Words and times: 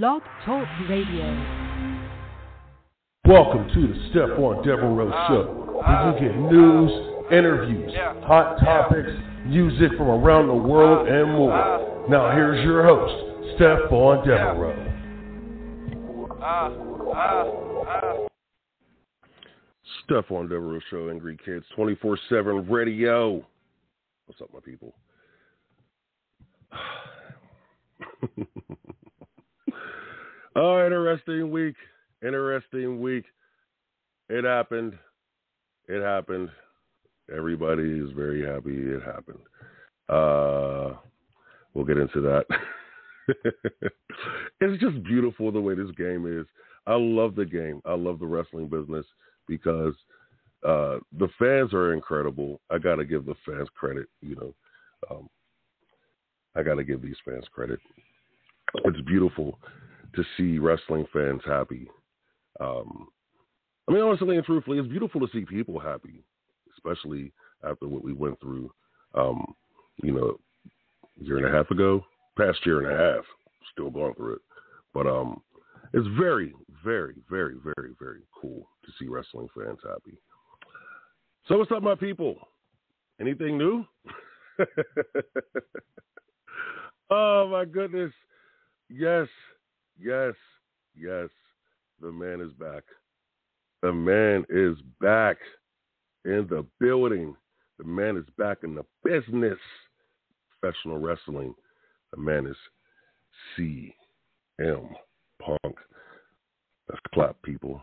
Blog 0.00 0.22
Talk 0.46 0.66
Radio. 0.88 1.28
Welcome 3.26 3.68
to 3.74 3.88
the 3.88 3.94
Stephon 4.08 4.64
Devereux 4.64 5.12
Show, 5.28 5.44
where 5.84 6.14
you 6.14 6.28
get 6.28 6.34
news, 6.50 6.90
interviews, 7.30 7.92
hot 8.24 8.58
topics, 8.60 9.10
music 9.44 9.90
from 9.98 10.08
around 10.08 10.48
the 10.48 10.54
world, 10.54 11.08
and 11.08 11.32
more. 11.32 12.06
Now 12.08 12.30
here's 12.30 12.64
your 12.64 12.84
host, 12.84 13.12
Step 13.56 13.80
Stephon 13.90 14.24
Devereux. 14.24 14.88
Stephon 20.08 20.48
Devereux 20.48 20.80
Show, 20.88 21.10
Angry 21.10 21.36
Kids, 21.44 21.66
24-7 21.76 22.70
radio. 22.70 23.44
What's 24.24 24.40
up, 24.40 24.48
my 24.54 24.60
people? 24.60 24.94
oh, 30.56 30.84
interesting 30.84 31.50
week. 31.50 31.74
Interesting 32.22 33.00
week. 33.00 33.24
It 34.28 34.44
happened. 34.44 34.98
It 35.88 36.02
happened. 36.02 36.50
Everybody 37.34 37.82
is 37.82 38.10
very 38.12 38.44
happy 38.44 38.76
it 38.76 39.02
happened. 39.02 39.38
Uh, 40.08 40.96
we'll 41.74 41.84
get 41.84 41.98
into 41.98 42.20
that. 42.20 42.44
it's 44.60 44.80
just 44.82 45.02
beautiful 45.04 45.52
the 45.52 45.60
way 45.60 45.74
this 45.74 45.90
game 45.96 46.26
is. 46.26 46.46
I 46.86 46.94
love 46.94 47.34
the 47.34 47.44
game. 47.44 47.80
I 47.84 47.94
love 47.94 48.18
the 48.18 48.26
wrestling 48.26 48.68
business 48.68 49.06
because 49.46 49.94
uh, 50.66 50.98
the 51.18 51.28
fans 51.38 51.72
are 51.72 51.92
incredible. 51.92 52.60
I 52.70 52.78
got 52.78 52.96
to 52.96 53.04
give 53.04 53.24
the 53.24 53.36
fans 53.46 53.68
credit. 53.74 54.06
You 54.20 54.36
know, 54.36 54.54
um, 55.10 55.28
I 56.56 56.62
got 56.62 56.74
to 56.74 56.84
give 56.84 57.02
these 57.02 57.16
fans 57.24 57.44
credit. 57.52 57.78
It's 58.84 59.00
beautiful 59.02 59.58
to 60.14 60.24
see 60.36 60.58
wrestling 60.58 61.06
fans 61.12 61.40
happy. 61.46 61.88
Um, 62.60 63.08
I 63.88 63.92
mean, 63.92 64.02
honestly 64.02 64.36
and 64.36 64.44
truthfully, 64.44 64.78
it's 64.78 64.88
beautiful 64.88 65.20
to 65.20 65.32
see 65.32 65.44
people 65.44 65.78
happy, 65.78 66.22
especially 66.76 67.32
after 67.68 67.88
what 67.88 68.04
we 68.04 68.12
went 68.12 68.38
through. 68.40 68.70
Um, 69.14 69.54
you 70.02 70.12
know, 70.12 70.38
a 71.20 71.24
year 71.24 71.38
and 71.38 71.46
a 71.46 71.56
half 71.56 71.70
ago, 71.70 72.04
past 72.36 72.64
year 72.64 72.80
and 72.80 72.92
a 72.92 73.14
half, 73.14 73.24
still 73.72 73.90
going 73.90 74.14
through 74.14 74.34
it. 74.34 74.42
But 74.94 75.06
um, 75.06 75.42
it's 75.92 76.06
very, 76.18 76.54
very, 76.84 77.16
very, 77.28 77.56
very, 77.62 77.94
very 78.00 78.22
cool 78.40 78.66
to 78.84 78.92
see 78.98 79.08
wrestling 79.08 79.48
fans 79.54 79.78
happy. 79.82 80.18
So, 81.48 81.58
what's 81.58 81.72
up, 81.72 81.82
my 81.82 81.94
people? 81.94 82.36
Anything 83.20 83.58
new? 83.58 83.84
oh 87.10 87.48
my 87.50 87.64
goodness! 87.64 88.12
Yes, 88.88 89.26
yes, 90.00 90.34
yes. 90.96 91.28
The 92.00 92.10
man 92.10 92.40
is 92.40 92.52
back. 92.52 92.84
The 93.82 93.92
man 93.92 94.44
is 94.48 94.76
back 95.00 95.36
in 96.24 96.46
the 96.48 96.64
building. 96.80 97.36
The 97.78 97.84
man 97.84 98.16
is 98.16 98.26
back 98.38 98.58
in 98.62 98.74
the 98.74 98.84
business. 99.04 99.58
Professional 100.60 100.98
wrestling. 100.98 101.54
The 102.12 102.20
man 102.20 102.46
is 102.46 102.56
CM 103.56 104.88
Punk. 105.40 105.76
Let's 106.88 107.00
clap, 107.12 107.40
people. 107.42 107.82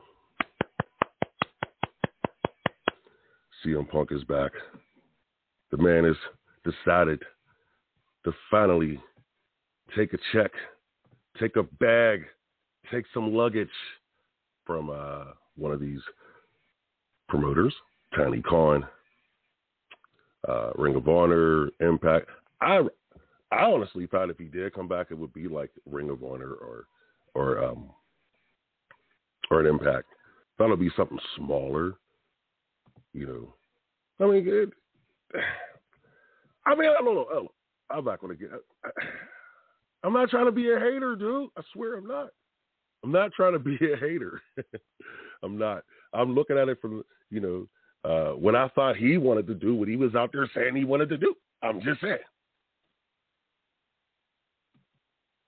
CM 3.66 3.90
Punk 3.90 4.12
is 4.12 4.24
back. 4.24 4.52
The 5.72 5.78
man 5.78 6.06
has 6.06 6.16
decided 6.64 7.22
to 8.26 8.34
finally 8.50 9.00
take 9.96 10.14
a 10.14 10.18
check, 10.32 10.52
take 11.40 11.56
a 11.56 11.64
bag, 11.64 12.26
take 12.92 13.06
some 13.14 13.34
luggage 13.34 13.68
from 14.66 14.90
uh, 14.90 15.26
one 15.56 15.72
of 15.72 15.80
these 15.80 16.02
promoters, 17.28 17.74
Tiny 18.16 18.42
Khan, 18.42 18.86
uh, 20.48 20.72
Ring 20.76 20.96
of 20.96 21.08
Honor, 21.08 21.70
Impact. 21.80 22.28
I 22.62 22.82
I 23.52 23.64
honestly 23.64 24.06
thought 24.08 24.30
if 24.30 24.38
he 24.38 24.46
did 24.46 24.74
come 24.74 24.88
back, 24.88 25.08
it 25.10 25.18
would 25.18 25.34
be 25.34 25.48
like 25.48 25.72
Ring 25.86 26.10
of 26.10 26.24
Honor 26.24 26.54
or 26.54 26.86
or 27.34 27.64
um, 27.64 27.90
or 29.50 29.62
an 29.62 29.68
Impact. 29.68 30.08
Thought 30.58 30.68
it'd 30.68 30.80
be 30.80 30.92
something 30.96 31.20
smaller, 31.38 31.94
you 33.14 33.26
know. 33.26 33.54
I 34.20 34.30
mean, 34.30 34.44
it, 34.46 34.70
I 36.66 36.76
mean, 36.76 36.90
I 36.90 37.02
don't 37.02 37.16
know. 37.16 37.48
I'm 37.90 38.06
not 38.06 38.22
gonna 38.22 38.36
get. 38.36 38.50
I'm 40.04 40.14
not 40.14 40.30
trying 40.30 40.46
to 40.46 40.52
be 40.52 40.72
a 40.72 40.80
hater, 40.80 41.16
dude. 41.16 41.50
I 41.58 41.62
swear 41.74 41.98
I'm 41.98 42.08
not. 42.08 42.30
I'm 43.04 43.12
not 43.12 43.32
trying 43.34 43.54
to 43.54 43.60
be 43.60 43.76
a 43.76 43.98
hater. 43.98 44.42
I'm 45.44 45.58
not. 45.58 45.84
I'm 46.14 46.34
looking 46.34 46.58
at 46.58 46.70
it 46.70 46.80
from 46.82 47.04
you 47.30 47.40
know 47.40 47.68
uh, 48.04 48.36
what 48.36 48.56
I 48.56 48.68
thought 48.70 48.98
he 48.98 49.18
wanted 49.18 49.48
to 49.48 49.56
do, 49.56 49.76
what 49.76 49.88
he 49.88 49.96
was 49.96 50.16
out 50.16 50.32
there 50.32 50.50
saying 50.54 50.76
he 50.76 50.86
wanted 50.86 51.10
to 51.10 51.18
do. 51.18 51.36
I'm 51.62 51.82
just 51.82 52.02
saying. 52.02 52.18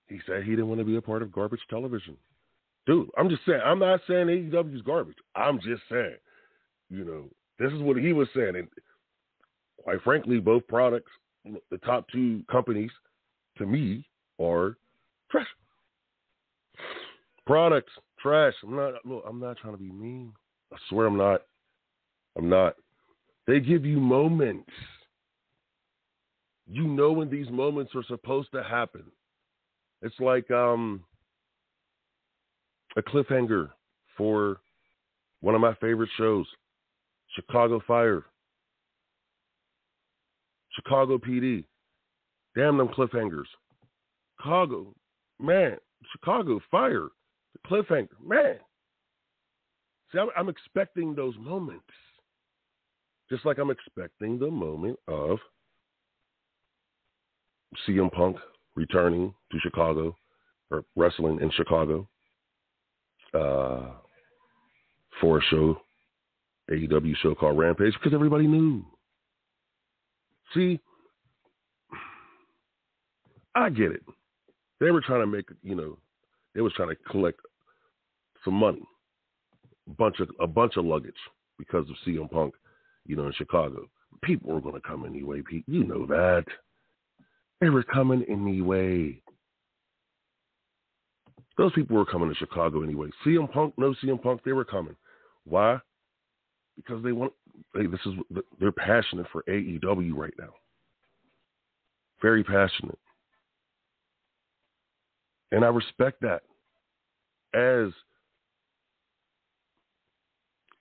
He 0.08 0.20
said 0.26 0.42
he 0.42 0.50
didn't 0.50 0.68
want 0.68 0.80
to 0.80 0.84
be 0.84 0.96
a 0.96 1.02
part 1.02 1.22
of 1.22 1.32
garbage 1.32 1.62
television. 1.70 2.16
Dude, 2.86 3.08
I'm 3.16 3.30
just 3.30 3.42
saying. 3.46 3.60
I'm 3.64 3.78
not 3.78 4.00
saying 4.06 4.26
AEW 4.26 4.74
is 4.74 4.82
garbage. 4.82 5.16
I'm 5.34 5.58
just 5.60 5.82
saying. 5.90 6.16
You 6.90 7.04
know, 7.04 7.24
this 7.58 7.72
is 7.72 7.80
what 7.80 7.96
he 7.96 8.12
was 8.12 8.28
saying, 8.34 8.56
and 8.56 8.68
quite 9.82 10.02
frankly, 10.02 10.38
both 10.40 10.66
products, 10.68 11.10
the 11.70 11.78
top 11.78 12.06
two 12.12 12.42
companies, 12.50 12.90
to 13.56 13.66
me, 13.66 14.04
are 14.42 14.76
trash. 15.30 15.46
Products 17.46 17.92
trash. 18.20 18.54
I'm 18.62 18.76
not. 18.76 18.94
Look, 19.04 19.24
I'm 19.28 19.40
not 19.40 19.58
trying 19.58 19.74
to 19.74 19.78
be 19.78 19.90
mean. 19.90 20.32
I 20.72 20.76
swear 20.88 21.06
I'm 21.06 21.16
not. 21.16 21.42
I'm 22.36 22.48
not. 22.48 22.74
They 23.46 23.60
give 23.60 23.84
you 23.84 23.98
moments. 23.98 24.70
You 26.66 26.86
know 26.86 27.12
when 27.12 27.28
these 27.28 27.50
moments 27.50 27.92
are 27.94 28.04
supposed 28.08 28.50
to 28.52 28.62
happen. 28.62 29.04
It's 30.00 30.18
like 30.20 30.50
um, 30.50 31.02
a 32.96 33.02
cliffhanger 33.02 33.70
for 34.16 34.58
one 35.40 35.54
of 35.54 35.60
my 35.60 35.74
favorite 35.74 36.10
shows, 36.16 36.46
Chicago 37.34 37.80
Fire, 37.86 38.24
Chicago 40.74 41.18
PD. 41.18 41.64
Damn 42.54 42.78
them 42.78 42.88
cliffhangers. 42.88 43.46
Chicago, 44.42 44.94
man, 45.38 45.76
Chicago 46.10 46.60
Fire, 46.70 47.08
the 47.52 47.68
cliffhanger, 47.68 48.08
man. 48.24 48.56
See, 50.10 50.18
I'm, 50.18 50.28
I'm 50.36 50.48
expecting 50.48 51.14
those 51.14 51.34
moments, 51.38 51.84
just 53.30 53.46
like 53.46 53.58
I'm 53.58 53.70
expecting 53.70 54.38
the 54.38 54.50
moment 54.50 54.98
of 55.06 55.38
CM 57.86 58.10
Punk 58.12 58.36
returning 58.74 59.32
to 59.52 59.58
Chicago 59.60 60.16
or 60.70 60.84
wrestling 60.96 61.40
in 61.40 61.50
Chicago 61.52 62.08
uh, 63.34 63.90
for 65.20 65.38
a 65.38 65.42
show, 65.50 65.80
AEW 66.70 67.14
show 67.22 67.34
called 67.34 67.58
Rampage, 67.58 67.94
because 67.94 68.14
everybody 68.14 68.46
knew. 68.46 68.84
See, 70.52 70.80
I 73.54 73.70
get 73.70 73.92
it. 73.92 74.02
They 74.82 74.90
were 74.90 75.00
trying 75.00 75.20
to 75.20 75.28
make, 75.28 75.48
you 75.62 75.76
know, 75.76 75.96
they 76.56 76.60
was 76.60 76.72
trying 76.72 76.88
to 76.88 76.96
collect 77.08 77.38
some 78.44 78.54
money, 78.54 78.82
a 79.86 79.92
bunch 79.92 80.18
of 80.18 80.28
a 80.40 80.46
bunch 80.48 80.76
of 80.76 80.84
luggage 80.84 81.14
because 81.56 81.88
of 81.88 81.94
CM 82.04 82.28
Punk, 82.28 82.54
you 83.06 83.14
know, 83.14 83.26
in 83.26 83.32
Chicago. 83.34 83.88
People 84.24 84.52
were 84.52 84.60
going 84.60 84.74
to 84.74 84.80
come 84.80 85.06
anyway. 85.06 85.40
Pete, 85.48 85.62
you 85.68 85.84
know 85.84 86.04
that. 86.06 86.44
They 87.60 87.70
were 87.70 87.84
coming 87.84 88.24
anyway. 88.28 89.22
Those 91.56 91.72
people 91.74 91.96
were 91.96 92.04
coming 92.04 92.28
to 92.28 92.34
Chicago 92.34 92.82
anyway. 92.82 93.08
CM 93.24 93.52
Punk, 93.52 93.74
no 93.78 93.94
CM 94.02 94.20
Punk, 94.20 94.40
they 94.44 94.52
were 94.52 94.64
coming. 94.64 94.96
Why? 95.44 95.78
Because 96.74 97.04
they 97.04 97.12
want. 97.12 97.32
They, 97.72 97.86
this 97.86 98.00
is 98.04 98.14
they're 98.58 98.72
passionate 98.72 99.26
for 99.30 99.44
AEW 99.48 100.12
right 100.16 100.34
now. 100.40 100.54
Very 102.20 102.42
passionate, 102.42 102.98
and 105.52 105.64
I 105.64 105.68
respect 105.68 106.20
that. 106.22 106.42
As 107.54 107.92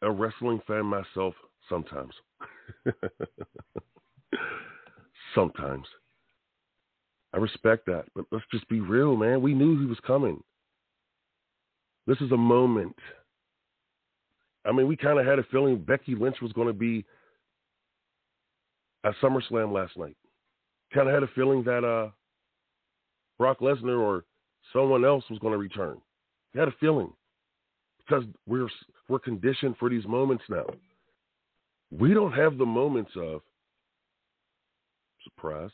a 0.02 0.10
wrestling 0.10 0.62
fan 0.66 0.86
myself, 0.86 1.36
sometimes, 1.70 2.14
sometimes 5.36 5.86
I 7.34 7.38
respect 7.38 7.86
that, 7.88 8.06
but 8.16 8.26
let's 8.32 8.46
just 8.52 8.68
be 8.70 8.80
real, 8.80 9.16
man. 9.18 9.42
We 9.42 9.54
knew 9.54 9.80
he 9.80 9.86
was 9.86 10.00
coming. 10.08 10.42
This 12.08 12.18
is 12.22 12.32
a 12.32 12.38
moment. 12.38 12.96
I 14.66 14.72
mean, 14.72 14.88
we 14.88 14.96
kind 14.96 15.20
of 15.20 15.26
had 15.26 15.40
a 15.40 15.44
feeling 15.44 15.78
Becky 15.78 16.16
Lynch 16.16 16.38
was 16.42 16.54
going 16.54 16.68
to 16.68 16.74
be 16.74 17.06
at 19.04 19.14
SummerSlam 19.22 19.74
last 19.74 19.98
night. 19.98 20.16
Kind 20.94 21.08
of 21.08 21.14
had 21.14 21.24
a 21.24 21.34
feeling 21.36 21.64
that 21.64 21.84
uh, 21.84 22.12
Brock 23.38 23.60
Lesnar 23.60 24.00
or 24.00 24.24
someone 24.74 25.06
else 25.06 25.24
was 25.30 25.40
going 25.40 25.54
to 25.54 25.58
return. 25.58 25.98
You 26.54 26.60
had 26.60 26.70
a 26.70 26.76
feeling 26.80 27.12
because 27.98 28.24
we're 28.46 28.68
we're 29.08 29.20
conditioned 29.20 29.76
for 29.80 29.90
these 29.90 30.06
moments 30.06 30.44
now. 30.50 30.66
We 31.92 32.14
don't 32.14 32.32
have 32.32 32.58
the 32.58 32.66
moments 32.66 33.12
of 33.18 33.42
surprise. 35.24 35.72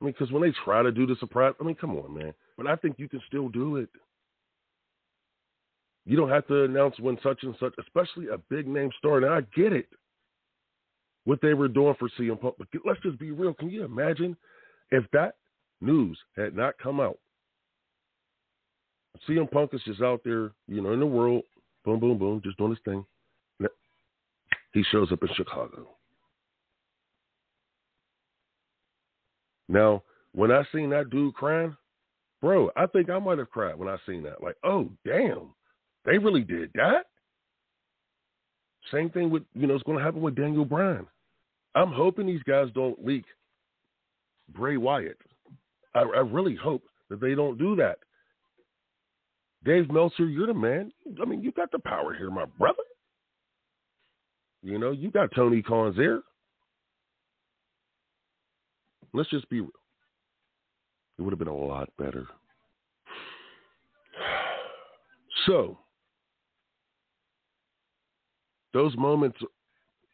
I 0.00 0.04
mean, 0.04 0.12
because 0.12 0.30
when 0.32 0.42
they 0.42 0.52
try 0.64 0.82
to 0.82 0.92
do 0.92 1.06
the 1.06 1.16
surprise, 1.20 1.54
I 1.60 1.64
mean, 1.64 1.74
come 1.74 1.96
on, 1.96 2.14
man. 2.14 2.34
But 2.56 2.66
I 2.66 2.76
think 2.76 2.96
you 2.98 3.08
can 3.08 3.22
still 3.26 3.48
do 3.48 3.76
it. 3.76 3.88
You 6.04 6.16
don't 6.16 6.30
have 6.30 6.46
to 6.48 6.64
announce 6.64 6.98
when 7.00 7.18
such 7.22 7.42
and 7.42 7.54
such, 7.58 7.74
especially 7.80 8.28
a 8.28 8.38
big 8.50 8.68
name 8.68 8.90
star. 8.98 9.20
Now 9.20 9.34
I 9.34 9.40
get 9.56 9.72
it, 9.72 9.88
what 11.24 11.40
they 11.42 11.54
were 11.54 11.68
doing 11.68 11.94
for 11.98 12.08
CM 12.18 12.40
Punk. 12.40 12.54
But 12.58 12.68
let's 12.84 13.00
just 13.02 13.18
be 13.18 13.32
real. 13.32 13.54
Can 13.54 13.70
you 13.70 13.84
imagine 13.84 14.36
if 14.90 15.04
that 15.12 15.34
news 15.80 16.18
had 16.36 16.56
not 16.56 16.78
come 16.78 17.00
out? 17.00 17.18
CM 19.28 19.50
Punk 19.50 19.72
is 19.72 19.82
just 19.84 20.02
out 20.02 20.20
there, 20.24 20.52
you 20.68 20.82
know, 20.82 20.92
in 20.92 21.00
the 21.00 21.06
world, 21.06 21.42
boom, 21.84 21.98
boom, 22.00 22.18
boom, 22.18 22.40
just 22.44 22.58
doing 22.58 22.70
his 22.70 22.80
thing. 22.84 23.04
He 24.76 24.84
shows 24.92 25.10
up 25.10 25.22
in 25.22 25.28
Chicago. 25.34 25.88
Now, 29.70 30.02
when 30.34 30.52
I 30.52 30.64
seen 30.70 30.90
that 30.90 31.08
dude 31.08 31.32
crying, 31.32 31.74
bro, 32.42 32.70
I 32.76 32.84
think 32.84 33.08
I 33.08 33.18
might 33.18 33.38
have 33.38 33.50
cried 33.50 33.78
when 33.78 33.88
I 33.88 33.96
seen 34.06 34.22
that. 34.24 34.42
Like, 34.42 34.56
oh 34.64 34.90
damn, 35.06 35.54
they 36.04 36.18
really 36.18 36.42
did 36.42 36.70
that. 36.74 37.06
Same 38.92 39.08
thing 39.08 39.30
with 39.30 39.44
you 39.54 39.66
know 39.66 39.74
it's 39.74 39.82
going 39.84 39.96
to 39.96 40.04
happen 40.04 40.20
with 40.20 40.36
Daniel 40.36 40.66
Bryan. 40.66 41.06
I'm 41.74 41.90
hoping 41.90 42.26
these 42.26 42.42
guys 42.42 42.68
don't 42.74 43.02
leak 43.02 43.24
Bray 44.54 44.76
Wyatt. 44.76 45.18
I, 45.96 46.00
I 46.00 46.20
really 46.20 46.54
hope 46.54 46.82
that 47.08 47.20
they 47.20 47.34
don't 47.34 47.58
do 47.58 47.74
that. 47.76 47.98
Dave 49.64 49.90
Meltzer, 49.90 50.26
you're 50.26 50.46
the 50.46 50.54
man. 50.54 50.92
I 51.20 51.24
mean, 51.24 51.42
you 51.42 51.50
got 51.52 51.72
the 51.72 51.78
power 51.78 52.14
here, 52.14 52.30
my 52.30 52.44
brother. 52.44 52.82
You 54.62 54.78
know, 54.78 54.90
you 54.90 55.10
got 55.10 55.30
Tony 55.34 55.62
Khan's 55.62 55.96
there. 55.96 56.20
Let's 59.12 59.30
just 59.30 59.48
be 59.48 59.60
real. 59.60 59.70
It 61.18 61.22
would 61.22 61.32
have 61.32 61.38
been 61.38 61.48
a 61.48 61.56
lot 61.56 61.88
better. 61.98 62.26
So, 65.46 65.78
those 68.74 68.96
moments, 68.96 69.38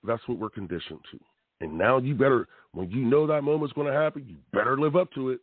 that's 0.05 0.21
what 0.27 0.39
we're 0.39 0.51
conditioned 0.51 0.99
to. 1.11 1.19
And 1.63 1.79
now 1.79 1.97
you 1.97 2.15
better, 2.15 2.49
when 2.73 2.91
you 2.91 2.99
know 2.99 3.27
that 3.27 3.41
moment's 3.41 3.73
going 3.73 3.87
to 3.87 3.99
happen, 3.99 4.27
you 4.29 4.37
better 4.53 4.79
live 4.79 4.95
up 4.95 5.11
to 5.13 5.31
it. 5.31 5.41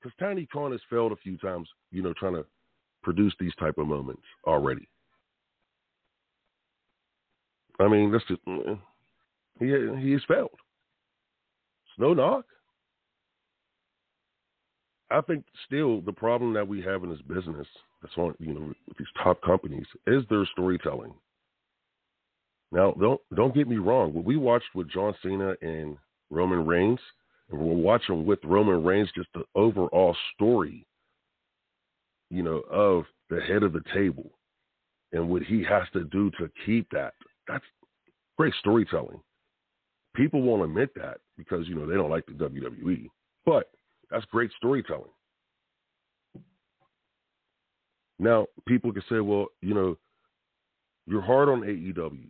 Because 0.00 0.16
Tiny 0.18 0.46
Khan 0.46 0.72
has 0.72 0.80
failed 0.88 1.12
a 1.12 1.16
few 1.16 1.36
times, 1.38 1.68
you 1.90 2.02
know, 2.02 2.12
trying 2.12 2.34
to 2.34 2.44
produce 3.02 3.34
these 3.40 3.54
type 3.58 3.78
of 3.78 3.86
moments 3.86 4.22
already. 4.46 4.88
I 7.80 7.88
mean, 7.88 8.10
that's 8.10 8.24
just, 8.26 8.44
mm, 8.46 8.78
he, 9.58 9.66
he 9.66 10.12
has 10.12 10.22
failed. 10.26 10.50
It's 10.52 11.98
no 11.98 12.14
knock. 12.14 12.44
I 15.10 15.20
think 15.22 15.44
still 15.66 16.00
the 16.02 16.12
problem 16.12 16.52
that 16.54 16.68
we 16.68 16.82
have 16.82 17.02
in 17.02 17.10
this 17.10 17.22
business, 17.22 17.66
that's 18.02 18.16
on 18.16 18.34
you 18.38 18.52
know 18.52 18.74
with 18.86 18.98
these 18.98 19.06
top 19.22 19.40
companies, 19.42 19.86
is 20.06 20.22
their 20.28 20.44
storytelling. 20.52 21.14
Now, 22.70 22.92
don't 22.92 23.20
don't 23.34 23.54
get 23.54 23.68
me 23.68 23.76
wrong. 23.76 24.12
What 24.12 24.24
we 24.24 24.36
watched 24.36 24.74
with 24.74 24.90
John 24.90 25.14
Cena 25.22 25.54
and 25.62 25.96
Roman 26.30 26.66
Reigns, 26.66 27.00
we're 27.50 27.74
watching 27.74 28.26
with 28.26 28.38
Roman 28.44 28.82
Reigns 28.84 29.10
just 29.14 29.28
the 29.34 29.44
overall 29.54 30.14
story, 30.34 30.86
you 32.30 32.42
know, 32.42 32.62
of 32.70 33.04
the 33.30 33.40
head 33.40 33.62
of 33.62 33.72
the 33.72 33.82
table 33.94 34.30
and 35.12 35.28
what 35.28 35.42
he 35.42 35.64
has 35.64 35.84
to 35.94 36.04
do 36.04 36.30
to 36.32 36.50
keep 36.66 36.88
that. 36.90 37.14
That's 37.46 37.64
great 38.36 38.54
storytelling. 38.60 39.20
People 40.14 40.42
won't 40.42 40.64
admit 40.64 40.90
that 40.96 41.18
because 41.36 41.66
you 41.68 41.74
know 41.74 41.86
they 41.86 41.94
don't 41.94 42.10
like 42.10 42.26
the 42.26 42.32
WWE, 42.32 43.08
but 43.46 43.70
that's 44.10 44.24
great 44.26 44.50
storytelling. 44.56 45.10
Now, 48.18 48.46
people 48.66 48.92
can 48.92 49.02
say, 49.08 49.20
well, 49.20 49.46
you 49.62 49.74
know, 49.74 49.96
you're 51.06 51.22
hard 51.22 51.48
on 51.48 51.60
AEW. 51.60 52.26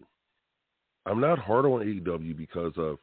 I'm 1.06 1.20
not 1.20 1.38
hard 1.38 1.64
on 1.64 1.80
AEW 1.80 2.36
because 2.36 2.72
of 2.76 2.98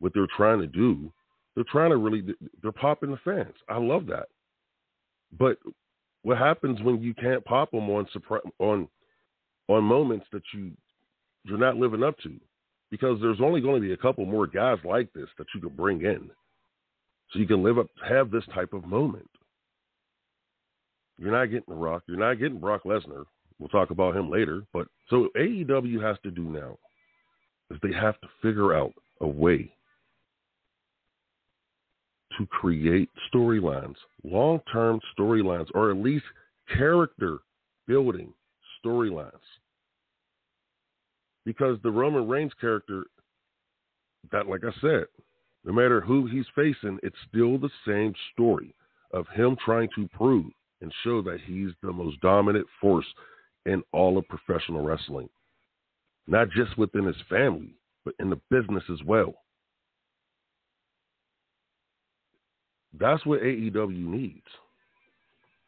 what 0.00 0.12
they're 0.14 0.26
trying 0.36 0.60
to 0.60 0.66
do. 0.66 1.12
They're 1.58 1.64
trying 1.68 1.90
to 1.90 1.96
really, 1.96 2.22
they're 2.62 2.70
popping 2.70 3.10
the 3.10 3.16
fans. 3.24 3.56
I 3.68 3.78
love 3.78 4.06
that. 4.06 4.28
But 5.36 5.58
what 6.22 6.38
happens 6.38 6.80
when 6.82 7.02
you 7.02 7.14
can't 7.14 7.44
pop 7.44 7.72
them 7.72 7.90
on 7.90 8.06
on 8.60 8.86
on 9.66 9.82
moments 9.82 10.26
that 10.30 10.44
you 10.54 10.70
you're 11.42 11.58
not 11.58 11.76
living 11.76 12.04
up 12.04 12.16
to? 12.18 12.38
Because 12.92 13.20
there's 13.20 13.40
only 13.40 13.60
going 13.60 13.74
to 13.74 13.88
be 13.88 13.92
a 13.92 13.96
couple 13.96 14.24
more 14.24 14.46
guys 14.46 14.78
like 14.84 15.12
this 15.14 15.26
that 15.36 15.48
you 15.52 15.60
can 15.60 15.70
bring 15.70 16.02
in. 16.02 16.30
So 17.32 17.40
you 17.40 17.46
can 17.48 17.64
live 17.64 17.76
up, 17.76 17.88
have 18.08 18.30
this 18.30 18.44
type 18.54 18.72
of 18.72 18.84
moment. 18.84 19.28
You're 21.18 21.32
not 21.32 21.46
getting 21.46 21.64
The 21.66 21.74
Rock. 21.74 22.04
You're 22.06 22.18
not 22.18 22.38
getting 22.38 22.60
Brock 22.60 22.84
Lesnar. 22.84 23.24
We'll 23.58 23.68
talk 23.68 23.90
about 23.90 24.16
him 24.16 24.30
later. 24.30 24.62
But 24.72 24.86
so 25.10 25.26
AEW 25.36 26.00
has 26.04 26.18
to 26.22 26.30
do 26.30 26.44
now 26.44 26.78
is 27.72 27.80
they 27.82 27.92
have 27.92 28.20
to 28.20 28.28
figure 28.42 28.76
out 28.76 28.92
a 29.20 29.26
way 29.26 29.72
to 32.38 32.46
create 32.46 33.10
storylines, 33.32 33.96
long 34.24 34.60
term 34.72 35.00
storylines, 35.18 35.68
or 35.74 35.90
at 35.90 35.98
least 35.98 36.24
character 36.76 37.38
building 37.86 38.32
storylines. 38.84 39.32
Because 41.44 41.78
the 41.82 41.90
Roman 41.90 42.28
Reigns 42.28 42.52
character, 42.60 43.04
that, 44.32 44.48
like 44.48 44.62
I 44.64 44.72
said, 44.80 45.06
no 45.64 45.72
matter 45.72 46.00
who 46.00 46.26
he's 46.26 46.46
facing, 46.54 46.98
it's 47.02 47.16
still 47.28 47.58
the 47.58 47.70
same 47.86 48.14
story 48.32 48.74
of 49.12 49.26
him 49.34 49.56
trying 49.64 49.88
to 49.96 50.08
prove 50.08 50.46
and 50.80 50.92
show 51.02 51.22
that 51.22 51.40
he's 51.44 51.70
the 51.82 51.92
most 51.92 52.20
dominant 52.20 52.66
force 52.80 53.06
in 53.66 53.82
all 53.92 54.16
of 54.16 54.28
professional 54.28 54.82
wrestling. 54.82 55.28
Not 56.26 56.50
just 56.50 56.76
within 56.78 57.04
his 57.04 57.16
family, 57.28 57.74
but 58.04 58.14
in 58.20 58.30
the 58.30 58.40
business 58.50 58.84
as 58.92 59.02
well. 59.04 59.34
That's 62.98 63.24
what 63.26 63.40
AEW 63.40 64.04
needs. 64.04 64.46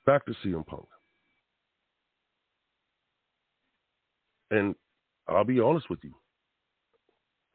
Back 0.07 0.25
to 0.27 0.35
CM 0.45 0.67
Punk. 0.67 0.87
And 4.51 4.75
I'll 5.29 5.45
be 5.45 5.61
honest 5.61 5.89
with 5.91 6.01
you. 6.03 6.15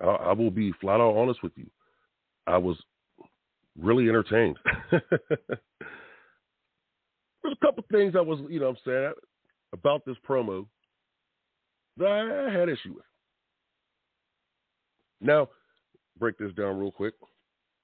I, 0.02 0.06
I 0.06 0.34
will 0.34 0.52
be 0.52 0.72
flat 0.80 1.02
out 1.02 1.16
honest 1.16 1.42
with 1.44 1.54
you. 1.56 1.70
I 2.48 2.58
was 2.58 2.78
really 3.80 4.08
entertained. 4.08 4.58
There's 4.92 5.02
a 7.62 7.66
couple 7.66 7.84
things 7.92 8.16
I 8.16 8.22
was, 8.22 8.40
you 8.50 8.60
know, 8.60 8.70
I'm 8.70 8.78
saying 8.86 9.14
about 9.74 10.06
this 10.06 10.16
promo 10.28 10.66
that 11.98 12.08
I 12.08 12.52
had 12.58 12.70
issue 12.70 12.94
with. 12.96 13.06
Now, 15.22 15.50
break 16.20 16.38
this 16.38 16.54
down 16.54 16.78
real 16.78 16.92
quick. 16.92 17.14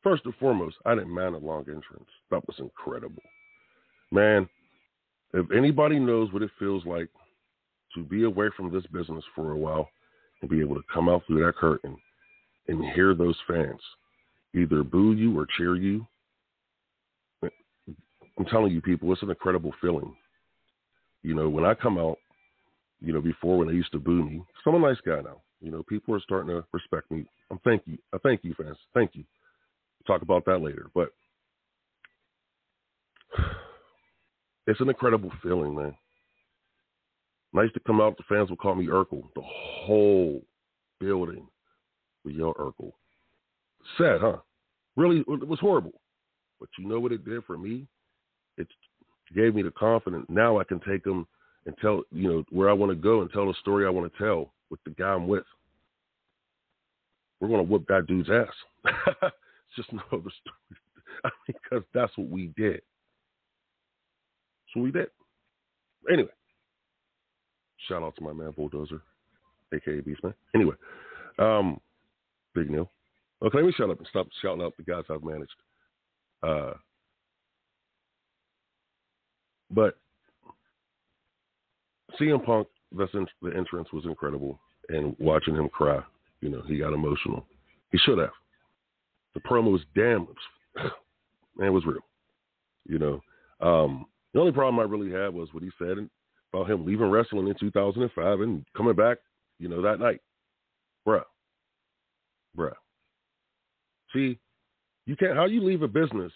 First 0.03 0.25
and 0.25 0.35
foremost, 0.35 0.77
I 0.85 0.95
didn't 0.95 1.13
mind 1.13 1.35
a 1.35 1.39
long 1.39 1.61
entrance. 1.61 2.09
That 2.31 2.45
was 2.47 2.55
incredible. 2.59 3.21
Man, 4.11 4.49
if 5.33 5.45
anybody 5.51 5.99
knows 5.99 6.31
what 6.33 6.41
it 6.41 6.49
feels 6.59 6.85
like 6.85 7.07
to 7.95 8.03
be 8.03 8.23
away 8.23 8.47
from 8.55 8.71
this 8.71 8.85
business 8.87 9.23
for 9.35 9.51
a 9.51 9.57
while 9.57 9.89
and 10.41 10.49
be 10.49 10.59
able 10.59 10.75
to 10.75 10.81
come 10.93 11.07
out 11.07 11.23
through 11.27 11.45
that 11.45 11.55
curtain 11.55 11.95
and 12.67 12.93
hear 12.93 13.13
those 13.13 13.37
fans 13.47 13.79
either 14.55 14.83
boo 14.83 15.13
you 15.13 15.37
or 15.37 15.47
cheer 15.57 15.75
you. 15.75 16.05
I'm 17.43 18.45
telling 18.49 18.71
you, 18.71 18.81
people, 18.81 19.11
it's 19.11 19.21
an 19.21 19.29
incredible 19.29 19.73
feeling. 19.81 20.15
You 21.21 21.35
know, 21.35 21.47
when 21.49 21.65
I 21.65 21.73
come 21.73 21.97
out, 21.97 22.17
you 22.99 23.13
know, 23.13 23.21
before 23.21 23.57
when 23.57 23.67
they 23.67 23.73
used 23.73 23.91
to 23.91 23.99
boo 23.99 24.23
me, 24.23 24.41
I'm 24.65 24.75
a 24.75 24.79
nice 24.79 24.99
guy 25.05 25.21
now. 25.21 25.41
You 25.61 25.71
know, 25.71 25.83
people 25.83 26.15
are 26.15 26.21
starting 26.21 26.49
to 26.49 26.63
respect 26.73 27.11
me. 27.11 27.25
I'm 27.51 27.59
thank 27.63 27.83
you. 27.85 27.97
I 28.13 28.17
thank 28.19 28.43
you, 28.43 28.55
fans. 28.55 28.77
Thank 28.93 29.11
you. 29.13 29.23
Talk 30.07 30.21
about 30.21 30.45
that 30.45 30.61
later. 30.61 30.87
But 30.93 31.09
it's 34.67 34.81
an 34.81 34.89
incredible 34.89 35.31
feeling, 35.41 35.75
man. 35.75 35.95
Nice 37.53 37.71
to 37.73 37.79
come 37.81 37.99
out. 37.99 38.17
The 38.17 38.23
fans 38.29 38.49
will 38.49 38.57
call 38.57 38.75
me 38.75 38.87
Urkel. 38.87 39.23
The 39.35 39.41
whole 39.43 40.41
building 40.99 41.47
will 42.23 42.31
yell 42.31 42.53
Urkel. 42.53 42.93
Sad, 43.97 44.21
huh? 44.21 44.37
Really, 44.95 45.19
it 45.19 45.47
was 45.47 45.59
horrible. 45.59 45.93
But 46.59 46.69
you 46.77 46.87
know 46.87 46.99
what 46.99 47.11
it 47.11 47.25
did 47.25 47.43
for 47.45 47.57
me? 47.57 47.87
It 48.57 48.67
gave 49.35 49.55
me 49.55 49.63
the 49.63 49.71
confidence. 49.71 50.25
Now 50.29 50.59
I 50.59 50.63
can 50.63 50.79
take 50.87 51.03
them 51.03 51.27
and 51.65 51.75
tell, 51.81 52.03
you 52.11 52.29
know, 52.29 52.43
where 52.49 52.69
I 52.69 52.73
want 52.73 52.91
to 52.91 52.95
go 52.95 53.21
and 53.21 53.31
tell 53.31 53.47
the 53.47 53.53
story 53.61 53.85
I 53.85 53.89
want 53.89 54.11
to 54.11 54.23
tell 54.23 54.53
with 54.69 54.79
the 54.83 54.91
guy 54.91 55.09
I'm 55.09 55.27
with. 55.27 55.43
We're 57.39 57.47
going 57.47 57.65
to 57.65 57.71
whip 57.71 57.87
that 57.87 58.07
dude's 58.07 58.29
ass. 58.29 58.91
just 59.75 59.91
no 59.93 60.01
other 60.11 60.31
story. 60.41 61.33
because 61.47 61.83
that's 61.93 62.15
what 62.17 62.29
we 62.29 62.51
did. 62.57 62.81
So 64.73 64.79
we 64.79 64.91
did. 64.91 65.07
Anyway, 66.11 66.29
shout 67.87 68.03
out 68.03 68.15
to 68.15 68.23
my 68.23 68.33
man 68.33 68.51
Bulldozer, 68.55 69.01
aka 69.73 70.01
Beastman. 70.01 70.33
Anyway, 70.55 70.75
um, 71.37 71.79
Big 72.55 72.69
Neil. 72.69 72.89
Okay, 73.43 73.57
let 73.57 73.65
me 73.65 73.73
shut 73.75 73.89
up 73.89 73.97
and 73.97 74.07
stop 74.07 74.27
shouting 74.41 74.63
out 74.63 74.73
the 74.77 74.83
guys 74.83 75.03
I've 75.09 75.23
managed. 75.23 75.51
Uh, 76.43 76.73
but 79.69 79.97
CM 82.19 82.43
Punk, 82.43 82.67
that's 82.97 83.13
in, 83.13 83.25
the 83.41 83.55
entrance 83.55 83.87
was 83.93 84.05
incredible, 84.05 84.59
and 84.89 85.15
watching 85.19 85.55
him 85.55 85.69
cry, 85.69 86.01
you 86.41 86.49
know, 86.49 86.61
he 86.67 86.77
got 86.77 86.93
emotional. 86.93 87.45
He 87.91 87.97
should 87.99 88.17
have. 88.17 88.31
The 89.33 89.39
promo 89.41 89.71
was 89.71 89.81
damn, 89.95 90.27
man, 91.57 91.67
it 91.67 91.69
was 91.69 91.85
real. 91.85 92.01
You 92.85 92.99
know, 92.99 93.21
um, 93.61 94.05
the 94.33 94.39
only 94.39 94.51
problem 94.51 94.79
I 94.79 94.89
really 94.89 95.11
had 95.11 95.33
was 95.33 95.49
what 95.53 95.63
he 95.63 95.69
said 95.77 95.97
about 96.53 96.69
him 96.69 96.85
leaving 96.85 97.09
wrestling 97.09 97.47
in 97.47 97.55
2005 97.59 98.41
and 98.41 98.65
coming 98.75 98.95
back, 98.95 99.19
you 99.59 99.69
know, 99.69 99.81
that 99.81 99.99
night. 99.99 100.19
Bruh. 101.07 101.23
Bruh. 102.57 102.73
See, 104.13 104.37
you 105.05 105.15
can't, 105.15 105.35
how 105.35 105.45
you 105.45 105.63
leave 105.63 105.81
a 105.81 105.87
business, 105.87 106.31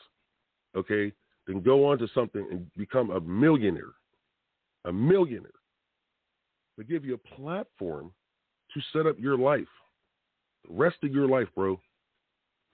okay, 0.76 1.12
then 1.48 1.62
go 1.62 1.86
on 1.86 1.98
to 2.00 2.08
something 2.14 2.48
and 2.52 2.66
become 2.78 3.12
a 3.12 3.20
millionaire, 3.20 3.94
a 4.86 4.94
millionaire. 4.94 5.52
They 6.78 6.84
give 6.84 7.06
you 7.06 7.16
a 7.16 7.36
platform 7.36 8.12
to 8.74 8.82
set 8.92 9.06
up 9.06 9.18
your 9.20 9.38
life, 9.38 9.68
the 10.68 10.74
rest 10.74 10.98
of 11.04 11.12
your 11.12 11.28
life, 11.28 11.48
bro. 11.56 11.80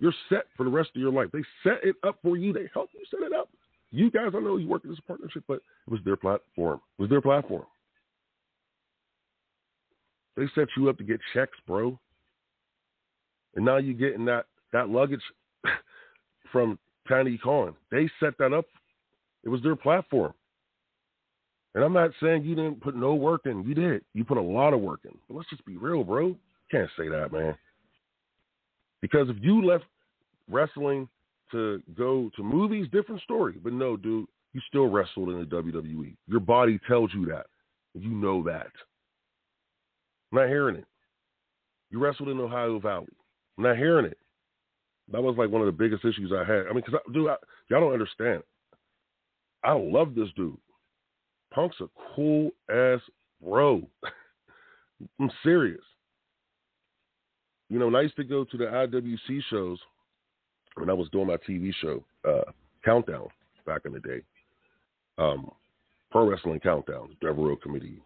You're 0.01 0.13
set 0.29 0.46
for 0.58 0.63
the 0.63 0.70
rest 0.70 0.89
of 0.96 1.00
your 1.00 1.12
life. 1.12 1.27
They 1.31 1.43
set 1.63 1.84
it 1.84 1.96
up 2.05 2.17
for 2.24 2.36
you. 2.36 2.51
They 2.51 2.67
help 2.74 2.89
you 2.91 3.01
set 3.12 3.22
it 3.22 3.34
up. 3.34 3.50
You 3.91 4.10
guys, 4.10 4.31
I 4.36 4.39
know 4.39 4.58
you 4.58 4.67
work 4.67 4.84
in 4.84 4.89
this 4.89 5.00
partnership, 5.05 5.43
but 5.48 5.62
it 5.86 5.91
was 5.91 6.00
their 6.03 6.15
platform. 6.15 6.81
It 6.98 7.01
was 7.03 7.10
their 7.12 7.22
platform. 7.22 7.65
They 10.36 10.46
set 10.55 10.70
you 10.75 10.89
up 10.89 10.98
to 10.98 11.03
get 11.03 11.20
checks, 11.36 11.58
bro. 11.67 12.00
And 13.55 13.63
now 13.63 13.77
you're 13.77 13.93
getting 13.93 14.25
that 14.25 14.46
that 14.74 14.89
luggage 14.89 15.22
from 16.51 16.79
Tiny 17.08 17.38
Khan. 17.38 17.75
They 17.91 18.10
set 18.20 18.38
that 18.39 18.53
up. 18.53 18.65
It 19.43 19.50
was 19.50 19.62
their 19.62 19.75
platform. 19.75 20.34
And 21.75 21.84
I'm 21.84 21.93
not 21.93 22.12
saying 22.22 22.43
you 22.43 22.55
didn't 22.55 22.81
put 22.81 22.96
no 22.96 23.13
work 23.13 23.41
in. 23.46 23.63
You 23.65 23.75
did. 23.75 24.03
You 24.13 24.24
put 24.24 24.38
a 24.38 24.41
lot 24.41 24.74
of 24.74 24.79
work 24.81 25.01
in. 25.03 25.15
But 25.27 25.38
let's 25.38 25.50
just 25.50 25.65
be 25.65 25.77
real, 25.77 26.03
bro. 26.03 26.36
Can't 26.72 26.89
say 26.98 27.08
that, 27.10 27.31
man. 27.31 27.55
Because 29.01 29.29
if 29.29 29.38
you 29.41 29.65
left 29.65 29.86
wrestling 30.51 31.08
to 31.51 31.81
go 31.98 32.29
to 32.36 32.43
movies, 32.43 32.88
different 32.91 33.22
story. 33.22 33.55
But 33.62 33.74
no, 33.74 33.98
dude, 33.98 34.27
you 34.53 34.62
still 34.67 34.88
wrestled 34.88 35.29
in 35.29 35.39
the 35.39 35.46
WWE. 35.46 36.15
Your 36.27 36.39
body 36.39 36.79
tells 36.88 37.13
you 37.13 37.25
that. 37.27 37.46
You 37.93 38.10
know 38.10 38.43
that. 38.43 38.72
I'm 40.31 40.39
not 40.39 40.48
hearing 40.48 40.75
it. 40.75 40.86
You 41.89 42.00
wrestled 42.00 42.29
in 42.29 42.39
Ohio 42.39 42.79
Valley. 42.79 43.08
I'm 43.58 43.65
not 43.65 43.77
hearing 43.77 44.05
it. 44.05 44.17
That 45.12 45.22
was 45.22 45.36
like 45.38 45.50
one 45.50 45.62
of 45.62 45.65
the 45.65 45.72
biggest 45.74 46.05
issues 46.05 46.31
I 46.34 46.46
had. 46.46 46.67
I 46.67 46.74
mean, 46.74 46.84
because, 46.86 47.01
dude, 47.13 47.29
I, 47.29 47.36
y'all 47.70 47.81
don't 47.81 47.93
understand. 47.93 48.43
I 49.63 49.74
love 49.74 50.15
this 50.15 50.29
dude. 50.38 50.58
Punk's 51.53 51.75
a 51.81 51.88
cool 52.15 52.51
ass 52.70 53.01
bro. 53.43 53.81
I'm 55.20 55.31
serious. 55.43 55.81
You 57.70 57.79
know, 57.79 58.00
used 58.00 58.15
to 58.17 58.24
go 58.24 58.43
to 58.43 58.58
the 58.58 58.65
IWC 58.65 59.41
shows 59.50 59.79
when 60.75 60.90
I 60.90 60.94
was 60.94 61.10
doing 61.10 61.28
my 61.28 61.38
TV 61.38 61.72
show, 61.82 62.04
uh, 62.28 62.51
Countdown, 62.84 63.28
back 63.66 63.82
in 63.86 63.94
the 63.94 64.00
day. 64.00 64.22
Um, 65.18 65.51
Pro 66.12 66.28
Wrestling 66.28 66.60
Countdown, 66.60 67.16
Devereux 67.22 67.58
Committee 67.58 68.01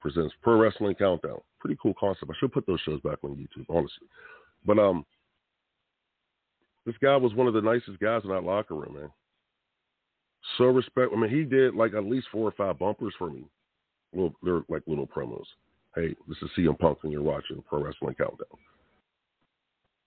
presents 0.00 0.34
Pro 0.42 0.58
Wrestling 0.58 0.94
Countdown. 0.94 1.38
Pretty 1.58 1.78
cool 1.82 1.94
concept. 1.98 2.30
I 2.30 2.34
should 2.38 2.52
put 2.52 2.66
those 2.66 2.80
shows 2.80 3.00
back 3.00 3.18
on 3.22 3.36
YouTube, 3.36 3.64
honestly. 3.68 4.06
But 4.66 4.78
um, 4.78 5.06
this 6.84 6.94
guy 7.02 7.16
was 7.16 7.34
one 7.34 7.46
of 7.46 7.54
the 7.54 7.62
nicest 7.62 7.98
guys 8.00 8.20
in 8.24 8.30
that 8.30 8.44
locker 8.44 8.74
room, 8.74 8.94
man. 8.94 9.10
So 10.58 10.64
respect. 10.64 11.10
I 11.14 11.18
mean, 11.18 11.30
he 11.30 11.44
did 11.44 11.74
like 11.74 11.94
at 11.94 12.04
least 12.04 12.26
four 12.30 12.46
or 12.46 12.52
five 12.52 12.78
bumpers 12.78 13.14
for 13.18 13.30
me. 13.30 13.44
Little, 14.12 14.34
they're 14.42 14.60
like 14.68 14.82
little 14.86 15.06
promos. 15.06 15.46
Hey, 15.94 16.14
this 16.28 16.36
is 16.42 16.50
CM 16.58 16.78
Punk, 16.78 16.98
and 17.02 17.12
you're 17.12 17.22
watching 17.22 17.64
Pro 17.66 17.82
Wrestling 17.82 18.14
Countdown. 18.14 18.58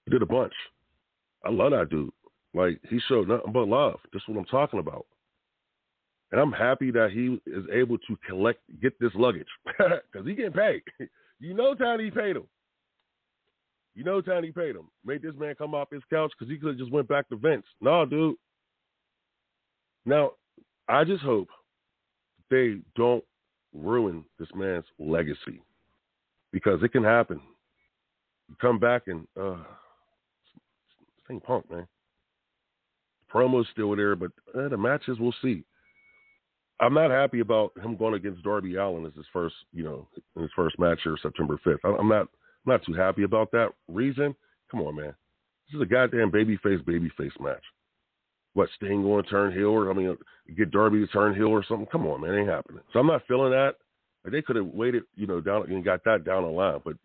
He 0.06 0.12
did 0.12 0.22
a 0.22 0.28
bunch. 0.28 0.54
I 1.46 1.50
love 1.50 1.72
that 1.72 1.89
dude. 1.89 2.12
Like 2.53 2.79
he 2.89 3.00
showed 3.08 3.27
nothing 3.27 3.51
but 3.51 3.67
love. 3.67 4.00
That's 4.12 4.27
what 4.27 4.38
I'm 4.38 4.46
talking 4.46 4.79
about. 4.79 5.06
And 6.32 6.41
I'm 6.41 6.51
happy 6.51 6.91
that 6.91 7.12
he 7.12 7.39
is 7.50 7.65
able 7.72 7.98
to 8.00 8.17
collect, 8.27 8.60
get 8.82 9.00
this 9.00 9.12
luggage 9.15 9.48
because 9.65 10.27
he 10.27 10.34
getting 10.34 10.51
paid. 10.51 10.82
you 11.39 11.53
know, 11.53 11.74
Tiny 11.74 12.12
paid 12.12 12.36
him. 12.36 12.48
You 13.96 14.03
know, 14.03 14.22
Tiny 14.22 14.51
paid 14.51 14.75
him. 14.75 14.89
Made 15.06 15.22
this 15.22 15.36
man 15.39 15.56
come 15.56 15.74
off 15.74 15.89
his 15.91 16.03
couch 16.10 16.32
because 16.38 16.51
he 16.51 16.58
could 16.58 16.70
have 16.70 16.77
just 16.77 16.91
went 16.91 17.08
back 17.08 17.29
to 17.29 17.38
Vince. 17.38 17.65
No, 17.79 18.06
dude. 18.06 18.36
Now, 20.06 20.32
I 20.89 21.03
just 21.03 21.24
hope 21.24 21.48
they 22.50 22.77
don't 22.96 23.24
ruin 23.74 24.24
this 24.39 24.50
man's 24.53 24.86
legacy 25.00 25.62
because 26.51 26.82
it 26.84 26.91
can 26.91 27.03
happen. 27.03 27.41
You 28.50 28.56
come 28.62 28.79
back 28.79 29.03
and 29.08 29.27
uh, 29.39 29.63
thing 31.28 31.40
Punk, 31.40 31.70
man. 31.70 31.88
Promo's 33.34 33.68
still 33.72 33.96
there, 33.96 34.16
but 34.16 34.32
uh, 34.58 34.70
the 34.70 34.78
matches 34.78 35.18
we'll 35.20 35.36
see. 35.42 35.64
I'm 36.80 36.94
not 36.94 37.12
happy 37.12 37.40
about 37.40 37.72
him 37.78 37.98
going 37.98 38.14
against 38.14 38.44
Darby 38.44 38.76
Allin 38.76 39.06
as 39.06 39.14
his 39.16 39.26
first, 39.34 39.56
you 39.74 39.84
know, 39.84 40.08
his 40.40 40.52
first 40.56 40.78
match 40.78 41.00
here 41.04 41.18
September 41.22 41.60
5th. 41.66 41.80
I'm 41.84 42.08
not, 42.08 42.22
I'm 42.22 42.28
not 42.66 42.86
too 42.86 42.94
happy 42.94 43.24
about 43.24 43.52
that. 43.52 43.70
Reason? 43.88 44.36
Come 44.70 44.82
on, 44.82 44.96
man. 44.96 45.14
This 45.68 45.76
is 45.76 45.82
a 45.82 45.86
goddamn 45.86 46.32
babyface 46.32 46.84
babyface 46.84 47.40
match. 47.40 47.64
What 48.54 48.70
Sting 48.76 49.04
going 49.04 49.24
to 49.24 49.30
turn 49.30 49.54
heel 49.54 49.68
or 49.68 49.92
I 49.92 49.94
mean, 49.94 50.18
get 50.56 50.72
Darby 50.72 51.00
to 51.00 51.08
turn 51.08 51.36
heel 51.36 51.48
or 51.48 51.66
something? 51.68 51.88
Come 51.92 52.08
on, 52.08 52.22
man, 52.22 52.34
it 52.34 52.42
ain't 52.42 52.50
happening. 52.50 52.82
So 52.94 53.00
I'm 53.00 53.08
not 53.08 53.24
feeling 53.28 53.52
that. 53.52 53.76
They 54.32 54.42
could 54.42 54.56
have 54.56 54.68
waited, 54.68 55.04
you 55.16 55.26
know, 55.26 55.42
down 55.42 55.72
and 55.72 55.84
got 55.84 56.04
that 56.04 56.26
down 56.26 56.44
the 56.44 56.50
line. 56.50 56.82
But 56.84 56.96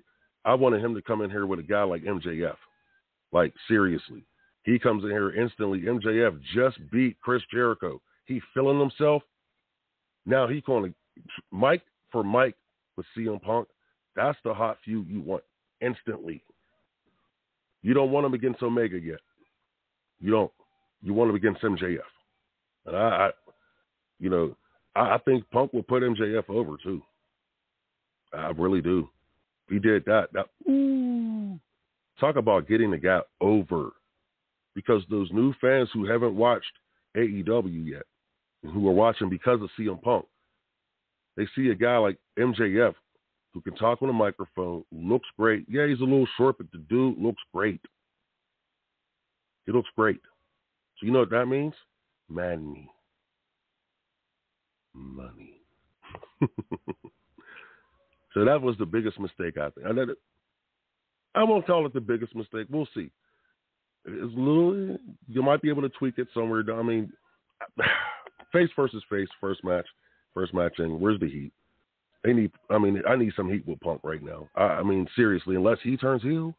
I 0.45 0.55
wanted 0.55 0.85
him 0.85 0.95
to 0.95 1.03
come 1.03 1.23
in 1.23 1.31
here 1.31 1.47
with 1.47 1.61
a 1.61 1.63
guy 1.63 1.83
like 1.83 2.03
MJF. 2.03 2.57
Like 3.33 3.55
seriously, 3.69 4.25
he 4.65 4.79
comes 4.79 5.05
in 5.05 5.11
here 5.11 5.31
instantly. 5.31 5.81
MJF 5.81 6.39
just 6.55 6.79
beat 6.91 7.19
Chris 7.21 7.43
Jericho. 7.51 8.01
He 8.27 8.41
feeling 8.55 8.79
himself. 8.79 9.23
Now 10.27 10.47
he 10.47 10.61
going 10.61 10.91
to 10.91 10.95
Mike 11.51 11.83
for 12.11 12.23
Mike 12.23 12.57
with 12.97 13.07
CM 13.17 13.41
Punk. 13.43 13.69
That's 14.15 14.39
the 14.45 14.53
hot 14.53 14.79
feud 14.85 15.09
you 15.09 15.21
want 15.21 15.43
instantly. 15.81 16.43
You 17.83 17.95
don't 17.95 18.13
want 18.13 18.27
him 18.27 18.35
against 18.35 18.63
Omega 18.63 18.99
yet. 18.99 19.21
You 20.21 20.31
don't. 20.31 20.53
You 21.03 21.15
want 21.15 21.31
him 21.31 21.37
against 21.37 21.63
MJF. 21.63 21.99
And 22.87 22.97
I, 22.97 23.01
I 23.01 23.31
you 24.21 24.31
know, 24.31 24.57
I, 24.95 25.15
I 25.15 25.19
think 25.25 25.49
Punk 25.51 25.73
will 25.73 25.83
put 25.83 26.03
MJF 26.03 26.49
over 26.49 26.77
too. 26.83 27.03
I 28.33 28.51
really 28.57 28.81
do. 28.81 29.09
He 29.69 29.79
did 29.79 30.05
that. 30.05 30.29
That 30.33 30.47
ooh, 30.69 31.12
talk 32.23 32.37
about 32.37 32.69
getting 32.69 32.91
the 32.91 32.99
guy 32.99 33.21
over. 33.41 33.91
Because 34.75 35.03
those 35.11 35.29
new 35.33 35.53
fans 35.61 35.91
who 35.93 36.07
haven't 36.07 36.35
watched 36.35 36.73
AEW 37.17 37.87
yet, 37.87 38.05
who 38.73 38.89
are 38.89 38.93
watching 38.93 39.29
because 39.29 39.61
of 39.61 39.69
CM 39.79 40.01
Punk, 40.01 40.25
they 41.37 41.47
see 41.55 41.69
a 41.69 41.75
guy 41.75 41.99
like 41.99 42.19
MJF 42.39 42.95
who 43.53 43.61
can 43.61 43.75
talk 43.75 44.01
on 44.03 44.09
a 44.09 44.15
microphone, 44.15 44.83
looks 44.91 45.29
great. 45.39 45.67
Yeah, 45.69 45.87
he's 45.87 46.01
a 46.01 46.05
little 46.05 46.29
short, 46.39 46.57
but 46.57 46.71
the 46.73 46.79
dude 46.79 47.19
looks 47.19 47.43
great. 47.53 47.81
He 49.67 49.73
looks 49.73 49.91
great. 49.95 50.21
So 50.99 51.07
you 51.07 51.13
know 51.13 51.21
what 51.21 51.31
that 51.31 51.47
means? 51.47 51.75
Money. 52.29 52.91
Money. 54.95 55.61
so 58.33 58.45
that 58.45 58.61
was 58.61 58.77
the 58.79 58.87
biggest 58.87 59.21
mistake 59.21 59.59
I 59.59 59.71
think. 59.71 59.87
I, 59.87 59.93
I 61.35 61.45
won't 61.45 61.67
call 61.67 61.87
it 61.87 61.95
the 61.95 62.01
biggest 62.01 62.35
mistake. 62.35 62.67
We'll 62.71 62.89
see. 62.95 63.11
It's 64.05 64.35
little. 64.37 64.99
You 65.29 65.43
might 65.43 65.63
be 65.63 65.69
able 65.69 65.83
to 65.83 65.89
tweak 65.91 66.19
it 66.19 66.29
somewhere. 66.35 66.65
I 66.73 66.83
mean, 66.83 67.13
face 68.53 68.71
versus 68.77 69.03
face, 69.11 69.29
first 69.41 69.63
match, 69.65 69.87
first 70.35 70.53
match, 70.53 70.75
and 70.79 71.01
where's 71.01 71.21
the 71.21 71.29
heat? 71.29 71.53
They 72.25 72.33
need. 72.33 72.51
I 72.71 72.79
mean, 72.79 73.03
I 73.09 73.17
need 73.17 73.33
some 73.37 73.51
heat 73.51 73.67
with 73.67 73.81
Punk 73.81 74.01
right 74.05 74.23
now. 74.23 74.49
I, 74.55 74.63
I 74.63 74.83
mean, 74.83 75.07
seriously, 75.17 75.57
unless 75.57 75.79
he 75.83 75.97
turns 75.97 76.23
heel, 76.23 76.55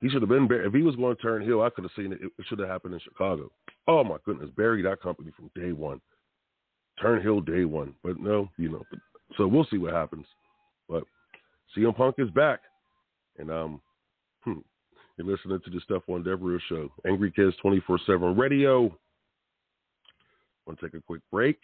he 0.00 0.08
should 0.08 0.22
have 0.22 0.28
been. 0.28 0.48
If 0.50 0.72
he 0.72 0.82
was 0.82 0.96
going 0.96 1.16
to 1.16 1.22
turn 1.22 1.42
heel, 1.42 1.62
I 1.62 1.70
could 1.70 1.84
have 1.84 1.92
seen 1.96 2.12
it. 2.12 2.20
It 2.22 2.44
should 2.48 2.58
have 2.58 2.68
happened 2.68 2.94
in 2.94 3.00
Chicago. 3.00 3.50
Oh 3.86 4.02
my 4.04 4.16
goodness, 4.24 4.50
bury 4.56 4.82
that 4.82 5.02
company 5.02 5.30
from 5.36 5.50
day 5.60 5.72
one. 5.72 6.00
Turn 7.00 7.22
heel 7.22 7.40
day 7.40 7.64
one, 7.64 7.94
but 8.02 8.20
no, 8.20 8.48
you 8.56 8.70
know. 8.70 8.82
So 9.36 9.46
we'll 9.46 9.66
see 9.70 9.78
what 9.78 9.92
happens. 9.92 10.26
CM 11.76 11.96
Punk 11.96 12.16
is 12.18 12.30
back, 12.30 12.60
and 13.38 13.50
um, 13.50 13.80
hmm, 14.42 14.58
you're 15.16 15.26
listening 15.26 15.60
to 15.64 15.70
the 15.70 15.80
Stephon 15.88 16.24
Devereux 16.24 16.60
Show, 16.68 16.90
Angry 17.06 17.30
Kids 17.30 17.54
24/7 17.64 18.36
Radio. 18.38 18.96
We'll 20.66 20.76
take 20.76 20.94
a 20.94 21.00
quick 21.00 21.22
break. 21.30 21.58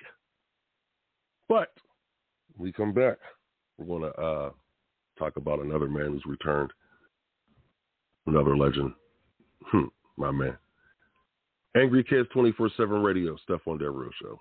But 1.48 1.72
we 2.58 2.72
come 2.72 2.92
back. 2.92 3.18
We're 3.78 3.86
going 3.86 4.12
to 4.12 4.20
uh, 4.20 4.50
talk 5.18 5.36
about 5.36 5.60
another 5.60 5.88
man 5.88 6.06
who's 6.06 6.26
returned, 6.26 6.72
another 8.26 8.56
legend. 8.56 8.92
Hmm, 9.66 9.86
my 10.16 10.30
man. 10.30 10.56
Angry 11.76 12.02
Kids 12.02 12.28
24 12.32 12.70
7 12.76 13.02
Radio, 13.02 13.36
Stephon 13.48 13.78
Devereux 13.78 14.10
Show. 14.20 14.40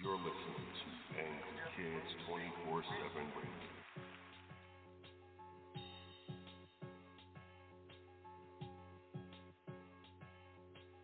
You're 0.00 0.14
listening 0.14 0.32
to 0.78 1.18
Angry 1.18 1.58
Kids 1.76 2.06
24 2.28 2.82
7 2.82 3.26
Radio. 3.34 3.58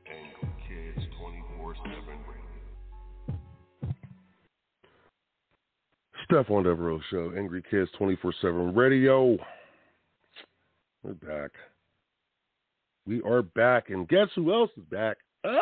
Angry 0.06 0.52
Kids 0.68 1.06
24 1.18 1.74
7 1.74 1.94
Stephon 6.30 6.62
Devereux 6.62 7.00
Show, 7.10 7.32
Angry 7.36 7.62
Kids 7.68 7.90
24 7.98 8.32
7 8.40 8.74
Radio. 8.76 9.36
We're 11.02 11.14
back. 11.14 11.50
We 13.06 13.22
are 13.22 13.42
back, 13.42 13.90
and 13.90 14.08
guess 14.08 14.28
who 14.36 14.52
else 14.52 14.70
is 14.76 14.84
back? 14.84 15.16
Ah! 15.44 15.60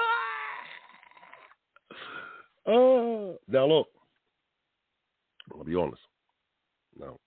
Oh, 2.66 3.38
now 3.48 3.66
look. 3.66 3.88
I'll 5.52 5.64
be 5.64 5.74
honest. 5.74 6.00
Now, 6.98 7.18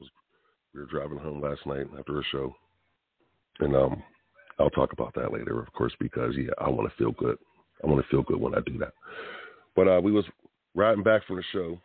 was, 0.00 0.08
we 0.74 0.80
were 0.80 0.86
driving 0.86 1.18
home 1.18 1.40
last 1.40 1.64
night 1.66 1.86
after 1.98 2.18
a 2.18 2.24
show, 2.32 2.54
and 3.60 3.76
um, 3.76 4.02
I'll 4.58 4.70
talk 4.70 4.92
about 4.92 5.14
that 5.14 5.32
later, 5.32 5.60
of 5.60 5.72
course, 5.72 5.92
because 6.00 6.34
yeah, 6.36 6.50
I 6.58 6.68
want 6.68 6.90
to 6.90 6.96
feel 6.96 7.12
good. 7.12 7.38
I 7.82 7.86
want 7.86 8.02
to 8.02 8.08
feel 8.08 8.22
good 8.22 8.40
when 8.40 8.54
I 8.54 8.60
do 8.66 8.78
that. 8.78 8.92
But 9.74 9.88
uh, 9.88 10.00
we 10.02 10.12
was 10.12 10.24
riding 10.74 11.02
back 11.02 11.26
from 11.26 11.36
the 11.36 11.44
show, 11.52 11.78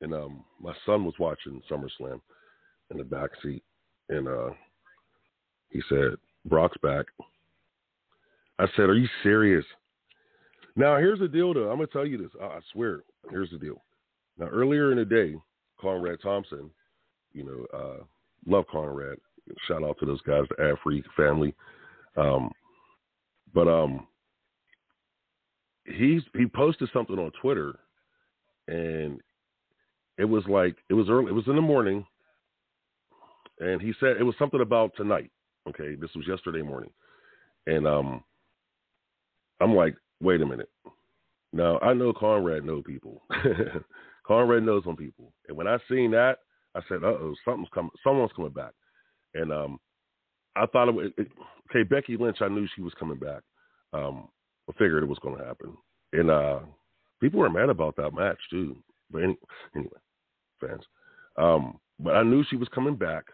and 0.00 0.12
um, 0.14 0.44
my 0.60 0.74
son 0.84 1.04
was 1.04 1.14
watching 1.18 1.62
SummerSlam 1.70 2.20
in 2.90 2.98
the 2.98 3.04
back 3.04 3.30
seat, 3.42 3.62
and 4.08 4.28
uh, 4.28 4.50
he 5.70 5.80
said, 5.88 6.16
"Brock's 6.44 6.78
back." 6.82 7.06
I 8.58 8.66
said, 8.76 8.88
"Are 8.88 8.96
you 8.96 9.08
serious?" 9.22 9.64
Now, 10.76 10.98
here's 10.98 11.18
the 11.18 11.28
deal, 11.28 11.54
though. 11.54 11.70
I'm 11.70 11.78
to 11.78 11.86
tell 11.86 12.06
you 12.06 12.18
this. 12.18 12.30
I 12.40 12.58
swear. 12.72 13.00
Here's 13.30 13.50
the 13.50 13.58
deal. 13.58 13.82
Now, 14.38 14.46
earlier 14.46 14.92
in 14.92 14.98
the 14.98 15.04
day, 15.04 15.34
Conrad 15.80 16.20
Thompson, 16.22 16.70
you 17.32 17.44
know, 17.44 17.78
uh, 17.78 18.04
love 18.46 18.66
Conrad. 18.70 19.16
Shout 19.66 19.82
out 19.82 19.96
to 20.00 20.06
those 20.06 20.20
guys, 20.22 20.44
the 20.50 20.76
Afri 20.86 21.02
family. 21.16 21.54
Um, 22.16 22.50
but 23.54 23.68
um, 23.68 24.06
he's 25.86 26.22
he 26.36 26.46
posted 26.46 26.88
something 26.92 27.18
on 27.18 27.30
Twitter, 27.40 27.78
and 28.68 29.20
it 30.18 30.24
was 30.24 30.44
like 30.48 30.76
it 30.90 30.94
was 30.94 31.08
early. 31.08 31.28
It 31.28 31.34
was 31.34 31.46
in 31.46 31.56
the 31.56 31.62
morning, 31.62 32.04
and 33.60 33.80
he 33.80 33.92
said 34.00 34.16
it 34.18 34.24
was 34.24 34.34
something 34.38 34.60
about 34.60 34.92
tonight. 34.96 35.30
Okay, 35.68 35.94
this 35.94 36.10
was 36.16 36.26
yesterday 36.26 36.62
morning, 36.62 36.90
and 37.66 37.86
um, 37.86 38.24
I'm 39.60 39.74
like, 39.74 39.94
wait 40.20 40.40
a 40.40 40.46
minute. 40.46 40.70
Now 41.52 41.78
I 41.80 41.94
know 41.94 42.12
Conrad 42.12 42.64
know 42.64 42.82
people. 42.82 43.22
Conrad 44.26 44.64
knows 44.64 44.82
some 44.84 44.96
people, 44.96 45.32
and 45.48 45.56
when 45.56 45.68
I 45.68 45.78
seen 45.88 46.10
that, 46.12 46.38
I 46.74 46.80
said, 46.88 47.04
"Uh 47.04 47.08
oh, 47.08 47.34
something's 47.44 47.68
coming. 47.72 47.90
Someone's 48.04 48.32
coming 48.34 48.52
back." 48.52 48.72
And 49.34 49.52
um, 49.52 49.78
I 50.56 50.66
thought 50.66 50.88
it, 50.88 51.12
it, 51.16 51.28
okay. 51.70 51.82
Becky 51.82 52.16
Lynch, 52.16 52.38
I 52.40 52.48
knew 52.48 52.66
she 52.74 52.82
was 52.82 52.94
coming 52.98 53.18
back. 53.18 53.42
Um, 53.92 54.28
I 54.68 54.72
figured 54.72 55.02
it 55.02 55.08
was 55.08 55.18
going 55.20 55.38
to 55.38 55.44
happen, 55.44 55.76
and 56.12 56.30
uh, 56.30 56.60
people 57.20 57.40
were 57.40 57.50
mad 57.50 57.68
about 57.68 57.96
that 57.96 58.14
match 58.14 58.38
too. 58.50 58.76
But 59.10 59.22
any, 59.22 59.38
anyway, 59.76 59.90
fans. 60.60 60.82
Um, 61.36 61.78
but 62.00 62.16
I 62.16 62.22
knew 62.22 62.44
she 62.48 62.56
was 62.56 62.68
coming 62.74 62.96
back. 62.96 63.24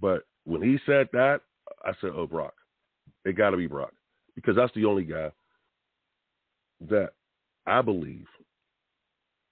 But 0.00 0.24
when 0.44 0.62
he 0.62 0.78
said 0.86 1.08
that, 1.12 1.40
I 1.84 1.92
said, 2.00 2.10
"Oh, 2.14 2.26
Brock, 2.26 2.54
it 3.24 3.36
got 3.36 3.50
to 3.50 3.56
be 3.56 3.66
Brock." 3.66 3.92
Because 4.34 4.56
that's 4.56 4.74
the 4.74 4.84
only 4.84 5.04
guy 5.04 5.30
that 6.88 7.10
I 7.66 7.82
believe, 7.82 8.26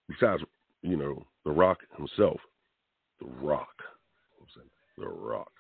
besides 0.09 0.43
you 0.83 0.97
know 0.97 1.25
The 1.45 1.51
Rock 1.51 1.79
himself, 1.97 2.41
The 3.21 3.27
Rock, 3.41 3.75
The 4.99 5.09
Rock. 5.09 5.51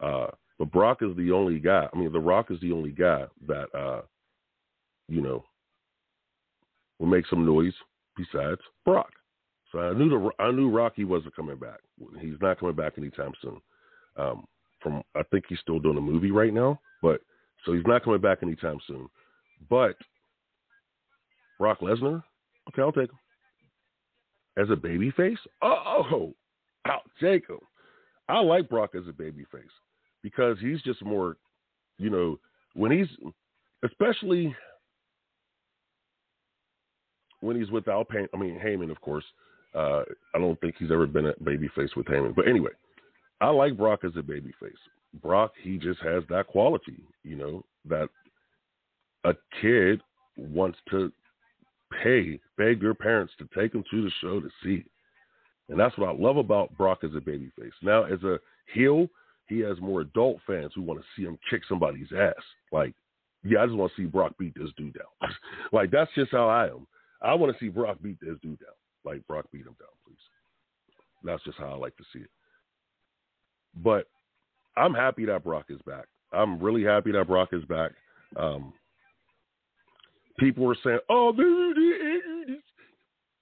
Uh, 0.00 0.28
but 0.58 0.72
Brock 0.72 0.98
is 1.02 1.16
the 1.16 1.32
only 1.32 1.58
guy. 1.58 1.88
I 1.92 1.96
mean, 1.96 2.12
The 2.12 2.20
Rock 2.20 2.50
is 2.50 2.60
the 2.60 2.72
only 2.72 2.90
guy 2.90 3.24
that 3.46 3.74
uh, 3.74 4.02
you 5.08 5.20
know 5.20 5.44
will 6.98 7.06
make 7.06 7.26
some 7.26 7.44
noise 7.44 7.74
besides 8.16 8.60
Brock. 8.84 9.10
So 9.72 9.78
I 9.78 9.94
knew 9.94 10.08
the 10.08 10.30
I 10.42 10.50
knew 10.50 10.70
Rocky 10.70 11.04
wasn't 11.04 11.36
coming 11.36 11.56
back. 11.56 11.80
He's 12.20 12.40
not 12.40 12.58
coming 12.58 12.74
back 12.76 12.94
anytime 12.98 13.32
soon. 13.40 13.60
Um, 14.16 14.44
from 14.80 15.02
I 15.14 15.22
think 15.30 15.44
he's 15.48 15.60
still 15.60 15.78
doing 15.78 15.96
a 15.98 16.00
movie 16.00 16.30
right 16.30 16.52
now, 16.52 16.80
but 17.02 17.20
so 17.64 17.72
he's 17.72 17.86
not 17.86 18.04
coming 18.04 18.20
back 18.20 18.38
anytime 18.42 18.78
soon. 18.86 19.08
But 19.68 19.96
Brock 21.58 21.80
Lesnar, 21.80 22.22
okay, 22.68 22.82
I'll 22.82 22.92
take 22.92 23.10
him. 23.10 23.18
As 24.56 24.70
a 24.70 24.76
baby 24.76 25.10
face? 25.12 25.38
Oh, 25.62 26.32
I'll 26.84 27.02
take 27.20 27.48
him. 27.48 27.58
I 28.28 28.40
like 28.40 28.68
Brock 28.68 28.90
as 28.96 29.06
a 29.08 29.12
baby 29.12 29.44
face 29.52 29.62
because 30.22 30.56
he's 30.60 30.80
just 30.82 31.04
more, 31.04 31.36
you 31.98 32.10
know, 32.10 32.38
when 32.74 32.92
he's, 32.92 33.08
especially 33.84 34.54
when 37.40 37.56
he's 37.56 37.70
without 37.70 38.08
pain. 38.08 38.28
I 38.34 38.36
mean, 38.36 38.58
Heyman, 38.62 38.90
of 38.90 39.00
course. 39.00 39.24
Uh, 39.74 40.02
I 40.34 40.38
don't 40.38 40.60
think 40.60 40.74
he's 40.78 40.90
ever 40.90 41.06
been 41.06 41.26
a 41.26 41.34
baby 41.44 41.68
face 41.76 41.90
with 41.96 42.06
Heyman. 42.06 42.34
But 42.34 42.48
anyway, 42.48 42.72
I 43.40 43.48
like 43.50 43.76
Brock 43.76 44.00
as 44.04 44.12
a 44.16 44.22
baby 44.22 44.52
face. 44.60 44.72
Brock, 45.22 45.52
he 45.60 45.76
just 45.76 46.00
has 46.02 46.22
that 46.28 46.46
quality, 46.46 47.02
you 47.24 47.36
know, 47.36 47.64
that 47.88 48.08
a 49.24 49.34
kid 49.60 50.00
wants 50.36 50.78
to 50.90 51.12
pay, 52.02 52.38
beg 52.56 52.80
your 52.80 52.94
parents 52.94 53.32
to 53.38 53.48
take 53.58 53.74
him 53.74 53.84
to 53.90 54.04
the 54.04 54.10
show 54.20 54.40
to 54.40 54.48
see. 54.62 54.84
And 55.68 55.78
that's 55.78 55.96
what 55.98 56.08
I 56.08 56.12
love 56.12 56.36
about 56.36 56.76
Brock 56.76 57.00
as 57.04 57.10
a 57.16 57.20
babyface. 57.20 57.72
Now, 57.82 58.04
as 58.04 58.22
a 58.22 58.38
heel, 58.72 59.08
he 59.48 59.60
has 59.60 59.80
more 59.80 60.00
adult 60.00 60.38
fans 60.46 60.72
who 60.74 60.82
want 60.82 61.00
to 61.00 61.06
see 61.16 61.26
him 61.26 61.38
kick 61.48 61.62
somebody's 61.68 62.08
ass. 62.16 62.34
Like, 62.72 62.94
yeah, 63.44 63.62
I 63.62 63.66
just 63.66 63.76
want 63.76 63.92
to 63.94 64.02
see 64.02 64.06
Brock 64.06 64.32
beat 64.38 64.54
this 64.54 64.70
dude 64.76 64.94
down. 64.94 65.30
like, 65.72 65.90
that's 65.90 66.10
just 66.14 66.30
how 66.32 66.48
I 66.48 66.66
am. 66.66 66.86
I 67.22 67.34
want 67.34 67.52
to 67.52 67.64
see 67.64 67.68
Brock 67.68 67.98
beat 68.02 68.18
this 68.20 68.36
dude 68.42 68.58
down. 68.58 68.74
Like, 69.04 69.26
Brock 69.26 69.46
beat 69.52 69.60
him 69.60 69.76
down, 69.78 69.88
please. 70.06 70.16
That's 71.24 71.42
just 71.44 71.58
how 71.58 71.72
I 71.72 71.76
like 71.76 71.96
to 71.96 72.04
see 72.12 72.20
it. 72.20 72.30
But 73.82 74.06
I'm 74.76 74.94
happy 74.94 75.24
that 75.26 75.44
Brock 75.44 75.66
is 75.68 75.80
back. 75.86 76.06
I'm 76.32 76.60
really 76.60 76.84
happy 76.84 77.12
that 77.12 77.26
Brock 77.26 77.50
is 77.52 77.64
back. 77.64 77.92
Um, 78.36 78.72
people 80.38 80.64
were 80.64 80.76
saying, 80.84 81.00
"Oh, 81.08 81.32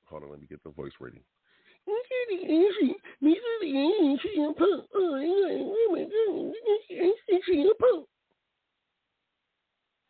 hold 0.06 0.22
on, 0.22 0.30
let 0.30 0.40
me 0.40 0.46
get 0.48 0.62
the 0.64 0.70
voice 0.70 0.92
ready." 1.00 1.22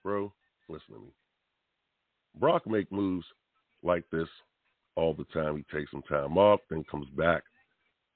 Bro, 0.04 0.32
listen 0.68 0.94
to 0.94 1.00
me. 1.00 1.12
Brock 2.38 2.66
make 2.66 2.90
moves 2.92 3.26
like 3.82 4.04
this 4.10 4.28
all 4.96 5.14
the 5.14 5.24
time. 5.24 5.56
He 5.56 5.76
takes 5.76 5.90
some 5.90 6.02
time 6.02 6.38
off, 6.38 6.60
then 6.70 6.84
comes 6.90 7.08
back, 7.10 7.42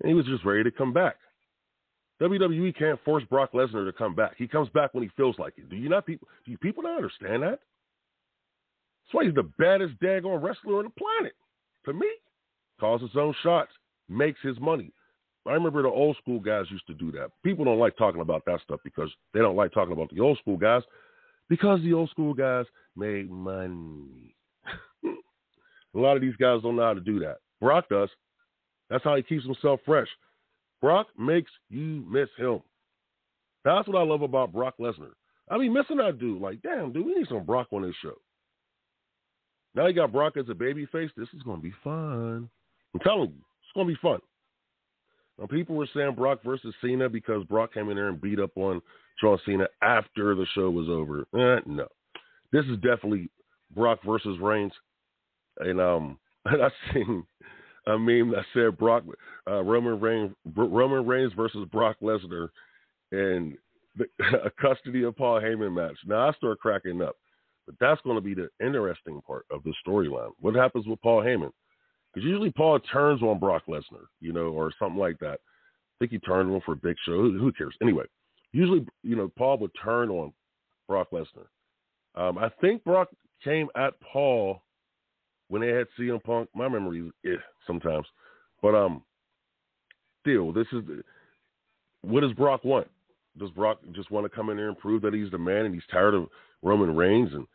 and 0.01 0.09
he 0.09 0.15
was 0.15 0.27
just 0.27 0.45
ready 0.45 0.65
to 0.65 0.71
come 0.71 0.93
back. 0.93 1.17
WWE 2.23 2.77
can't 2.79 3.03
force 3.05 3.25
Brock 3.29 3.53
Lesnar 3.53 3.85
to 3.85 3.93
come 3.93 4.15
back. 4.15 4.35
He 4.39 4.47
comes 4.47 4.69
back 4.69 4.95
when 4.95 5.03
he 5.03 5.11
feels 5.17 5.37
like 5.39 5.55
it. 5.57 5.69
Do 5.69 5.77
you 5.77 5.89
not 5.89 6.07
people? 6.07 6.29
Do 6.47 6.57
people 6.59 6.85
not 6.85 6.97
understand 6.97 7.43
that? 7.43 7.59
That's 9.03 9.13
why 9.13 9.25
he's 9.25 9.35
the 9.35 9.51
baddest 9.59 9.99
daggone 10.01 10.41
wrestler 10.41 10.79
on 10.79 10.85
the 10.85 10.91
planet. 10.91 11.35
To 11.87 11.93
me, 11.93 12.07
calls 12.79 13.03
his 13.03 13.11
own 13.17 13.35
shots, 13.43 13.73
makes 14.09 14.39
his 14.43 14.59
money. 14.61 14.93
I 15.47 15.53
remember 15.55 15.83
the 15.83 15.89
old 15.89 16.17
school 16.19 16.39
guys 16.39 16.67
used 16.71 16.87
to 16.87 16.95
do 16.95 17.11
that. 17.13 17.31
People 17.45 17.65
don't 17.65 17.81
like 17.81 17.97
talking 17.97 18.21
about 18.21 18.45
that 18.47 18.61
stuff 18.63 18.79
because 18.85 19.11
they 19.35 19.41
don't 19.41 19.57
like 19.57 19.73
talking 19.73 19.93
about 19.93 20.11
the 20.11 20.21
old 20.21 20.39
school 20.39 20.57
guys 20.57 20.83
because 21.49 21.81
the 21.83 21.93
old 21.93 22.11
school 22.11 22.33
guys 22.33 22.67
made 22.97 23.29
money. 23.29 24.37
A 25.05 25.99
lot 25.99 26.15
of 26.17 26.23
these 26.23 26.37
guys 26.37 26.63
don't 26.63 26.77
know 26.77 26.85
how 26.85 26.95
to 26.95 27.01
do 27.01 27.19
that. 27.21 27.39
Brock 27.61 27.89
does. 27.91 28.09
That's 28.89 29.03
how 29.03 29.17
he 29.17 29.23
keeps 29.23 29.45
himself 29.45 29.81
fresh. 29.85 30.09
Brock 30.83 31.07
makes 31.17 31.51
you 31.71 32.05
miss 32.11 32.29
him. 32.37 32.61
That's 33.65 33.87
what 33.89 33.97
I 33.97 34.03
love 34.03 34.23
about 34.23 34.53
Brock 34.53 34.75
Lesnar. 34.81 35.13
I 35.49 35.57
mean, 35.57 35.73
missing 35.73 35.99
that 35.99 36.19
dude. 36.19 36.43
Like, 36.43 36.61
damn, 36.63 36.93
dude, 36.93 37.07
we 37.07 37.15
need 37.15 37.29
some 37.29 37.45
Brock 37.45 37.69
on 37.73 37.83
this 37.83 37.95
show. 38.03 38.15
Now 39.75 39.87
you 39.87 39.95
got 39.95 40.13
Brock 40.13 40.37
as 40.37 40.49
a 40.51 40.55
baby 40.55 40.87
face. 40.87 41.11
This 41.17 41.29
is 41.35 41.43
going 41.43 41.59
to 41.59 41.63
be 41.63 41.75
fun. 41.83 42.51
I'm 42.93 43.01
telling 43.01 43.31
you, 43.31 43.37
it's 43.37 43.73
going 43.75 43.87
to 43.87 43.93
be 43.95 43.99
fun. 44.03 44.19
Now, 45.39 45.47
people 45.47 45.77
were 45.77 45.89
saying 45.95 46.15
Brock 46.15 46.41
versus 46.45 46.75
Cena 46.83 47.09
because 47.09 47.45
Brock 47.45 47.73
came 47.73 47.89
in 47.89 47.97
there 47.97 48.09
and 48.09 48.21
beat 48.21 48.39
up 48.39 48.51
on 48.57 48.83
John 49.21 49.39
Cena 49.47 49.67
after 49.83 50.35
the 50.35 50.47
show 50.55 50.69
was 50.69 50.89
over. 50.89 51.21
Eh, 51.35 51.61
no. 51.67 51.87
This 52.53 52.65
is 52.67 52.77
definitely 52.77 53.31
Brock 53.75 54.01
versus 54.05 54.39
Reigns. 54.41 54.73
And 55.59 55.81
um, 55.81 56.19
I 56.47 56.69
seen 56.93 57.25
a 57.87 57.99
meme 57.99 58.31
that 58.31 58.45
said 58.55 58.79
Brock 58.79 59.05
uh, 59.51 59.63
Roman 59.63 59.99
Reigns 60.01 60.33
Roman 60.55 61.07
Reigns 61.07 61.33
versus 61.35 61.67
Brock 61.71 61.97
Lesnar 62.03 62.49
and 63.11 63.57
the, 63.97 64.07
a 64.45 64.51
custody 64.51 65.05
of 65.05 65.17
Paul 65.17 65.41
Heyman 65.41 65.75
match. 65.75 65.97
Now 66.07 66.29
I 66.29 66.33
start 66.35 66.61
cracking 66.61 67.03
up, 67.03 67.17
but 67.67 67.75
that's 67.81 68.01
going 68.03 68.17
to 68.17 68.23
be 68.23 68.35
the 68.35 68.49
interesting 68.65 69.21
part 69.27 69.47
of 69.51 69.63
the 69.65 69.75
storyline. 69.87 70.31
What 70.41 70.55
happens 70.55 70.87
with 70.87 71.01
Paul 71.03 71.23
Heyman? 71.23 71.51
Because 72.13 72.27
usually 72.27 72.51
Paul 72.51 72.79
turns 72.81 73.23
on 73.23 73.39
Brock 73.39 73.63
Lesnar, 73.69 74.07
you 74.21 74.33
know, 74.33 74.49
or 74.49 74.71
something 74.79 74.99
like 74.99 75.19
that. 75.21 75.41
I 75.41 75.95
think 75.99 76.13
he 76.13 76.19
turned 76.19 76.53
on 76.53 76.61
for 76.65 76.73
a 76.73 76.77
Big 76.77 76.97
Show. 77.05 77.13
Who, 77.13 77.39
who 77.39 77.53
cares? 77.53 77.75
Anyway, 77.81 78.05
usually 78.53 78.87
you 79.03 79.17
know 79.17 79.31
Paul 79.37 79.59
would 79.59 79.73
turn 79.83 80.11
on 80.11 80.33
Brock 80.89 81.09
Lesnar. 81.13 81.47
Um, 82.15 82.39
I 82.39 82.51
think 82.61 82.85
Brock 82.85 83.09
came 83.43 83.69
at 83.77 83.95
Paul 84.01 84.63
when 85.53 85.61
they 85.61 85.69
had 85.69 85.87
CM 85.99 86.25
Punk. 86.25 86.49
My 86.55 86.67
memory 86.67 87.13
is 87.25 87.35
eh, 87.35 87.43
sometimes, 87.67 88.07
but 88.63 88.75
um, 88.75 89.03
still, 90.23 90.51
this 90.51 90.67
is 90.73 90.83
what 92.01 92.23
does 92.23 92.33
Brock 92.33 92.65
want? 92.65 92.89
Does 93.39 93.51
Brock 93.51 93.79
just 93.93 94.11
want 94.11 94.25
to 94.25 94.35
come 94.35 94.49
in 94.49 94.57
there 94.57 94.69
and 94.69 94.79
prove 94.79 95.03
that 95.03 95.13
he's 95.13 95.31
the 95.31 95.37
man 95.37 95.67
and 95.67 95.75
he's 95.75 95.83
tired 95.93 96.15
of 96.15 96.29
Roman 96.63 96.97
Reigns 96.97 97.35
and 97.35 97.47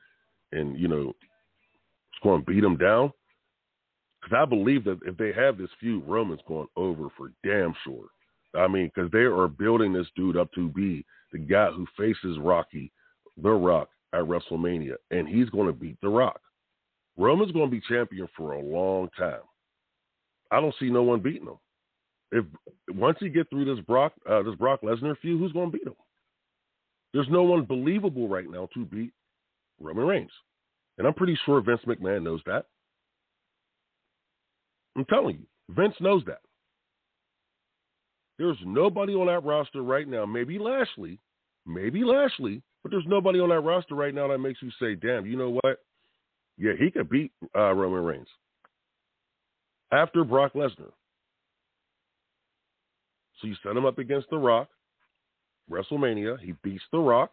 and 0.51 0.79
you 0.79 0.87
know, 0.87 1.15
just 2.13 2.21
going 2.21 2.39
to 2.39 2.45
beat 2.45 2.63
him 2.63 2.77
down? 2.77 3.11
Because 4.21 4.37
I 4.43 4.45
believe 4.45 4.83
that 4.83 4.99
if 5.03 5.17
they 5.17 5.33
have 5.33 5.57
this 5.57 5.71
feud, 5.79 6.03
Roman's 6.05 6.41
going 6.47 6.67
over 6.75 7.07
for 7.17 7.31
damn 7.43 7.73
sure. 7.83 8.05
I 8.53 8.67
mean, 8.67 8.91
because 8.93 9.09
they 9.09 9.19
are 9.19 9.47
building 9.47 9.91
this 9.91 10.07
dude 10.15 10.37
up 10.37 10.53
to 10.53 10.69
be 10.69 11.03
the 11.31 11.39
guy 11.39 11.71
who 11.71 11.87
faces 11.97 12.37
Rocky, 12.39 12.91
The 13.41 13.49
Rock, 13.49 13.89
at 14.13 14.21
WrestleMania, 14.21 14.95
and 15.09 15.27
he's 15.27 15.49
going 15.49 15.67
to 15.67 15.73
beat 15.73 15.97
The 16.01 16.09
Rock. 16.09 16.41
Roman's 17.17 17.51
going 17.51 17.69
to 17.69 17.75
be 17.75 17.81
champion 17.87 18.27
for 18.37 18.53
a 18.53 18.61
long 18.61 19.09
time. 19.17 19.41
I 20.51 20.61
don't 20.61 20.75
see 20.79 20.89
no 20.89 21.03
one 21.03 21.19
beating 21.19 21.47
him. 21.47 21.57
If 22.31 22.45
once 22.93 23.17
he 23.19 23.29
get 23.29 23.49
through 23.49 23.73
this 23.73 23.83
Brock 23.85 24.13
uh, 24.29 24.43
this 24.43 24.55
Brock 24.55 24.81
Lesnar 24.81 25.17
feud, 25.21 25.39
who's 25.39 25.51
going 25.53 25.71
to 25.71 25.77
beat 25.77 25.87
him? 25.87 25.95
There's 27.13 27.27
no 27.29 27.43
one 27.43 27.63
believable 27.63 28.27
right 28.27 28.49
now 28.49 28.67
to 28.73 28.85
beat 28.85 29.13
Roman 29.79 30.05
Reigns, 30.05 30.31
and 30.97 31.07
I'm 31.07 31.13
pretty 31.13 31.37
sure 31.45 31.61
Vince 31.61 31.81
McMahon 31.87 32.23
knows 32.23 32.41
that. 32.45 32.65
I'm 34.97 35.05
telling 35.05 35.37
you, 35.37 35.73
Vince 35.73 35.95
knows 35.99 36.23
that. 36.25 36.39
There's 38.37 38.57
nobody 38.65 39.13
on 39.13 39.27
that 39.27 39.43
roster 39.45 39.81
right 39.81 40.07
now. 40.07 40.25
Maybe 40.25 40.59
Lashley, 40.59 41.19
maybe 41.65 42.03
Lashley, 42.03 42.61
but 42.83 42.91
there's 42.91 43.05
nobody 43.07 43.39
on 43.39 43.49
that 43.49 43.61
roster 43.61 43.95
right 43.95 44.13
now 44.13 44.27
that 44.27 44.39
makes 44.39 44.61
you 44.61 44.69
say, 44.81 44.95
"Damn, 44.95 45.25
you 45.25 45.37
know 45.37 45.49
what? 45.49 45.79
Yeah, 46.57 46.73
he 46.77 46.89
could 46.89 47.09
beat 47.09 47.31
uh, 47.55 47.73
Roman 47.73 48.03
Reigns 48.03 48.27
after 49.91 50.23
Brock 50.23 50.53
Lesnar. 50.53 50.91
So 53.39 53.47
you 53.47 53.55
set 53.61 53.77
him 53.77 53.85
up 53.85 53.99
against 53.99 54.29
The 54.29 54.37
Rock, 54.37 54.69
WrestleMania. 55.71 56.39
He 56.39 56.53
beats 56.63 56.83
The 56.91 56.99
Rock. 56.99 57.31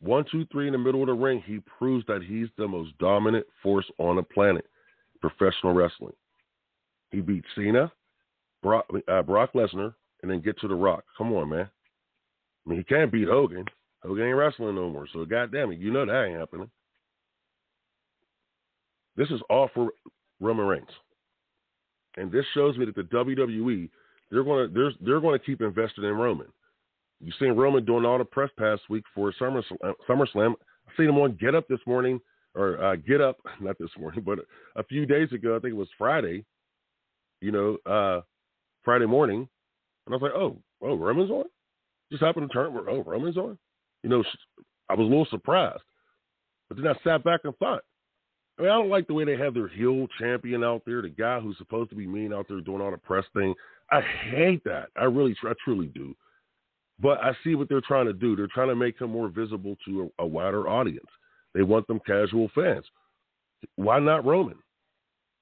One, 0.00 0.24
two, 0.32 0.46
three 0.50 0.66
in 0.66 0.72
the 0.72 0.78
middle 0.78 1.02
of 1.02 1.06
the 1.06 1.12
ring. 1.12 1.42
He 1.46 1.60
proves 1.78 2.04
that 2.06 2.22
he's 2.26 2.48
the 2.58 2.66
most 2.66 2.96
dominant 2.98 3.46
force 3.62 3.88
on 3.98 4.16
the 4.16 4.22
planet, 4.22 4.66
professional 5.20 5.74
wrestling. 5.74 6.14
He 7.12 7.20
beats 7.20 7.46
Cena, 7.54 7.92
Brock, 8.62 8.86
uh, 9.06 9.22
Brock 9.22 9.52
Lesnar, 9.52 9.94
and 10.22 10.30
then 10.30 10.40
get 10.40 10.58
to 10.60 10.68
The 10.68 10.74
Rock. 10.74 11.04
Come 11.16 11.32
on, 11.32 11.50
man. 11.50 11.68
I 12.66 12.70
mean, 12.70 12.78
he 12.78 12.84
can't 12.84 13.12
beat 13.12 13.28
Hogan. 13.28 13.66
Hogan 14.02 14.26
ain't 14.26 14.36
wrestling 14.36 14.74
no 14.74 14.90
more. 14.90 15.06
So, 15.12 15.24
goddamn 15.24 15.72
it, 15.72 15.78
you 15.78 15.92
know 15.92 16.04
that 16.04 16.24
ain't 16.24 16.38
happening. 16.38 16.70
This 19.16 19.28
is 19.28 19.40
all 19.50 19.68
for 19.74 19.90
Roman 20.40 20.66
Reigns, 20.66 20.88
and 22.16 22.30
this 22.30 22.44
shows 22.54 22.76
me 22.76 22.86
that 22.86 22.94
the 22.94 23.02
WWE 23.02 23.90
they're 24.30 24.44
going 24.44 24.68
to 24.68 24.74
they're 24.74 24.92
they're 25.00 25.20
going 25.20 25.38
to 25.38 25.44
keep 25.44 25.60
investing 25.60 26.04
in 26.04 26.14
Roman. 26.14 26.48
You 27.20 27.32
seen 27.38 27.52
Roman 27.52 27.84
doing 27.84 28.04
all 28.04 28.18
the 28.18 28.24
press 28.24 28.50
past 28.58 28.82
week 28.90 29.04
for 29.14 29.32
Summer, 29.38 29.62
uh, 29.84 29.92
SummerSlam. 30.08 30.54
I 30.88 30.96
seen 30.96 31.08
him 31.08 31.18
on 31.18 31.38
Get 31.40 31.54
Up 31.54 31.68
this 31.68 31.78
morning, 31.86 32.20
or 32.54 32.82
uh, 32.82 32.96
Get 32.96 33.20
Up, 33.20 33.36
not 33.60 33.78
this 33.78 33.90
morning, 33.98 34.22
but 34.24 34.40
a 34.76 34.82
few 34.84 35.06
days 35.06 35.30
ago. 35.32 35.54
I 35.54 35.60
think 35.60 35.72
it 35.72 35.76
was 35.76 35.88
Friday. 35.98 36.44
You 37.40 37.52
know, 37.52 37.76
uh, 37.86 38.22
Friday 38.84 39.06
morning, 39.06 39.48
and 40.06 40.14
I 40.14 40.16
was 40.16 40.22
like, 40.22 40.32
oh, 40.34 40.58
oh, 40.80 40.96
Roman's 40.96 41.30
on. 41.30 41.44
Just 42.10 42.22
happened 42.22 42.48
to 42.48 42.54
turn. 42.54 42.76
Oh, 42.88 43.02
Roman's 43.02 43.36
on. 43.36 43.58
You 44.02 44.10
know, 44.10 44.24
I 44.88 44.94
was 44.94 45.06
a 45.06 45.08
little 45.08 45.26
surprised, 45.30 45.82
but 46.68 46.78
then 46.78 46.86
I 46.86 46.94
sat 47.04 47.24
back 47.24 47.40
and 47.44 47.56
thought, 47.56 47.82
I 48.58 48.62
mean, 48.62 48.70
I 48.70 48.74
don't 48.74 48.90
like 48.90 49.06
the 49.06 49.14
way 49.14 49.24
they 49.24 49.36
have 49.36 49.54
their 49.54 49.68
heel 49.68 50.06
champion 50.18 50.62
out 50.62 50.82
there, 50.84 51.02
the 51.02 51.08
guy 51.08 51.40
who's 51.40 51.56
supposed 51.58 51.90
to 51.90 51.96
be 51.96 52.06
mean 52.06 52.32
out 52.32 52.46
there 52.48 52.60
doing 52.60 52.82
all 52.82 52.90
the 52.90 52.98
press 52.98 53.24
thing. 53.34 53.54
I 53.90 54.00
hate 54.00 54.62
that. 54.64 54.88
I 54.96 55.04
really, 55.04 55.34
I 55.42 55.52
truly 55.64 55.86
do. 55.86 56.14
But 57.00 57.18
I 57.18 57.32
see 57.42 57.54
what 57.54 57.68
they're 57.68 57.80
trying 57.80 58.06
to 58.06 58.12
do. 58.12 58.36
They're 58.36 58.46
trying 58.46 58.68
to 58.68 58.76
make 58.76 59.00
him 59.00 59.10
more 59.10 59.28
visible 59.28 59.76
to 59.86 60.10
a, 60.18 60.22
a 60.22 60.26
wider 60.26 60.68
audience. 60.68 61.08
They 61.54 61.62
want 61.62 61.86
them 61.86 62.00
casual 62.06 62.50
fans. 62.54 62.84
Why 63.76 63.98
not 63.98 64.24
Roman? 64.24 64.58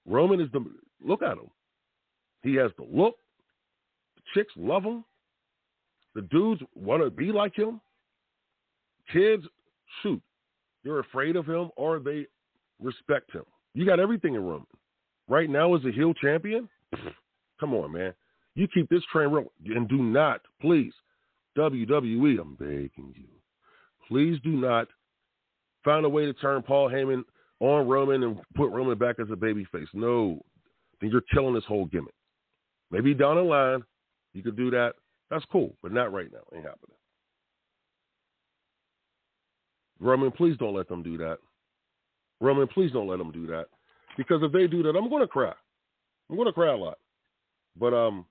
Roman 0.07 0.41
is 0.41 0.51
the 0.53 0.65
look 1.05 1.23
at 1.23 1.33
him. 1.33 1.51
He 2.43 2.55
has 2.55 2.71
the 2.79 2.85
look. 2.85 3.17
The 4.17 4.23
chicks 4.35 4.53
love 4.57 4.85
him. 4.85 5.05
The 6.15 6.23
dudes 6.23 6.63
want 6.75 7.03
to 7.03 7.11
be 7.11 7.33
like 7.33 7.55
him. 7.55 7.81
Kids, 9.13 9.45
shoot, 10.03 10.23
they're 10.85 11.01
afraid 11.01 11.37
of 11.37 11.47
him 11.47 11.71
or 11.77 11.99
they 11.99 12.27
respect 12.81 13.33
him. 13.33 13.45
You 13.75 13.87
got 13.87 14.01
everything 14.01 14.35
in 14.35 14.45
Roman. 14.45 14.67
Right 15.29 15.49
now, 15.49 15.75
as 15.75 15.85
a 15.85 15.93
heel 15.93 16.15
champion, 16.15 16.69
come 17.61 17.75
on, 17.75 17.93
man. 17.93 18.15
You 18.55 18.67
keep 18.69 18.89
this 18.89 19.03
train 19.13 19.29
rolling 19.29 19.49
and 19.67 19.89
do 19.89 19.99
not, 19.99 20.41
please, 20.61 20.93
WWE, 21.57 22.41
I'm 22.41 22.55
begging 22.57 23.15
you, 23.17 23.29
please 24.09 24.39
do 24.43 24.51
not 24.51 24.89
find 25.85 26.05
a 26.05 26.09
way 26.09 26.27
to 26.27 26.33
turn 26.35 26.63
Paul 26.63 26.91
Heyman 26.91 27.23
on 27.61 27.89
Roman 27.89 28.23
and 28.23 28.41
put 28.55 28.71
Roman 28.71 28.99
back 28.99 29.17
as 29.21 29.29
a 29.31 29.37
babyface. 29.37 29.87
No, 29.93 30.41
then 31.01 31.11
you're 31.11 31.23
killing 31.33 31.55
this 31.55 31.65
whole 31.65 31.87
gimmick. 31.87 32.15
Maybe 32.91 33.15
down 33.15 33.37
the 33.37 33.43
line 33.43 33.83
you 34.33 34.43
could 34.43 34.57
do 34.57 34.71
that. 34.71 34.95
That's 35.31 35.45
cool, 35.51 35.75
but 35.83 35.93
not 35.93 36.13
right 36.13 36.31
now. 36.33 36.41
Ain't 36.53 36.65
happening. 36.65 36.97
Roman, 40.01 40.31
please 40.33 40.57
don't 40.57 40.75
let 40.75 40.89
them 40.89 41.03
do 41.03 41.17
that. 41.19 41.39
Roman, 42.41 42.67
please 42.69 42.93
don't 42.93 43.09
let 43.09 43.19
them 43.19 43.33
do 43.33 43.47
that. 43.49 43.67
Because 44.17 44.41
if 44.43 44.53
they 44.53 44.67
do 44.67 44.83
that, 44.83 44.97
I'm 44.97 45.09
going 45.09 45.23
to 45.23 45.29
cry. 45.29 45.53
I'm 46.29 46.37
going 46.37 46.49
to 46.49 46.53
cry 46.53 46.73
a 46.73 46.77
lot. 46.77 46.99
But 47.79 47.95
um, 47.95 48.27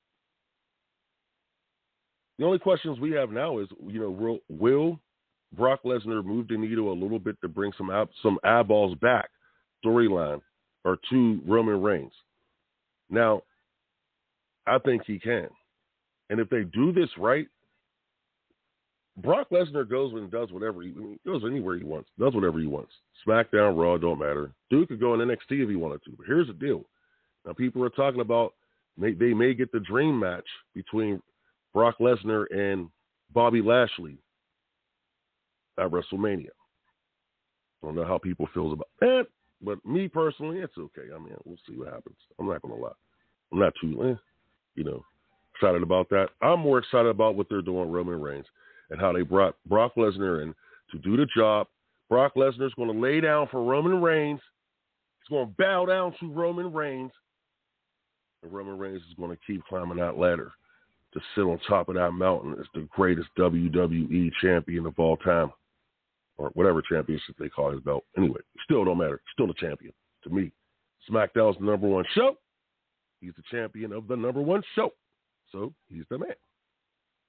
the 2.38 2.46
only 2.46 2.60
questions 2.60 3.00
we 3.00 3.12
have 3.12 3.32
now 3.32 3.60
is, 3.60 3.68
you 3.88 4.00
know, 4.00 4.10
will, 4.10 4.40
will 4.50 5.00
Brock 5.56 5.82
Lesnar 5.86 6.24
move 6.24 6.48
the 6.48 6.58
needle 6.58 6.92
a 6.92 6.94
little 6.94 7.20
bit 7.20 7.40
to 7.42 7.48
bring 7.48 7.72
some 7.78 7.90
ab, 7.90 8.10
some 8.22 8.40
eyeballs 8.44 8.96
back 9.00 9.30
storyline 9.84 10.42
or 10.86 10.98
to 11.10 11.42
Roman 11.48 11.82
Reigns? 11.82 12.14
Now, 13.10 13.42
I 14.68 14.78
think 14.80 15.04
he 15.06 15.20
can. 15.20 15.48
And 16.30 16.40
if 16.40 16.50
they 16.50 16.64
do 16.64 16.92
this 16.92 17.10
right, 17.18 17.48
Brock 19.22 19.50
Lesnar 19.52 19.90
goes 19.90 20.14
and 20.14 20.32
does 20.32 20.52
whatever 20.52 20.82
he, 20.82 20.94
goes 21.26 21.44
anywhere 21.46 21.78
he 21.78 21.84
wants, 21.84 22.10
does 22.18 22.34
whatever 22.34 22.60
he 22.60 22.68
wants. 22.68 22.92
SmackDown, 23.28 23.78
Raw, 23.78 23.98
don't 23.98 24.20
matter. 24.20 24.52
Dude 24.70 24.88
could 24.88 25.00
go 25.00 25.14
in 25.14 25.20
NXT 25.20 25.64
if 25.64 25.70
he 25.70 25.76
wanted 25.76 26.04
to. 26.06 26.12
But 26.18 26.28
here's 26.28 26.48
the 26.48 26.54
deal: 26.54 26.86
now 27.46 27.54
people 27.54 27.84
are 27.84 27.90
talking 27.90 28.22
about 28.22 28.54
may, 28.98 29.14
they 29.14 29.34
may 29.34 29.54
get 29.54 29.72
the 29.72 29.80
dream 29.80 30.20
match 30.20 30.46
between 30.74 31.22
Brock 31.74 31.96
Lesnar 32.00 32.46
and 32.52 32.90
Bobby 33.34 33.62
Lashley 33.62 34.18
at 35.78 35.90
WrestleMania. 35.90 36.50
I 37.82 37.88
don't 37.88 37.96
know 37.96 38.06
how 38.06 38.18
people 38.18 38.48
feel 38.54 38.72
about 38.72 38.90
that, 39.00 39.28
but 39.62 39.84
me 39.86 40.08
personally, 40.08 40.60
it's 40.60 40.78
okay. 40.78 41.08
I 41.14 41.18
mean, 41.18 41.36
we'll 41.46 41.58
see 41.68 41.78
what 41.78 41.88
happens. 41.88 42.18
I'm 42.40 42.48
not 42.48 42.62
gonna 42.62 42.76
lie. 42.76 42.90
I'm 43.52 43.60
not 43.60 43.74
too, 43.82 44.12
eh, 44.12 44.16
you 44.76 44.84
know, 44.84 45.04
excited 45.56 45.82
about 45.82 46.10
that. 46.10 46.30
I'm 46.42 46.60
more 46.60 46.78
excited 46.78 47.08
about 47.08 47.36
what 47.36 47.48
they're 47.50 47.62
doing 47.62 47.92
Roman 47.92 48.22
Reigns 48.22 48.46
and 48.90 49.00
how 49.00 49.14
they 49.14 49.22
brought 49.22 49.56
Brock 49.66 49.94
Lesnar 49.98 50.44
in 50.44 50.54
to 50.92 50.98
do 51.00 51.18
the 51.18 51.28
job. 51.36 51.68
Brock 52.10 52.34
Lesnar 52.36 52.68
is 52.68 52.74
going 52.76 52.92
to 52.92 53.00
lay 53.00 53.22
down 53.22 53.48
for 53.52 53.64
Roman 53.64 54.02
Reigns. 54.02 54.42
He's 55.20 55.36
going 55.36 55.48
to 55.48 55.54
bow 55.58 55.86
down 55.86 56.14
to 56.20 56.32
Roman 56.32 56.74
Reigns. 56.74 57.12
And 58.42 58.52
Roman 58.52 58.78
Reigns 58.78 59.02
is 59.10 59.16
going 59.18 59.32
to 59.32 59.38
keep 59.46 59.64
climbing 59.66 59.98
that 59.98 60.18
ladder 60.18 60.52
to 61.14 61.20
sit 61.36 61.42
on 61.42 61.60
top 61.68 61.90
of 61.90 61.96
that 61.96 62.12
mountain 62.12 62.56
as 62.60 62.66
the 62.74 62.88
greatest 62.92 63.28
WWE 63.38 64.32
champion 64.42 64.86
of 64.86 64.98
all 64.98 65.18
time. 65.18 65.52
Or 66.38 66.52
whatever 66.54 66.82
championship 66.82 67.36
they 67.38 67.50
call 67.50 67.72
his 67.72 67.82
belt. 67.82 68.06
Anyway, 68.18 68.40
still 68.64 68.86
don't 68.86 68.98
matter. 68.98 69.20
Still 69.34 69.48
the 69.48 69.54
champion 69.56 69.92
to 70.24 70.30
me. 70.30 70.54
SmackDown's 71.12 71.58
the 71.60 71.66
number 71.66 71.86
one 71.86 72.06
show. 72.16 72.38
He's 73.20 73.34
the 73.36 73.44
champion 73.52 73.92
of 73.92 74.08
the 74.08 74.16
number 74.16 74.42
one 74.42 74.64
show. 74.74 74.94
So 75.52 75.74
he's 75.90 76.06
the 76.10 76.18
man. 76.18 76.30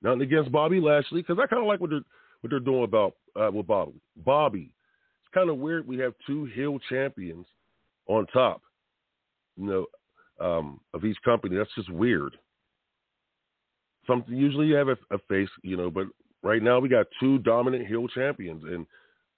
Nothing 0.02 0.22
against 0.22 0.52
Bobby 0.52 0.80
Lashley 0.80 1.22
because 1.22 1.38
I 1.42 1.46
kind 1.46 1.62
of 1.62 1.68
like 1.68 1.80
what 1.80 1.90
they're 1.90 2.00
what 2.40 2.50
they're 2.50 2.60
doing 2.60 2.84
about 2.84 3.14
uh, 3.38 3.50
with 3.52 3.66
Bobby. 3.66 4.00
Bobby, 4.16 4.72
it's 5.22 5.34
kind 5.34 5.50
of 5.50 5.58
weird. 5.58 5.86
We 5.86 5.98
have 5.98 6.14
two 6.26 6.46
heel 6.46 6.78
champions 6.88 7.46
on 8.06 8.26
top, 8.28 8.62
you 9.56 9.66
know, 9.66 9.86
um, 10.40 10.80
of 10.94 11.04
each 11.04 11.18
company. 11.24 11.56
That's 11.56 11.74
just 11.74 11.90
weird. 11.90 12.36
Something 14.06 14.36
usually 14.36 14.68
you 14.68 14.74
have 14.74 14.88
a, 14.88 14.96
a 15.10 15.18
face, 15.28 15.50
you 15.62 15.76
know, 15.76 15.90
but 15.90 16.06
right 16.42 16.62
now 16.62 16.80
we 16.80 16.88
got 16.88 17.06
two 17.20 17.38
dominant 17.38 17.86
heel 17.86 18.08
champions, 18.08 18.64
and 18.64 18.86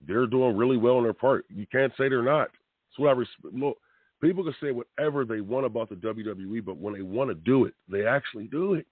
they're 0.07 0.27
doing 0.27 0.57
really 0.57 0.77
well 0.77 0.99
in 0.99 1.05
their 1.05 1.13
part. 1.13 1.45
You 1.53 1.67
can't 1.71 1.93
say 1.99 2.09
they're 2.09 2.23
not. 2.23 2.49
That's 2.49 2.99
what 2.99 3.09
I 3.09 3.13
respect. 3.13 3.55
Look, 3.55 3.79
people 4.23 4.45
can 4.45 4.55
say 4.63 4.71
whatever 4.71 5.25
they 5.25 5.41
want 5.41 5.67
about 5.67 5.89
the 5.89 5.97
WWE, 5.97 6.65
but 6.65 6.77
when 6.79 6.95
they 6.95 7.03
want 7.03 7.31
to 7.31 7.35
do 7.35 7.65
it, 7.65 7.75
they 7.89 8.07
actually 8.07 8.45
do 8.45 8.75
it. 8.75 8.87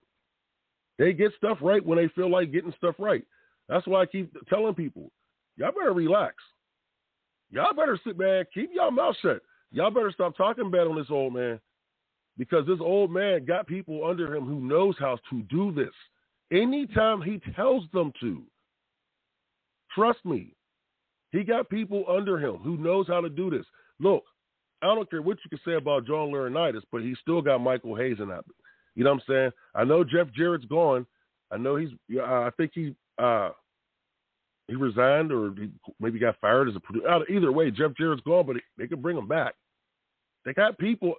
They 1.01 1.15
get 1.15 1.33
stuff 1.39 1.57
right 1.63 1.85
when 1.85 1.97
they 1.97 2.09
feel 2.09 2.31
like 2.31 2.53
getting 2.53 2.75
stuff 2.77 2.95
right. 2.99 3.25
That's 3.71 3.87
why 3.87 4.03
I 4.03 4.07
keep 4.07 4.31
telling 4.51 4.75
people, 4.75 5.11
y'all 5.57 5.73
better 5.73 5.95
relax. 5.95 6.35
Y'all 7.51 7.73
better 7.75 7.99
sit 8.07 8.19
back, 8.19 8.49
keep 8.53 8.69
y'all 8.75 8.91
mouth 8.91 9.17
shut. 9.23 9.41
Y'all 9.73 9.91
better 9.91 10.13
stop 10.13 10.37
talking 10.37 10.71
bad 10.71 10.87
on 10.87 10.97
this 10.97 11.07
old 11.09 11.33
man 11.33 11.59
because 12.37 12.67
this 12.67 12.81
old 12.83 13.11
man 13.11 13.47
got 13.47 13.67
people 13.67 14.07
under 14.07 14.37
him 14.37 14.45
who 14.45 14.61
knows 14.61 14.95
how 14.99 15.17
to 15.31 15.43
do 15.45 15.73
this 15.73 15.95
anytime 16.53 17.23
he 17.23 17.41
tells 17.57 17.85
them 17.95 18.13
to. 18.21 18.43
Trust 19.95 20.23
me, 20.27 20.55
he 21.33 21.45
got 21.45 21.71
people 21.71 22.05
under 22.11 22.39
him 22.39 22.57
who 22.57 22.77
knows 22.77 23.07
how 23.07 23.23
to 23.23 23.31
do 23.31 23.49
this. 23.49 23.65
Look, 24.01 24.25
I 24.83 24.95
don't 24.95 25.09
care 25.09 25.23
what 25.23 25.39
you 25.45 25.49
can 25.49 25.61
say 25.65 25.77
about 25.79 26.07
John 26.07 26.29
Laurinaitis, 26.29 26.83
but 26.93 27.01
he 27.01 27.15
still 27.23 27.41
got 27.41 27.63
Michael 27.63 27.97
Hayes 27.97 28.19
in 28.21 28.29
that 28.29 28.45
you 28.95 29.05
know 29.05 29.11
what 29.11 29.23
I'm 29.29 29.35
saying? 29.35 29.51
I 29.75 29.85
know 29.85 30.05
Jeff 30.05 30.29
Jarrett's 30.37 30.65
gone. 30.65 31.07
I 31.51 31.57
know 31.57 31.77
he's. 31.77 31.91
Uh, 32.17 32.23
I 32.23 32.51
think 32.57 32.73
he 32.75 32.95
uh, 33.19 33.51
he 34.69 34.77
resigned 34.77 35.33
or 35.33 35.53
he 35.57 35.69
maybe 35.99 36.19
got 36.19 36.41
fired 36.41 36.69
as 36.69 36.77
a 36.77 36.81
producer. 36.81 37.09
Either 37.29 37.53
way, 37.53 37.71
Jeff 37.71 37.93
Jarrett's 37.99 38.23
gone, 38.23 38.47
but 38.47 38.57
they 38.79 38.87
can 38.87 39.01
bring 39.01 39.17
him 39.17 39.29
back. 39.29 39.55
They 40.45 40.53
got 40.53 40.79
people. 40.79 41.15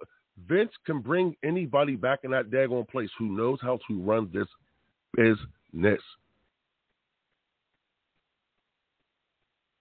Vince 0.48 0.70
can 0.86 1.00
bring 1.00 1.36
anybody 1.44 1.94
back 1.94 2.20
in 2.24 2.30
that 2.30 2.50
daggone 2.50 2.88
place 2.88 3.10
who 3.18 3.36
knows 3.36 3.58
how 3.60 3.78
to 3.88 4.00
run 4.00 4.30
this 4.32 4.48
business. 5.14 6.00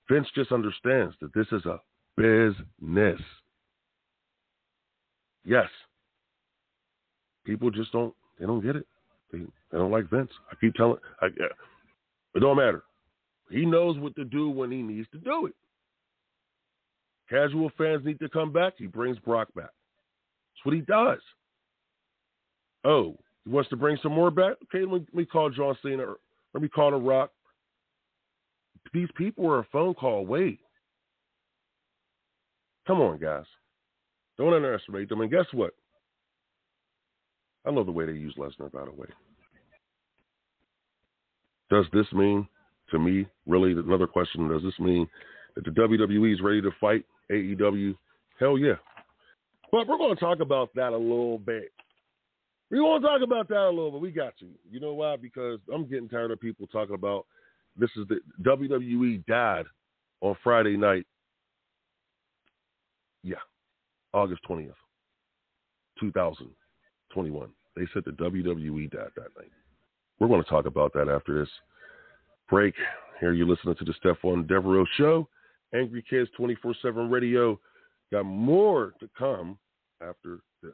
Vince 0.09 0.27
just 0.35 0.51
understands 0.51 1.15
that 1.21 1.33
this 1.33 1.47
is 1.53 1.65
a 1.65 1.79
business. 2.17 3.21
Yes, 5.45 5.69
people 7.51 7.69
just 7.69 7.91
don't 7.91 8.13
they 8.39 8.45
don't 8.45 8.61
get 8.61 8.77
it. 8.77 8.87
They, 9.31 9.39
they 9.39 9.77
don't 9.77 9.91
like 9.91 10.09
Vince. 10.09 10.31
I 10.49 10.55
keep 10.59 10.73
telling. 10.73 10.97
I, 11.21 11.27
it 11.27 12.39
don't 12.39 12.57
matter. 12.57 12.83
He 13.49 13.65
knows 13.65 13.99
what 13.99 14.15
to 14.15 14.23
do 14.23 14.49
when 14.49 14.71
he 14.71 14.81
needs 14.81 15.07
to 15.11 15.17
do 15.17 15.47
it. 15.47 15.53
Casual 17.29 17.69
fans 17.77 18.05
need 18.05 18.19
to 18.19 18.29
come 18.29 18.53
back. 18.53 18.73
He 18.77 18.87
brings 18.87 19.19
Brock 19.19 19.49
back. 19.53 19.65
That's 19.65 20.65
what 20.65 20.75
he 20.75 20.81
does. 20.81 21.19
Oh, 22.85 23.17
he 23.43 23.51
wants 23.51 23.69
to 23.69 23.75
bring 23.75 23.97
some 24.01 24.13
more 24.13 24.31
back. 24.31 24.53
Okay, 24.63 24.85
let 24.85 25.01
me, 25.01 25.05
let 25.13 25.15
me 25.15 25.25
call 25.25 25.49
John 25.49 25.77
Cena. 25.83 26.03
Or 26.03 26.17
let 26.53 26.63
me 26.63 26.69
call 26.69 26.91
The 26.91 26.97
Rock. 26.97 27.31
These 28.93 29.09
people 29.17 29.47
are 29.49 29.59
a 29.59 29.67
phone 29.71 29.93
call 29.93 30.19
away. 30.19 30.57
Come 32.87 33.01
on, 33.01 33.19
guys. 33.19 33.45
Don't 34.37 34.53
underestimate 34.53 35.09
them. 35.09 35.21
And 35.21 35.31
guess 35.31 35.45
what? 35.51 35.73
I 37.65 37.69
love 37.69 37.85
the 37.85 37.91
way 37.91 38.05
they 38.05 38.13
use 38.13 38.35
Lesnar, 38.37 38.71
by 38.71 38.85
the 38.85 38.91
way. 38.91 39.07
Does 41.69 41.85
this 41.93 42.07
mean, 42.11 42.47
to 42.89 42.99
me, 42.99 43.25
really, 43.47 43.71
another 43.71 44.07
question, 44.07 44.49
does 44.49 44.63
this 44.63 44.77
mean 44.79 45.07
that 45.55 45.63
the 45.63 45.71
WWE 45.71 46.33
is 46.33 46.41
ready 46.41 46.61
to 46.61 46.71
fight 46.81 47.05
AEW? 47.31 47.95
Hell 48.39 48.57
yeah. 48.57 48.75
But 49.71 49.87
we're 49.87 49.97
going 49.97 50.15
to 50.15 50.19
talk 50.19 50.39
about 50.41 50.73
that 50.75 50.91
a 50.91 50.97
little 50.97 51.37
bit. 51.37 51.71
We're 52.69 52.79
going 52.79 53.01
to 53.01 53.07
talk 53.07 53.21
about 53.21 53.47
that 53.49 53.67
a 53.67 53.69
little 53.69 53.91
bit. 53.91 54.01
We 54.01 54.11
got 54.11 54.33
you. 54.39 54.49
You 54.69 54.79
know 54.79 54.93
why? 54.93 55.15
Because 55.15 55.59
I'm 55.73 55.87
getting 55.87 56.09
tired 56.09 56.31
of 56.31 56.41
people 56.41 56.67
talking 56.67 56.95
about 56.95 57.25
this 57.77 57.89
is 57.95 58.05
the 58.07 58.19
WWE 58.43 59.25
died 59.27 59.65
on 60.19 60.35
Friday 60.43 60.75
night. 60.75 61.05
Yeah, 63.23 63.35
August 64.13 64.41
20th, 64.49 64.73
2000. 65.99 66.49
21. 67.13 67.49
They 67.75 67.83
said 67.93 68.03
the 68.05 68.11
WWE 68.11 68.91
died 68.91 69.11
that 69.15 69.29
night. 69.37 69.51
We're 70.19 70.27
going 70.27 70.43
to 70.43 70.49
talk 70.49 70.65
about 70.65 70.93
that 70.93 71.09
after 71.09 71.39
this 71.39 71.49
break. 72.49 72.75
Here 73.19 73.33
you're 73.33 73.47
listening 73.47 73.75
to 73.75 73.85
the 73.85 73.93
Stephon 74.03 74.47
Devereux 74.47 74.85
Show, 74.97 75.27
Angry 75.73 76.03
Kids 76.07 76.29
24 76.35 76.75
7 76.81 77.09
Radio. 77.09 77.59
Got 78.11 78.25
more 78.25 78.93
to 78.99 79.09
come 79.17 79.57
after 80.01 80.39
this 80.61 80.73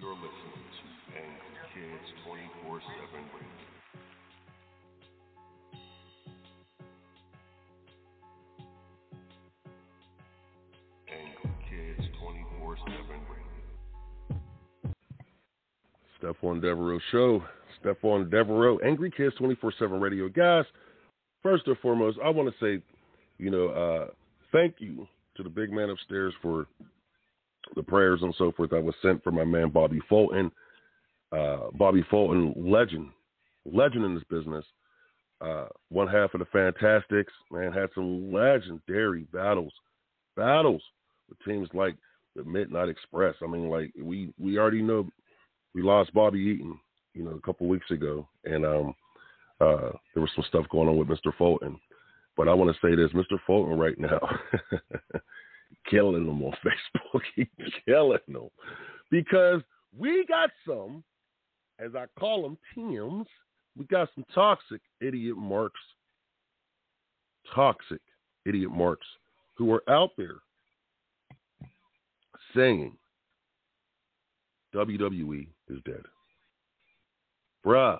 You're 0.00 0.14
listening 0.14 0.30
to 0.74 0.86
Angry 1.16 1.54
Kids 1.72 2.08
24 2.26 2.80
7 2.80 3.24
Radio. 3.30 3.64
Angry 11.08 11.54
Kids 11.70 12.08
24 12.20 12.76
7 12.76 12.98
Radio. 13.30 13.54
Stephon 16.20 16.60
Devereux 16.60 17.00
Show. 17.12 17.42
Stephon 17.82 18.30
Devereux, 18.30 18.78
Angry 18.84 19.10
Kids 19.10 19.34
24 19.36 19.74
7 19.78 20.00
Radio. 20.00 20.28
Guys, 20.28 20.64
first 21.42 21.66
and 21.66 21.78
foremost, 21.78 22.18
I 22.24 22.30
want 22.30 22.48
to 22.52 22.54
say, 22.64 22.82
you 23.38 23.50
know, 23.50 23.68
uh, 23.68 24.06
thank 24.50 24.76
you 24.78 25.06
to 25.36 25.42
the 25.42 25.50
big 25.50 25.70
man 25.70 25.90
upstairs 25.90 26.32
for 26.42 26.66
the 27.74 27.82
prayers 27.82 28.20
and 28.22 28.34
so 28.36 28.52
forth 28.52 28.70
that 28.70 28.82
was 28.82 28.94
sent 29.02 29.22
for 29.22 29.30
my 29.30 29.44
man 29.44 29.70
Bobby 29.70 30.00
Fulton. 30.08 30.50
Uh, 31.32 31.70
Bobby 31.74 32.04
Fulton, 32.10 32.54
legend, 32.56 33.10
legend 33.64 34.04
in 34.04 34.14
this 34.14 34.24
business. 34.30 34.64
Uh, 35.40 35.66
one 35.88 36.06
half 36.06 36.32
of 36.34 36.40
the 36.40 36.46
Fantastics, 36.46 37.32
man, 37.50 37.72
had 37.72 37.90
some 37.94 38.32
legendary 38.32 39.26
battles, 39.32 39.72
battles 40.36 40.82
with 41.28 41.38
teams 41.44 41.68
like 41.74 41.96
the 42.36 42.44
Midnight 42.44 42.88
Express. 42.88 43.34
I 43.42 43.46
mean, 43.46 43.68
like 43.68 43.92
we 44.00 44.32
we 44.38 44.58
already 44.58 44.82
know 44.82 45.08
we 45.74 45.82
lost 45.82 46.14
Bobby 46.14 46.38
Eaton, 46.38 46.78
you 47.14 47.24
know, 47.24 47.32
a 47.32 47.40
couple 47.40 47.66
weeks 47.66 47.90
ago, 47.90 48.28
and 48.44 48.64
um, 48.64 48.94
uh, 49.60 49.90
there 50.14 50.22
was 50.22 50.30
some 50.34 50.44
stuff 50.48 50.66
going 50.70 50.88
on 50.88 50.96
with 50.96 51.08
Mr. 51.08 51.36
Fulton. 51.36 51.78
But 52.36 52.48
I 52.48 52.54
want 52.54 52.74
to 52.74 52.86
say 52.86 52.94
this, 52.94 53.12
Mr. 53.12 53.38
Fulton, 53.46 53.78
right 53.78 53.98
now. 53.98 54.18
killing 55.90 56.26
them 56.26 56.42
on 56.42 56.52
Facebook. 56.64 57.22
He's 57.34 57.46
killing 57.86 58.18
them 58.28 58.48
because 59.10 59.62
we 59.96 60.24
got 60.26 60.50
some, 60.66 61.04
as 61.78 61.94
I 61.94 62.06
call 62.18 62.42
them, 62.42 62.58
Tims. 62.74 63.26
We 63.76 63.84
got 63.86 64.08
some 64.14 64.24
toxic 64.34 64.80
idiot 65.00 65.36
marks, 65.36 65.80
toxic 67.54 68.00
idiot 68.46 68.70
marks 68.70 69.06
who 69.54 69.72
are 69.72 69.82
out 69.88 70.10
there 70.16 70.36
saying 72.54 72.96
WWE 74.74 75.46
is 75.68 75.78
dead. 75.84 76.02
Bruh, 77.64 77.98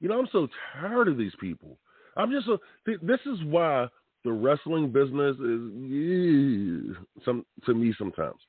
you 0.00 0.08
know, 0.08 0.18
I'm 0.18 0.28
so 0.32 0.48
tired 0.80 1.08
of 1.08 1.16
these 1.16 1.32
people. 1.40 1.78
I'm 2.16 2.30
just 2.30 2.46
so, 2.46 2.58
this 2.84 3.20
is 3.26 3.42
why 3.44 3.88
the 4.24 4.32
wrestling 4.32 4.90
business 4.90 5.36
is 5.36 5.60
yeah, 5.76 6.94
some 7.24 7.44
to 7.66 7.74
me 7.74 7.94
sometimes. 7.98 8.40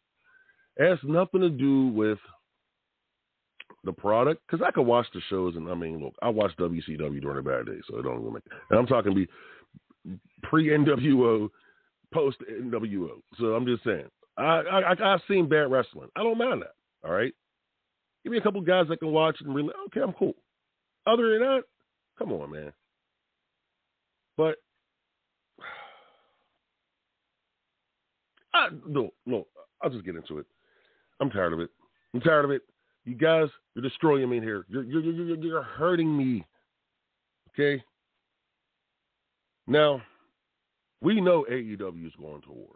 It 0.78 0.90
has 0.90 1.00
nothing 1.04 1.42
to 1.42 1.50
do 1.50 1.88
with 1.88 2.18
the 3.84 3.94
product 3.94 4.42
because 4.46 4.66
I 4.66 4.72
could 4.72 4.86
watch 4.86 5.06
the 5.14 5.22
shows 5.30 5.56
and 5.56 5.70
I 5.70 5.76
mean, 5.76 6.04
look, 6.04 6.16
I 6.22 6.30
watch 6.30 6.52
WCW 6.58 7.22
during 7.22 7.38
the 7.38 7.42
bad 7.42 7.66
day, 7.66 7.80
so 7.88 8.00
it 8.00 8.04
don't 8.04 8.22
even 8.22 8.34
make. 8.34 8.44
And 8.70 8.80
I'm 8.80 8.88
talking 8.88 9.14
be 9.14 9.28
pre 10.44 10.70
NWO, 10.70 11.50
post 12.14 12.38
NWO. 12.50 13.22
So 13.40 13.48
I'm 13.48 13.66
just 13.66 13.84
saying, 13.84 14.06
I, 14.38 14.44
I 14.44 15.14
I've 15.14 15.22
seen 15.28 15.50
bad 15.50 15.72
wrestling. 15.72 16.10
I 16.16 16.24
don't 16.24 16.38
mind 16.38 16.62
that. 16.62 17.08
All 17.08 17.14
right, 17.14 17.34
give 18.24 18.32
me 18.32 18.38
a 18.38 18.42
couple 18.42 18.62
guys 18.62 18.88
that 18.90 19.00
can 19.00 19.12
watch 19.12 19.38
and 19.42 19.54
really 19.54 19.74
okay, 19.88 20.02
I'm 20.02 20.14
cool. 20.14 20.34
Other 21.06 21.32
than 21.32 21.42
that, 21.42 21.64
come 22.18 22.32
on, 22.32 22.52
man. 22.52 22.74
But 24.38 24.56
I, 28.56 28.70
no, 28.88 29.10
no, 29.26 29.48
I'll 29.82 29.90
just 29.90 30.06
get 30.06 30.16
into 30.16 30.40
it. 30.40 30.46
I'm 31.20 31.30
tired 31.30 31.54
of 31.54 31.60
it. 31.60 31.70
I'm 32.14 32.22
tired 32.22 32.46
of 32.46 32.52
it. 32.52 32.62
You 33.04 33.16
guys, 33.16 33.50
you're 33.76 33.84
destroying 33.84 34.30
me 34.30 34.40
here. 34.40 34.66
You're 34.70 34.84
you're 34.84 35.02
you're, 35.02 35.38
you're 35.38 35.62
hurting 35.62 36.16
me. 36.16 36.46
Okay. 37.54 37.84
Now, 39.68 40.02
we 41.02 41.22
know 41.22 41.46
AEW 41.52 42.06
is 42.06 42.14
going 42.20 42.42
to 42.44 42.52
war. 42.52 42.76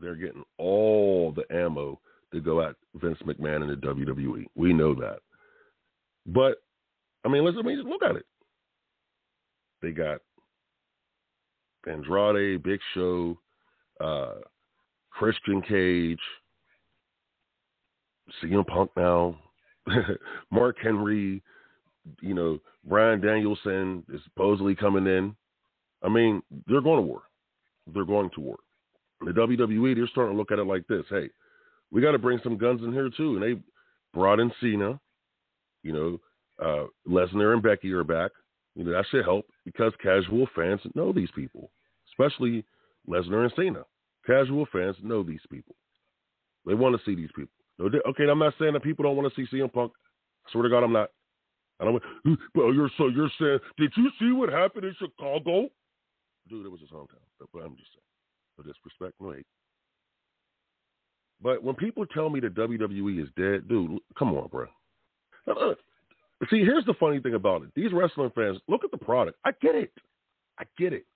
They're 0.00 0.14
getting 0.14 0.44
all 0.58 1.32
the 1.34 1.44
ammo 1.54 2.00
to 2.32 2.40
go 2.40 2.62
at 2.62 2.76
Vince 2.94 3.18
McMahon 3.26 3.62
and 3.62 3.70
the 3.70 3.86
WWE. 3.86 4.46
We 4.54 4.72
know 4.72 4.94
that. 4.94 5.18
But 6.26 6.62
I 7.24 7.28
mean, 7.28 7.44
let's 7.44 7.56
I 7.58 7.62
mean, 7.62 7.82
look 7.88 8.02
at 8.02 8.16
it. 8.16 8.26
They 9.82 9.92
got 9.92 10.20
Andrade, 11.86 12.62
Big 12.62 12.80
Show, 12.94 13.38
uh, 14.00 14.34
Christian 15.20 15.60
Cage, 15.60 16.18
CM 18.42 18.66
Punk 18.66 18.90
now, 18.96 19.36
Mark 20.50 20.76
Henry, 20.82 21.42
you 22.22 22.32
know, 22.32 22.58
Bryan 22.86 23.20
Danielson 23.20 24.02
is 24.14 24.22
supposedly 24.24 24.74
coming 24.74 25.06
in. 25.06 25.36
I 26.02 26.08
mean, 26.08 26.40
they're 26.66 26.80
going 26.80 26.96
to 26.96 27.06
war. 27.06 27.24
They're 27.92 28.06
going 28.06 28.30
to 28.30 28.40
war. 28.40 28.56
The 29.20 29.32
WWE, 29.32 29.94
they're 29.94 30.06
starting 30.06 30.32
to 30.32 30.38
look 30.38 30.52
at 30.52 30.58
it 30.58 30.64
like 30.64 30.86
this. 30.86 31.04
Hey, 31.10 31.28
we 31.90 32.00
got 32.00 32.12
to 32.12 32.18
bring 32.18 32.40
some 32.42 32.56
guns 32.56 32.80
in 32.82 32.90
here 32.90 33.10
too. 33.14 33.36
And 33.36 33.42
they 33.42 33.60
brought 34.14 34.40
in 34.40 34.50
Cena. 34.58 34.98
You 35.82 35.92
know, 35.92 36.20
uh, 36.64 36.86
Lesnar 37.06 37.52
and 37.52 37.62
Becky 37.62 37.92
are 37.92 38.04
back. 38.04 38.30
You 38.74 38.84
know, 38.84 38.92
that 38.92 39.04
should 39.10 39.26
help 39.26 39.44
because 39.66 39.92
casual 40.02 40.48
fans 40.56 40.80
know 40.94 41.12
these 41.12 41.30
people, 41.34 41.70
especially 42.10 42.64
Lesnar 43.06 43.44
and 43.44 43.52
Cena. 43.54 43.84
Casual 44.26 44.66
fans 44.72 44.96
know 45.02 45.22
these 45.22 45.40
people. 45.50 45.74
They 46.66 46.74
want 46.74 46.96
to 46.96 47.04
see 47.04 47.14
these 47.14 47.30
people. 47.34 47.52
Okay, 47.80 48.24
I'm 48.30 48.38
not 48.38 48.54
saying 48.58 48.74
that 48.74 48.82
people 48.82 49.02
don't 49.04 49.16
want 49.16 49.32
to 49.32 49.40
see 49.46 49.56
CM 49.56 49.72
Punk. 49.72 49.92
I 50.46 50.52
swear 50.52 50.64
to 50.64 50.68
God, 50.68 50.84
I'm 50.84 50.92
not. 50.92 51.10
I 51.80 51.84
don't. 51.84 52.02
Well, 52.54 52.74
you're 52.74 52.90
so 52.98 53.08
you're 53.08 53.30
saying. 53.40 53.58
Did 53.78 53.92
you 53.96 54.10
see 54.18 54.32
what 54.32 54.50
happened 54.50 54.84
in 54.84 54.94
Chicago? 54.98 55.68
Dude, 56.48 56.66
it 56.66 56.68
was 56.68 56.80
his 56.80 56.90
hometown. 56.90 57.24
But 57.52 57.60
I'm 57.60 57.76
just 57.76 57.90
saying. 57.92 58.58
No 58.58 58.64
disrespect, 58.64 59.14
no 59.20 59.32
hate. 59.32 59.46
But 61.42 61.62
when 61.62 61.74
people 61.74 62.04
tell 62.06 62.28
me 62.28 62.40
that 62.40 62.54
WWE 62.54 63.22
is 63.22 63.28
dead, 63.36 63.66
dude, 63.68 63.98
come 64.18 64.34
on, 64.34 64.48
bro. 64.48 64.66
Uh, 65.48 65.74
see, 66.50 66.58
here's 66.58 66.84
the 66.84 66.94
funny 67.00 67.18
thing 67.20 67.34
about 67.34 67.62
it. 67.62 67.70
These 67.74 67.92
wrestling 67.92 68.30
fans, 68.34 68.58
look 68.68 68.84
at 68.84 68.90
the 68.90 68.98
product. 68.98 69.38
I 69.44 69.52
get 69.62 69.74
it. 69.74 69.92
I 70.58 70.64
get 70.78 70.92
it. 70.92 71.06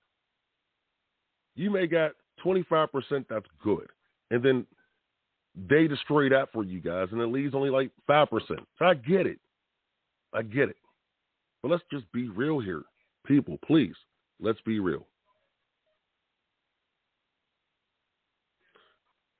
You 1.56 1.70
may 1.70 1.86
got 1.86 2.12
25% 2.44 3.24
that's 3.28 3.46
good. 3.62 3.86
And 4.30 4.42
then 4.42 4.66
they 5.68 5.86
destroy 5.86 6.28
that 6.30 6.50
for 6.52 6.64
you 6.64 6.80
guys, 6.80 7.08
and 7.12 7.20
it 7.20 7.26
leaves 7.26 7.54
only 7.54 7.70
like 7.70 7.90
5%. 8.08 8.28
So 8.48 8.84
I 8.84 8.94
get 8.94 9.26
it. 9.26 9.38
I 10.32 10.42
get 10.42 10.68
it. 10.68 10.76
But 11.62 11.70
let's 11.70 11.84
just 11.90 12.10
be 12.12 12.28
real 12.28 12.58
here. 12.58 12.82
People, 13.26 13.58
please, 13.66 13.94
let's 14.40 14.60
be 14.62 14.80
real. 14.80 15.06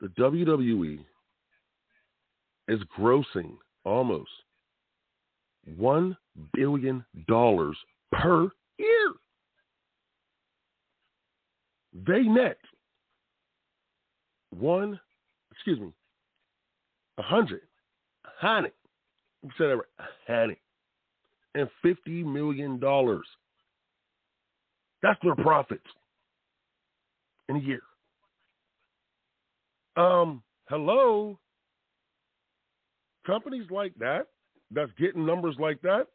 The 0.01 0.09
WWE 0.09 0.99
is 2.69 2.81
grossing 2.99 3.57
almost 3.85 4.31
$1 5.79 6.17
billion 6.53 7.05
per 8.13 8.51
year. 8.79 9.13
They 12.07 12.23
net 12.23 12.59
one, 14.59 14.99
excuse 15.53 15.79
me, 15.81 15.93
a 17.19 17.23
hundred, 17.23 17.63
hundred, 18.39 18.73
said 19.59 19.69
that 19.69 19.77
right, 19.77 20.09
hundred, 20.27 20.59
and 21.55 21.69
fifty 21.83 22.23
million 22.23 22.79
dollars. 22.79 23.27
That's 25.03 25.21
their 25.23 25.35
profits 25.35 25.87
in 27.49 27.57
a 27.57 27.61
year. 27.61 27.83
Um, 29.97 30.43
hello. 30.69 31.39
Companies 33.27 33.67
like 33.71 33.95
that, 33.99 34.27
that's 34.71 34.91
getting 34.99 35.25
numbers 35.25 35.57
like 35.59 35.81
that, 35.83 36.07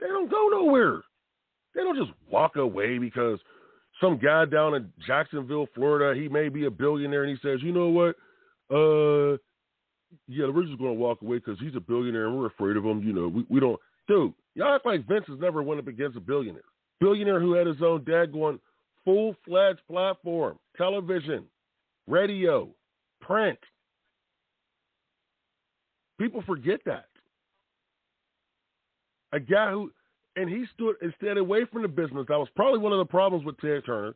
they 0.00 0.06
don't 0.06 0.30
go 0.30 0.48
nowhere. 0.50 1.02
They 1.74 1.82
don't 1.82 1.96
just 1.96 2.12
walk 2.30 2.56
away 2.56 2.98
because 2.98 3.38
some 4.00 4.18
guy 4.18 4.44
down 4.44 4.74
in 4.74 4.92
Jacksonville, 5.06 5.66
Florida, 5.74 6.18
he 6.18 6.28
may 6.28 6.48
be 6.48 6.66
a 6.66 6.70
billionaire, 6.70 7.24
and 7.24 7.36
he 7.36 7.48
says, 7.48 7.60
you 7.62 7.72
know 7.72 7.88
what? 7.88 8.16
Uh, 8.70 9.36
yeah, 10.28 10.46
we're 10.48 10.64
just 10.64 10.78
going 10.78 10.94
to 10.94 11.00
walk 11.00 11.22
away 11.22 11.38
because 11.38 11.58
he's 11.60 11.76
a 11.76 11.80
billionaire 11.80 12.26
and 12.26 12.38
we're 12.38 12.46
afraid 12.46 12.76
of 12.76 12.84
him. 12.84 13.02
You 13.02 13.12
know, 13.12 13.28
we, 13.28 13.46
we 13.48 13.60
don't. 13.60 13.78
Dude, 14.08 14.32
y'all 14.54 14.74
act 14.74 14.86
like 14.86 15.06
Vince 15.06 15.24
has 15.28 15.38
never 15.40 15.62
went 15.62 15.80
up 15.80 15.88
against 15.88 16.16
a 16.16 16.20
billionaire. 16.20 16.62
Billionaire 17.00 17.40
who 17.40 17.54
had 17.54 17.66
his 17.66 17.82
own 17.82 18.04
dad 18.04 18.32
going 18.32 18.58
full 19.04 19.34
fledged 19.46 19.80
platform, 19.90 20.58
television, 20.76 21.44
radio, 22.06 22.68
print. 23.20 23.58
People 26.18 26.42
forget 26.46 26.80
that. 26.86 27.06
A 29.32 29.40
guy 29.40 29.72
who, 29.72 29.90
and 30.36 30.48
he 30.48 30.64
stood 30.74 30.96
and 31.00 31.12
stayed 31.16 31.38
away 31.38 31.64
from 31.70 31.82
the 31.82 31.88
business. 31.88 32.26
That 32.28 32.38
was 32.38 32.48
probably 32.56 32.80
one 32.80 32.92
of 32.92 32.98
the 32.98 33.04
problems 33.04 33.44
with 33.44 33.58
Ted 33.60 33.82
Turner, 33.86 34.14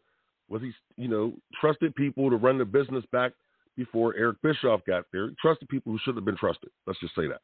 was 0.48 0.62
he, 0.62 0.72
you 0.96 1.08
know, 1.08 1.32
trusted 1.60 1.94
people 1.94 2.30
to 2.30 2.36
run 2.36 2.58
the 2.58 2.64
business 2.64 3.04
back 3.12 3.32
before 3.76 4.14
Eric 4.16 4.38
Bischoff 4.42 4.80
got 4.86 5.04
there. 5.12 5.28
He 5.28 5.36
trusted 5.40 5.68
people 5.68 5.92
who 5.92 5.98
shouldn't 5.98 6.18
have 6.18 6.24
been 6.24 6.36
trusted. 6.36 6.70
Let's 6.86 7.00
just 7.00 7.14
say 7.14 7.28
that. 7.28 7.40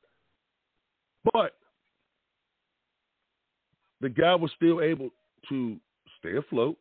But 1.32 1.54
the 4.00 4.08
guy 4.08 4.34
was 4.34 4.50
still 4.56 4.82
able 4.82 5.10
to 5.48 5.76
stay 6.18 6.36
afloat. 6.36 6.76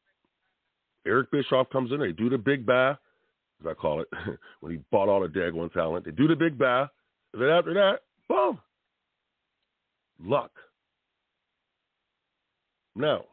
Eric 1.05 1.31
Bischoff 1.31 1.69
comes 1.69 1.91
in, 1.91 1.99
they 1.99 2.11
do 2.11 2.29
the 2.29 2.37
big 2.37 2.65
buy, 2.65 2.91
as 2.91 3.67
I 3.69 3.73
call 3.73 4.01
it, 4.01 4.07
when 4.61 4.71
he 4.71 4.79
bought 4.91 5.09
all 5.09 5.21
the 5.21 5.27
daggone 5.27 5.71
talent. 5.71 6.05
They 6.05 6.11
do 6.11 6.27
the 6.27 6.35
big 6.35 6.57
buy. 6.57 6.87
And 7.33 7.41
then 7.41 7.49
after 7.49 7.73
that, 7.73 7.99
boom, 8.27 8.59
luck. 10.23 10.51
Now, 12.95 13.25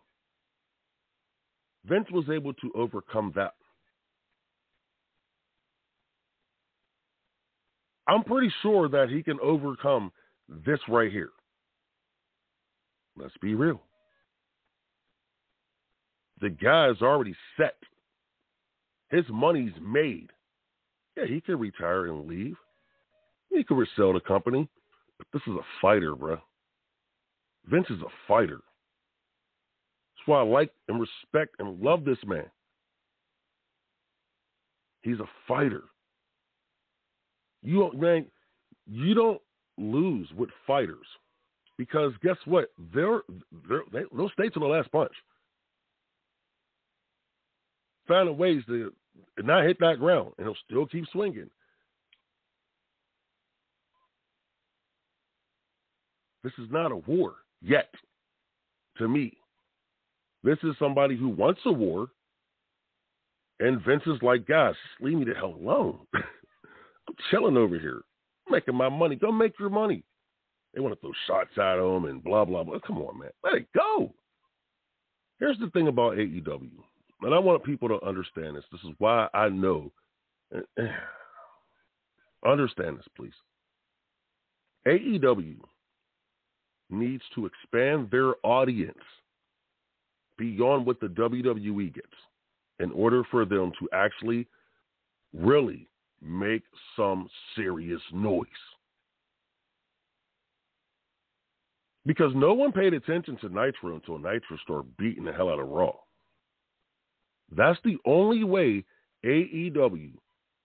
Vince 1.84 2.06
was 2.10 2.24
able 2.30 2.54
to 2.54 2.72
overcome 2.74 3.32
that. 3.36 3.54
I'm 8.06 8.24
pretty 8.24 8.52
sure 8.62 8.88
that 8.88 9.08
he 9.08 9.22
can 9.22 9.38
overcome 9.40 10.10
this 10.48 10.80
right 10.88 11.12
here. 11.12 11.30
Let's 13.16 13.36
be 13.40 13.54
real. 13.54 13.80
The 16.40 16.50
guy 16.50 16.88
is 16.88 17.02
already 17.02 17.36
set. 17.56 17.76
His 19.10 19.24
money's 19.28 19.74
made. 19.80 20.30
Yeah, 21.16 21.26
he 21.26 21.40
can 21.40 21.58
retire 21.58 22.06
and 22.06 22.26
leave. 22.26 22.56
He 23.50 23.62
could 23.62 23.76
resell 23.76 24.12
the 24.12 24.20
company. 24.20 24.68
But 25.18 25.26
this 25.32 25.42
is 25.46 25.54
a 25.54 25.66
fighter, 25.82 26.14
bro. 26.14 26.38
Vince 27.66 27.90
is 27.90 28.00
a 28.00 28.10
fighter. 28.26 28.60
That's 30.20 30.28
why 30.28 30.40
I 30.40 30.44
like 30.44 30.70
and 30.88 31.00
respect 31.00 31.56
and 31.58 31.80
love 31.80 32.04
this 32.04 32.18
man. 32.26 32.44
He's 35.02 35.18
a 35.18 35.28
fighter. 35.48 35.84
You 37.62 37.80
don't, 37.80 38.00
man, 38.00 38.26
you 38.86 39.14
don't 39.14 39.40
lose 39.78 40.28
with 40.36 40.50
fighters 40.66 41.06
because 41.78 42.12
guess 42.22 42.36
what? 42.44 42.70
They're, 42.92 43.22
they're 43.68 43.82
they, 43.92 44.02
those 44.14 44.32
states 44.32 44.56
on 44.56 44.62
the 44.62 44.68
last 44.68 44.92
punch. 44.92 45.12
Finding 48.06 48.36
ways 48.36 48.62
to 48.66 48.92
not 49.38 49.64
hit 49.64 49.78
that 49.80 50.00
ground, 50.00 50.32
and 50.36 50.46
he'll 50.46 50.56
still 50.66 50.86
keep 50.86 51.06
swinging. 51.12 51.48
This 56.42 56.52
is 56.58 56.70
not 56.70 56.92
a 56.92 56.96
war 56.96 57.34
yet, 57.62 57.88
to 58.98 59.08
me. 59.08 59.39
This 60.42 60.58
is 60.62 60.74
somebody 60.78 61.16
who 61.16 61.28
wants 61.28 61.60
a 61.66 61.72
war, 61.72 62.08
and 63.58 63.84
Vince 63.84 64.02
is 64.06 64.22
like, 64.22 64.46
guys, 64.46 64.74
leave 65.00 65.18
me 65.18 65.24
the 65.24 65.34
hell 65.34 65.54
alone. 65.60 65.98
I'm 66.14 67.14
chilling 67.30 67.56
over 67.56 67.78
here, 67.78 68.00
I'm 68.46 68.52
making 68.52 68.74
my 68.74 68.88
money. 68.88 69.16
Go 69.16 69.30
make 69.32 69.58
your 69.58 69.70
money. 69.70 70.02
They 70.72 70.80
want 70.80 70.94
to 70.94 71.00
throw 71.00 71.12
shots 71.26 71.58
at 71.58 71.78
him 71.78 72.04
and 72.04 72.22
blah 72.22 72.44
blah 72.44 72.62
blah. 72.62 72.78
Come 72.86 72.98
on, 72.98 73.18
man, 73.18 73.30
let 73.44 73.54
it 73.54 73.66
go. 73.74 74.14
Here's 75.38 75.58
the 75.58 75.70
thing 75.70 75.88
about 75.88 76.16
AEW, 76.16 76.70
and 77.22 77.34
I 77.34 77.38
want 77.38 77.64
people 77.64 77.88
to 77.88 78.06
understand 78.06 78.56
this. 78.56 78.64
This 78.70 78.82
is 78.82 78.94
why 78.98 79.28
I 79.34 79.48
know. 79.48 79.92
Understand 82.46 82.96
this, 82.96 83.06
please. 83.16 83.34
AEW 84.86 85.56
needs 86.88 87.22
to 87.34 87.46
expand 87.46 88.08
their 88.10 88.34
audience 88.42 88.96
beyond 90.40 90.86
what 90.86 90.98
the 91.00 91.06
WWE 91.06 91.94
gets 91.94 92.08
in 92.78 92.90
order 92.92 93.22
for 93.30 93.44
them 93.44 93.70
to 93.78 93.86
actually 93.92 94.46
really 95.34 95.86
make 96.22 96.62
some 96.96 97.28
serious 97.54 98.00
noise. 98.10 98.46
Because 102.06 102.32
no 102.34 102.54
one 102.54 102.72
paid 102.72 102.94
attention 102.94 103.36
to 103.42 103.48
Nitro 103.50 103.94
until 103.94 104.16
Nitro 104.16 104.56
started 104.64 104.96
beating 104.96 105.24
the 105.24 105.32
hell 105.32 105.50
out 105.50 105.60
of 105.60 105.68
Raw. 105.68 105.92
That's 107.54 107.78
the 107.84 107.98
only 108.06 108.42
way 108.42 108.82
AEW 109.26 110.12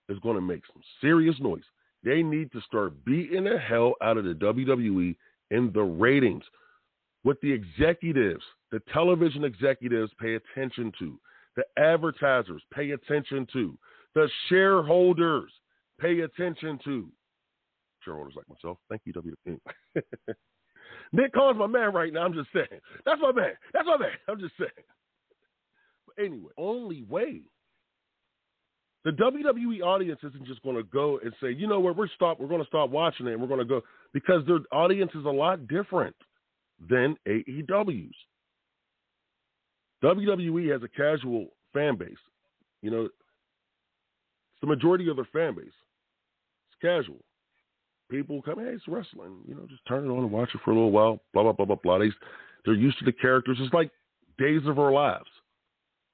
is 0.07 0.19
going 0.19 0.35
to 0.35 0.41
make 0.41 0.61
some 0.71 0.81
serious 1.01 1.35
noise. 1.41 1.63
They 2.05 2.23
need 2.23 2.49
to 2.53 2.61
start 2.61 3.03
beating 3.03 3.43
the 3.43 3.59
hell 3.59 3.95
out 4.01 4.17
of 4.17 4.23
the 4.23 4.35
WWE 4.35 5.15
in 5.51 5.71
the 5.73 5.81
ratings. 5.81 6.43
What 7.23 7.41
the 7.41 7.51
executives, 7.51 8.43
the 8.75 8.81
television 8.91 9.45
executives 9.45 10.11
pay 10.19 10.35
attention 10.35 10.91
to, 10.99 11.17
the 11.55 11.63
advertisers 11.81 12.61
pay 12.73 12.91
attention 12.91 13.47
to, 13.53 13.77
the 14.15 14.29
shareholders 14.49 15.49
pay 15.97 16.19
attention 16.19 16.77
to. 16.83 17.09
Shareholders 18.03 18.33
like 18.35 18.49
myself. 18.49 18.77
Thank 18.89 19.03
you, 19.05 19.13
WWE. 19.13 19.59
Nick 21.13 21.31
Khan's 21.31 21.57
my 21.57 21.67
man 21.67 21.93
right 21.93 22.11
now. 22.11 22.25
I'm 22.25 22.33
just 22.33 22.49
saying. 22.53 22.81
That's 23.05 23.21
my 23.21 23.31
man. 23.31 23.53
That's 23.71 23.87
my 23.87 23.97
man. 23.97 24.11
I'm 24.27 24.41
just 24.41 24.57
saying. 24.59 24.71
But 26.07 26.25
anyway, 26.25 26.51
only 26.57 27.03
way. 27.03 27.43
The 29.05 29.11
WWE 29.11 29.83
audience 29.83 30.19
isn't 30.21 30.47
just 30.47 30.63
going 30.63 30.75
to 30.75 30.83
go 30.83 31.19
and 31.23 31.31
say, 31.41 31.51
you 31.51 31.67
know 31.67 31.79
what, 31.79 31.95
we're 31.95 32.09
stop. 32.09 32.41
We're 32.41 32.49
going 32.49 32.61
to 32.61 32.67
stop 32.67 32.89
watching 32.89 33.27
it, 33.27 33.31
and 33.31 33.41
we're 33.41 33.47
going 33.47 33.59
to 33.59 33.65
go 33.65 33.83
because 34.11 34.45
their 34.45 34.59
audience 34.73 35.11
is 35.15 35.23
a 35.23 35.29
lot 35.29 35.65
different 35.69 36.15
than 36.89 37.15
AEW's. 37.25 38.15
WWE 40.05 40.71
has 40.71 40.83
a 40.83 40.87
casual 40.87 41.47
fan 41.73 41.95
base. 41.97 42.11
You 42.83 42.91
know, 42.91 43.05
it's 43.05 43.13
the 44.61 44.67
majority 44.67 45.09
of 45.09 45.15
their 45.15 45.27
fan 45.33 45.55
base. 45.55 45.65
It's 45.65 46.81
casual. 46.81 47.23
People 48.11 48.41
come, 48.43 48.59
hey, 48.59 48.71
it's 48.71 48.87
wrestling. 48.87 49.39
You 49.47 49.55
know, 49.55 49.65
just 49.67 49.85
turn 49.87 50.05
it 50.05 50.09
on 50.09 50.19
and 50.19 50.31
watch 50.31 50.49
it 50.53 50.61
for 50.63 50.71
a 50.71 50.75
little 50.75 50.91
while. 50.91 51.19
Blah 51.33 51.43
blah 51.43 51.53
blah 51.53 51.65
blah 51.65 51.77
blah. 51.81 51.97
They, 51.97 52.11
they're 52.63 52.75
used 52.75 52.99
to 52.99 53.05
the 53.05 53.11
characters. 53.11 53.57
It's 53.59 53.73
like 53.73 53.89
Days 54.37 54.61
of 54.67 54.77
Our 54.77 54.91
Lives. 54.91 55.25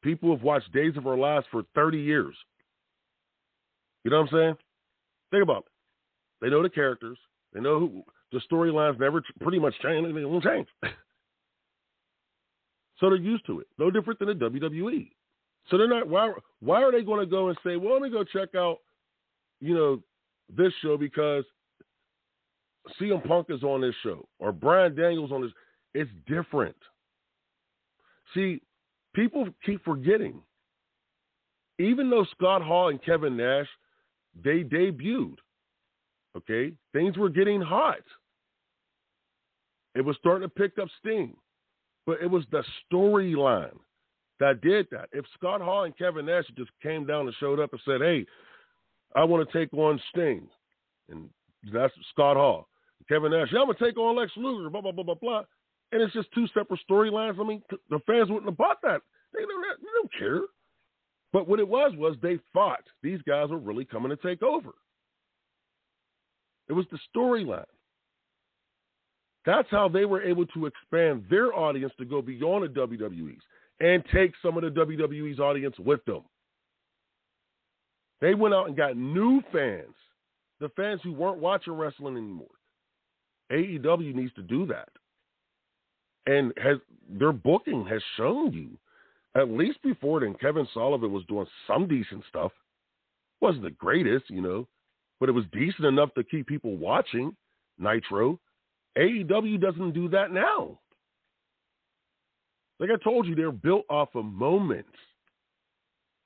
People 0.02 0.34
have 0.34 0.44
watched 0.44 0.72
Days 0.72 0.96
of 0.96 1.06
Our 1.06 1.18
Lives 1.18 1.46
for 1.52 1.64
30 1.76 2.00
years. 2.00 2.36
You 4.04 4.12
know 4.12 4.22
what 4.22 4.34
I'm 4.34 4.38
saying? 4.40 4.56
Think 5.32 5.44
about 5.44 5.66
it. 5.66 5.72
They 6.42 6.50
know 6.50 6.64
the 6.64 6.70
characters. 6.70 7.18
They 7.54 7.60
know 7.60 7.80
who 7.80 8.04
the 8.32 8.42
storylines 8.50 9.00
never 9.00 9.22
pretty 9.42 9.60
much 9.60 9.76
change. 9.84 10.16
They 10.16 10.26
won't 10.26 10.44
change. 10.44 10.68
so 13.02 13.10
they're 13.10 13.18
used 13.18 13.46
to 13.48 13.60
it. 13.60 13.68
No 13.78 13.92
different 13.92 14.20
than 14.20 14.30
the 14.30 14.36
WWE. 14.36 15.12
So 15.70 15.78
they're 15.78 15.90
not. 15.90 16.08
Why? 16.08 16.32
Why 16.62 16.82
are 16.82 16.92
they 16.92 17.02
going 17.02 17.20
to 17.20 17.26
go 17.26 17.50
and 17.50 17.58
say, 17.66 17.76
"Well, 17.76 17.94
let 17.94 18.02
me 18.02 18.10
go 18.10 18.24
check 18.24 18.56
out," 18.56 18.78
you 19.60 19.76
know, 19.76 20.02
this 20.56 20.72
show 20.82 20.98
because 20.98 21.44
CM 23.00 23.28
Punk 23.28 23.48
is 23.50 23.64
on 23.64 23.82
this 23.82 23.96
show 24.02 24.28
or 24.40 24.54
Bryan 24.54 24.96
Daniels 24.96 25.32
on 25.32 25.42
this? 25.42 25.52
It's 25.94 26.12
different. 26.26 26.78
See, 28.34 28.62
people 29.14 29.50
keep 29.66 29.84
forgetting. 29.84 30.42
Even 31.80 32.10
though 32.10 32.26
Scott 32.32 32.62
Hall 32.62 32.90
and 32.90 33.04
Kevin 33.04 33.36
Nash 33.36 33.68
they 34.44 34.64
debuted. 34.64 35.36
Okay, 36.38 36.72
things 36.94 37.18
were 37.18 37.30
getting 37.30 37.60
hot. 37.60 38.00
It 39.96 40.02
was 40.02 40.16
starting 40.18 40.48
to 40.48 40.54
pick 40.54 40.80
up 40.80 40.88
steam, 41.00 41.36
but 42.06 42.22
it 42.22 42.28
was 42.28 42.44
the 42.52 42.64
storyline 42.92 43.78
that 44.40 44.62
did 44.62 44.88
that. 44.92 45.10
If 45.12 45.26
Scott 45.38 45.62
Hall 45.62 45.84
and 45.84 45.98
Kevin 45.98 46.26
Nash 46.26 46.46
just 46.58 46.72
came 46.82 47.06
down 47.06 47.28
and 47.28 47.36
showed 47.40 47.60
up 47.60 47.72
and 47.74 47.82
said, 47.86 48.02
"Hey, 48.02 48.26
I 49.16 49.24
want 49.24 49.48
to 49.48 49.58
take 49.58 49.74
on 49.74 50.02
Sting, 50.10 50.48
and 51.10 51.30
that's 51.72 51.94
Scott 52.12 52.38
Hall. 52.38 52.68
Kevin 53.08 53.32
Nash, 53.32 53.50
yeah, 53.52 53.60
I'm 53.60 53.68
gonna 53.68 53.80
take 53.80 53.98
on 53.98 54.16
Lex 54.16 54.32
Luger, 54.38 54.70
blah 54.70 54.82
blah 54.82 54.92
blah 54.92 55.04
blah 55.04 55.16
blah, 55.16 55.44
and 55.92 56.02
it's 56.02 56.14
just 56.14 56.32
two 56.34 56.48
separate 56.48 56.80
storylines. 56.90 57.40
I 57.40 57.44
mean, 57.44 57.62
the 57.90 58.00
fans 58.06 58.30
wouldn't 58.30 58.50
have 58.50 58.58
bought 58.58 58.82
that. 58.84 59.02
They 59.34 59.42
don't, 59.42 59.80
they 59.80 59.88
don't 59.96 60.14
care. 60.14 60.42
But 61.34 61.48
what 61.48 61.60
it 61.60 61.68
was 61.68 61.94
was 61.96 62.18
they 62.22 62.40
thought 62.54 62.84
these 63.02 63.22
guys 63.28 63.50
were 63.50 63.58
really 63.58 63.86
coming 63.86 64.10
to 64.10 64.18
take 64.18 64.44
over. 64.44 64.72
It 66.68 66.74
was 66.74 66.86
the 66.92 67.00
storyline. 67.16 67.66
That's 69.46 69.68
how 69.72 69.88
they 69.88 70.06
were 70.06 70.22
able 70.22 70.46
to 70.48 70.68
expand 70.68 71.26
their 71.30 71.54
audience 71.54 71.94
to 71.98 72.06
go 72.06 72.22
beyond 72.22 72.64
the 72.64 72.80
WWE's 72.80 73.42
and 73.80 74.04
take 74.14 74.34
some 74.42 74.58
of 74.58 74.64
the 74.64 74.70
WWE's 74.70 75.40
audience 75.40 75.76
with 75.80 76.04
them. 76.06 76.22
They 78.22 78.36
went 78.36 78.54
out 78.54 78.68
and 78.68 78.78
got 78.78 78.96
new 78.96 79.42
fans, 79.52 79.96
the 80.60 80.70
fans 80.76 81.02
who 81.04 81.12
weren't 81.12 81.40
watching 81.40 81.74
wrestling 81.74 82.18
anymore. 82.18 82.48
AEW 83.52 84.14
needs 84.14 84.34
to 84.36 84.44
do 84.44 84.68
that. 84.68 84.90
And 86.28 86.54
has 86.62 86.78
their 87.10 87.32
booking 87.32 87.84
has 87.88 88.02
shown 88.16 88.54
you, 88.54 88.70
at 89.36 89.50
least 89.50 89.82
before 89.82 90.20
then, 90.20 90.36
Kevin 90.36 90.68
Sullivan 90.74 91.12
was 91.12 91.26
doing 91.26 91.48
some 91.66 91.88
decent 91.88 92.24
stuff. 92.30 92.52
Wasn't 93.42 93.64
the 93.64 93.72
greatest, 93.72 94.30
you 94.30 94.42
know, 94.42 94.68
but 95.20 95.30
it 95.30 95.32
was 95.32 95.46
decent 95.52 95.86
enough 95.86 96.14
to 96.14 96.24
keep 96.24 96.46
people 96.46 96.78
watching 96.78 97.36
Nitro. 97.80 98.40
AEW 98.98 99.60
doesn't 99.62 99.94
do 99.94 100.10
that 100.10 100.32
now. 100.32 100.80
Like 102.80 102.90
I 102.90 103.04
told 103.04 103.28
you, 103.28 103.36
they're 103.36 103.52
built 103.52 103.86
off 103.90 104.10
of 104.16 104.26
moments. 104.26 104.90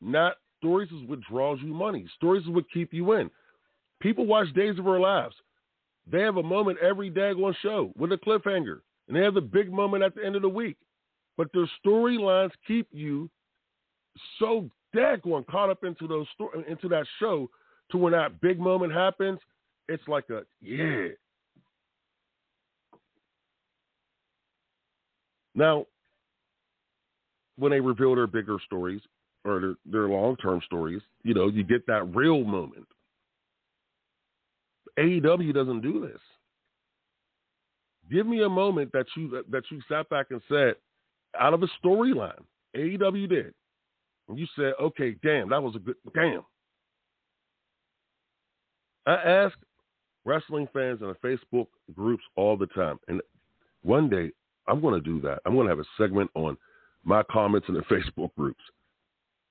Not 0.02 0.36
stories 0.58 0.90
is 0.92 1.08
what 1.08 1.20
draws 1.22 1.60
you 1.62 1.74
money. 1.74 2.08
Stories 2.16 2.44
is 2.44 2.50
what 2.50 2.66
keep 2.74 2.94
you 2.94 3.14
in. 3.14 3.30
People 4.02 4.26
watch 4.26 4.52
Days 4.54 4.80
of 4.80 4.88
Our 4.88 5.00
Lives. 5.00 5.36
They 6.10 6.22
have 6.22 6.38
a 6.38 6.44
moment 6.44 6.80
every 6.80 7.10
daggone 7.10 7.56
show 7.62 7.92
with 7.98 8.12
a 8.12 8.18
cliffhanger, 8.18 8.80
and 9.08 9.16
they 9.16 9.22
have 9.22 9.34
the 9.34 9.42
big 9.42 9.72
moment 9.72 10.04
at 10.04 10.16
the 10.16 10.24
end 10.24 10.36
of 10.36 10.42
the 10.42 10.50
week. 10.50 10.78
But 11.38 11.48
their 11.54 11.70
storylines 11.84 12.52
keep 12.68 12.88
you 12.92 13.30
so 14.40 14.70
daggone 14.96 15.46
caught 15.48 15.70
up 15.70 15.84
into 15.84 16.08
those 16.08 16.28
sto- 16.34 16.52
into 16.68 16.88
that 16.90 17.06
show 17.20 17.50
to 17.92 17.98
when 17.98 18.14
that 18.14 18.40
big 18.42 18.60
moment 18.60 18.94
happens, 18.94 19.40
it's 19.88 20.08
like 20.08 20.30
a 20.30 20.44
yeah. 20.62 21.08
Now, 25.56 25.86
when 27.58 27.72
they 27.72 27.80
reveal 27.80 28.16
their 28.16 28.28
bigger 28.28 28.58
stories 28.66 29.02
or 29.46 29.60
their, 29.62 29.76
their 29.86 30.10
long 30.10 30.36
term 30.36 30.62
stories, 30.66 31.02
you 31.24 31.34
know, 31.34 31.48
you 31.48 31.64
get 31.64 31.88
that 31.88 32.04
real 32.16 32.44
moment. 32.44 32.86
AEW 35.00 35.54
doesn't 35.54 35.82
do 35.82 36.02
this. 36.02 36.20
Give 38.12 38.28
me 38.28 38.44
a 38.44 38.50
moment 38.50 38.92
that 38.92 39.06
you 39.16 39.44
that 39.50 39.64
you 39.72 39.82
sat 39.90 40.08
back 40.10 40.28
and 40.30 40.42
said, 40.48 40.76
out 41.40 41.54
of 41.54 41.64
a 41.64 41.68
storyline, 41.84 42.44
AEW 42.76 43.28
did, 43.28 43.54
and 44.30 44.38
you 44.38 44.46
said, 44.56 44.74
okay, 44.80 45.16
damn, 45.24 45.50
that 45.50 45.62
was 45.62 45.76
a 45.76 45.80
good 45.80 45.96
damn. 46.14 46.44
I 49.08 49.14
ask 49.14 49.56
wrestling 50.24 50.68
fans 50.72 51.02
in 51.02 51.08
the 51.08 51.16
Facebook 51.28 51.68
groups 51.96 52.24
all 52.36 52.58
the 52.58 52.68
time, 52.68 53.00
and 53.08 53.22
one 53.82 54.08
day 54.08 54.32
I'm 54.68 54.82
going 54.82 55.02
to 55.02 55.02
do 55.02 55.22
that. 55.22 55.40
I'm 55.46 55.54
going 55.54 55.68
to 55.68 55.72
have 55.72 55.80
a 55.80 55.86
segment 55.98 56.32
on 56.34 56.58
my 57.04 57.24
comments 57.32 57.68
in 57.70 57.76
the 57.76 57.82
Facebook 57.92 58.34
groups 58.38 58.64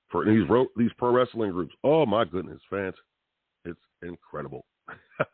for 0.09 0.25
these 0.25 0.43
these 0.77 0.91
pro 0.97 1.11
wrestling 1.11 1.51
groups. 1.51 1.73
Oh 1.83 2.05
my 2.05 2.25
goodness, 2.25 2.61
fans, 2.69 2.95
it's 3.65 3.79
incredible. 4.01 4.65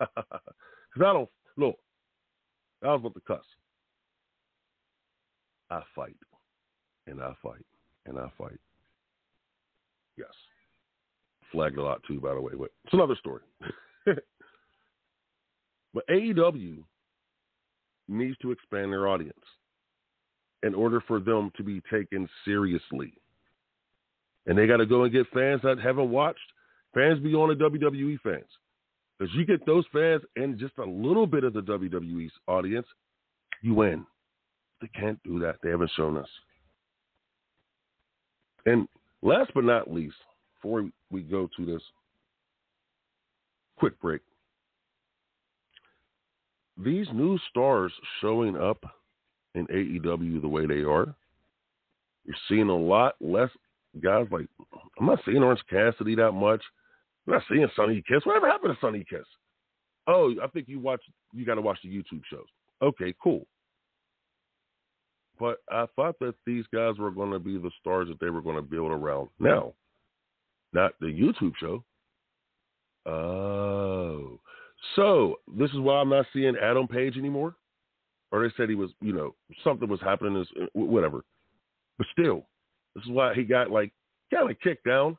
Because 0.94 1.08
I 1.08 1.14
don't 1.14 1.30
look. 1.56 1.78
I 2.84 2.88
was 2.88 3.00
about 3.00 3.14
to 3.14 3.22
cuss. 3.22 3.46
I 5.70 5.82
fight, 5.96 6.18
and 7.08 7.22
I 7.22 7.32
fight, 7.42 7.66
and 8.06 8.20
I 8.20 8.30
fight. 8.38 8.60
Yes, 10.18 10.28
flagged 11.50 11.78
a 11.78 11.82
lot 11.82 12.02
too, 12.06 12.20
by 12.20 12.34
the 12.34 12.42
way. 12.42 12.52
But 12.58 12.72
it's 12.84 12.94
another 12.94 13.16
story. 13.16 13.42
but 15.94 16.08
AEW 16.10 16.84
needs 18.10 18.38
to 18.42 18.52
expand 18.52 18.92
their 18.92 19.08
audience 19.08 19.40
in 20.64 20.76
order 20.76 21.02
for 21.08 21.20
them 21.20 21.52
to 21.58 21.64
be 21.64 21.82
taken 21.92 22.28
seriously. 22.46 23.14
And 24.46 24.58
they 24.58 24.68
got 24.68 24.78
to 24.78 24.86
go 24.86 25.04
and 25.04 25.12
get 25.12 25.28
fans 25.34 25.62
that 25.64 25.80
haven't 25.80 26.10
watched, 26.10 26.40
fans 26.94 27.20
beyond 27.20 27.60
the 27.60 27.70
WWE 27.70 28.20
fans. 28.22 28.46
Because 29.18 29.34
you 29.36 29.46
get 29.46 29.66
those 29.66 29.86
fans 29.94 30.24
and 30.36 30.58
just 30.58 30.78
a 30.80 30.84
little 30.84 31.28
bit 31.28 31.44
of 31.44 31.54
the 31.54 31.62
WWE's 31.62 32.32
audience, 32.48 32.88
you 33.62 33.76
win. 33.76 34.06
They 34.82 34.90
can't 35.00 35.22
do 35.24 35.40
that. 35.40 35.58
They 35.62 35.70
haven't 35.70 35.92
shown 35.96 36.18
us. 36.18 36.30
And 38.66 38.88
last 39.22 39.52
but 39.54 39.64
not 39.64 39.92
least, 39.92 40.16
before 40.56 40.90
we 41.12 41.22
go 41.22 41.48
to 41.58 41.66
this 41.66 41.82
quick 43.78 44.00
break, 44.02 44.22
these 46.78 47.08
new 47.14 47.38
stars 47.50 47.92
showing 48.22 48.58
up 48.58 48.84
in 49.56 49.68
AEW 49.68 50.42
the 50.42 50.48
way 50.48 50.66
they 50.66 50.82
are, 50.82 51.14
you're 52.26 52.36
seeing 52.48 52.70
a 52.70 52.76
lot 52.76 53.16
less 53.20 53.50
guys 54.02 54.28
like 54.32 54.46
I'm 55.00 55.06
not 55.06 55.20
seeing 55.26 55.44
Orange 55.44 55.62
Cassidy 55.70 56.16
that 56.16 56.32
much. 56.32 56.62
I'm 57.28 57.34
not 57.34 57.44
seeing 57.50 57.68
Sonny 57.76 58.04
Kiss. 58.08 58.26
Whatever 58.26 58.50
happened 58.50 58.74
to 58.74 58.80
Sonny 58.80 59.06
Kiss? 59.10 59.26
Oh, 60.08 60.34
I 60.42 60.48
think 60.48 60.68
you 60.68 60.80
watch. 60.80 61.02
You 61.34 61.46
got 61.46 61.56
to 61.56 61.62
watch 61.62 61.80
the 61.84 61.90
YouTube 61.90 62.22
shows. 62.30 62.48
Okay, 62.82 63.14
cool. 63.22 63.46
But 65.40 65.58
I 65.72 65.86
thought 65.96 66.18
that 66.20 66.36
these 66.46 66.66
guys 66.74 66.98
were 67.00 67.12
going 67.12 67.32
to 67.32 67.40
be 67.40 67.58
the 67.58 67.72
stars 67.80 68.08
that 68.10 68.20
they 68.20 68.30
were 68.30 68.42
going 68.42 68.56
to 68.56 68.62
build 68.62 68.92
around. 68.92 69.30
Now, 69.40 69.74
not 70.74 70.94
the 71.00 71.08
YouTube 71.08 71.54
show. 71.60 71.84
Oh, 73.06 74.40
so 74.96 75.40
this 75.58 75.72
is 75.72 75.80
why 75.80 75.96
I'm 75.96 76.10
not 76.10 76.28
seeing 76.32 76.56
Adam 76.62 76.88
Page 76.88 77.18
anymore. 77.18 77.56
Or 78.32 78.42
they 78.42 78.54
said 78.56 78.70
he 78.70 78.76
was, 78.76 78.92
you 79.02 79.14
know, 79.14 79.36
something 79.64 79.90
was 79.90 80.00
happening, 80.02 80.36
this, 80.36 80.48
uh, 80.62 80.66
whatever. 80.74 81.24
But 81.98 82.08
still, 82.12 82.46
this 82.96 83.04
is 83.04 83.12
why 83.12 83.34
he 83.34 83.44
got 83.44 83.72
like 83.72 83.92
kind 84.34 84.50
of 84.50 84.60
kicked 84.60 84.86
down. 84.86 85.18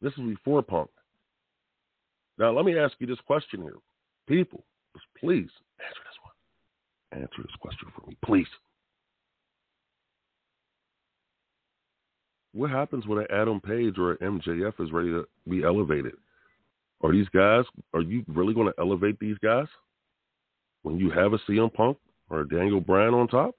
This 0.00 0.12
is 0.14 0.20
before 0.20 0.62
Punk. 0.62 0.90
Now, 2.38 2.50
let 2.52 2.64
me 2.64 2.76
ask 2.76 2.94
you 2.98 3.06
this 3.06 3.20
question 3.26 3.62
here. 3.62 3.76
People, 4.26 4.64
please 5.18 5.48
answer 5.78 6.00
this 6.04 6.18
one. 6.22 7.22
Answer 7.22 7.42
this 7.42 7.56
question 7.60 7.88
for 7.94 8.08
me, 8.08 8.16
please. 8.24 8.46
What 12.52 12.70
happens 12.70 13.06
when 13.06 13.18
an 13.18 13.26
Adam 13.30 13.60
Page 13.60 13.96
or 13.96 14.12
an 14.12 14.40
MJF 14.40 14.80
is 14.80 14.92
ready 14.92 15.10
to 15.10 15.26
be 15.48 15.62
elevated? 15.62 16.14
Are 17.02 17.12
these 17.12 17.28
guys, 17.28 17.64
are 17.94 18.02
you 18.02 18.24
really 18.28 18.54
going 18.54 18.66
to 18.66 18.80
elevate 18.80 19.18
these 19.18 19.38
guys 19.38 19.66
when 20.82 20.98
you 20.98 21.10
have 21.10 21.32
a 21.32 21.38
CM 21.38 21.72
Punk 21.72 21.98
or 22.30 22.40
a 22.40 22.48
Daniel 22.48 22.80
Bryan 22.80 23.14
on 23.14 23.28
top? 23.28 23.54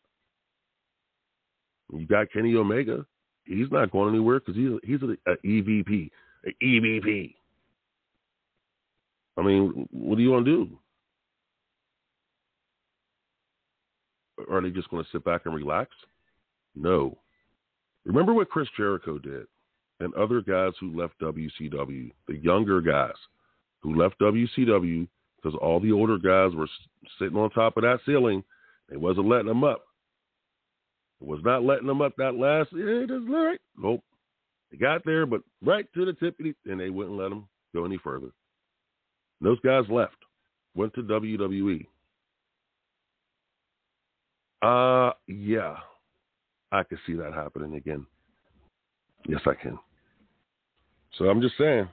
You 1.91 2.05
got 2.07 2.32
Kenny 2.32 2.55
Omega. 2.55 3.05
He's 3.45 3.71
not 3.71 3.91
going 3.91 4.13
anywhere 4.13 4.39
because 4.39 4.55
he's 4.55 4.71
he's 4.84 5.01
an 5.01 5.17
EVP, 5.45 6.09
an 6.45 6.53
EVP. 6.63 7.36
I 9.38 9.41
mean, 9.41 9.88
what 9.91 10.17
do 10.17 10.24
you 10.24 10.32
want 10.32 10.45
to 10.45 10.65
do? 10.65 10.80
Are 14.49 14.61
they 14.61 14.69
just 14.69 14.89
going 14.89 15.03
to 15.03 15.09
sit 15.11 15.24
back 15.24 15.41
and 15.45 15.55
relax? 15.55 15.91
No. 16.76 17.17
Remember 18.05 18.34
what 18.34 18.49
Chris 18.49 18.67
Jericho 18.76 19.17
did 19.17 19.45
and 19.99 20.13
other 20.15 20.41
guys 20.41 20.74
who 20.80 20.99
left 20.99 21.19
WCW, 21.19 22.11
the 22.28 22.38
younger 22.38 22.82
guys 22.82 23.13
who 23.82 23.95
left 23.95 24.19
WCW 24.19 25.07
because 25.43 25.57
all 25.61 25.79
the 25.79 25.91
older 25.91 26.17
guys 26.17 26.55
were 26.55 26.69
sitting 27.19 27.37
on 27.37 27.49
top 27.51 27.77
of 27.77 27.83
that 27.83 27.99
ceiling. 28.05 28.43
They 28.89 28.97
wasn't 28.97 29.27
letting 29.27 29.47
them 29.47 29.63
up. 29.63 29.83
It 31.21 31.27
was 31.27 31.41
not 31.43 31.63
letting 31.63 31.87
them 31.87 32.01
up 32.01 32.13
that 32.17 32.35
last. 32.35 32.69
Yeah, 32.73 33.05
just 33.07 33.29
right. 33.29 33.59
Nope. 33.77 34.03
They 34.71 34.77
got 34.77 35.05
there, 35.05 35.25
but 35.25 35.41
right 35.63 35.85
to 35.93 36.05
the 36.05 36.13
tip, 36.13 36.37
and 36.65 36.79
they 36.79 36.89
wouldn't 36.89 37.17
let 37.17 37.29
them 37.29 37.47
go 37.73 37.85
any 37.85 37.97
further. 37.97 38.31
Those 39.41 39.59
guys 39.59 39.83
left, 39.89 40.15
went 40.75 40.93
to 40.95 41.03
WWE. 41.03 41.85
Uh, 44.61 45.11
yeah, 45.27 45.75
I 46.71 46.83
could 46.83 46.99
see 47.05 47.13
that 47.15 47.33
happening 47.33 47.75
again. 47.75 48.05
Yes, 49.27 49.41
I 49.45 49.53
can. 49.53 49.77
So 51.17 51.25
I'm 51.25 51.41
just 51.41 51.57
saying, 51.57 51.87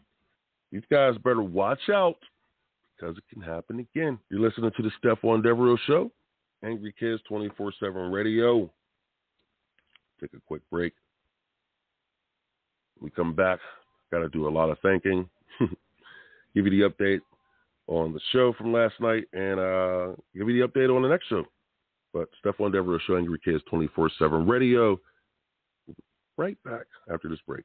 these 0.70 0.82
guys 0.90 1.14
better 1.24 1.42
watch 1.42 1.88
out 1.92 2.16
because 3.00 3.16
it 3.16 3.24
can 3.32 3.42
happen 3.42 3.80
again. 3.80 4.18
You're 4.30 4.40
listening 4.40 4.70
to 4.76 4.82
the 4.82 4.90
Stephon 5.02 5.42
Devereux 5.42 5.78
Show, 5.86 6.10
Angry 6.64 6.94
Kids 6.98 7.22
24 7.28 7.72
7 7.80 8.12
Radio. 8.12 8.70
Take 10.20 10.34
a 10.34 10.40
quick 10.46 10.62
break. 10.70 10.92
We 13.00 13.10
come 13.10 13.34
back, 13.34 13.58
got 14.12 14.18
to 14.18 14.28
do 14.28 14.46
a 14.46 14.50
lot 14.50 14.70
of 14.70 14.78
thinking. 14.82 15.28
give 15.60 16.66
you 16.66 16.70
the 16.70 16.88
update 16.90 17.20
on 17.86 18.12
the 18.12 18.20
show 18.32 18.52
from 18.52 18.72
last 18.72 18.94
night 19.00 19.24
and 19.32 19.58
uh, 19.58 20.08
give 20.36 20.48
you 20.48 20.60
the 20.60 20.68
update 20.68 20.94
on 20.94 21.02
the 21.02 21.08
next 21.08 21.28
show. 21.28 21.44
But 22.12 22.28
Stephon 22.44 22.72
Devereux 22.72 23.00
Show, 23.06 23.16
Angry 23.16 23.38
Kids 23.42 23.62
24 23.70 24.10
7 24.18 24.46
Radio. 24.46 25.00
Right 26.36 26.62
back 26.64 26.86
after 27.12 27.28
this 27.28 27.38
break. 27.46 27.64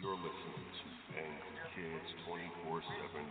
You're 0.00 0.16
listening 0.16 0.32
to 0.34 1.16
Angry 1.16 1.58
Kids 1.74 2.08
24 2.26 2.82
7 2.82 3.24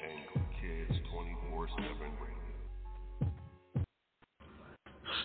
Angry 0.00 0.44
Kids 0.60 0.98
24 1.12 1.68
7 1.68 1.94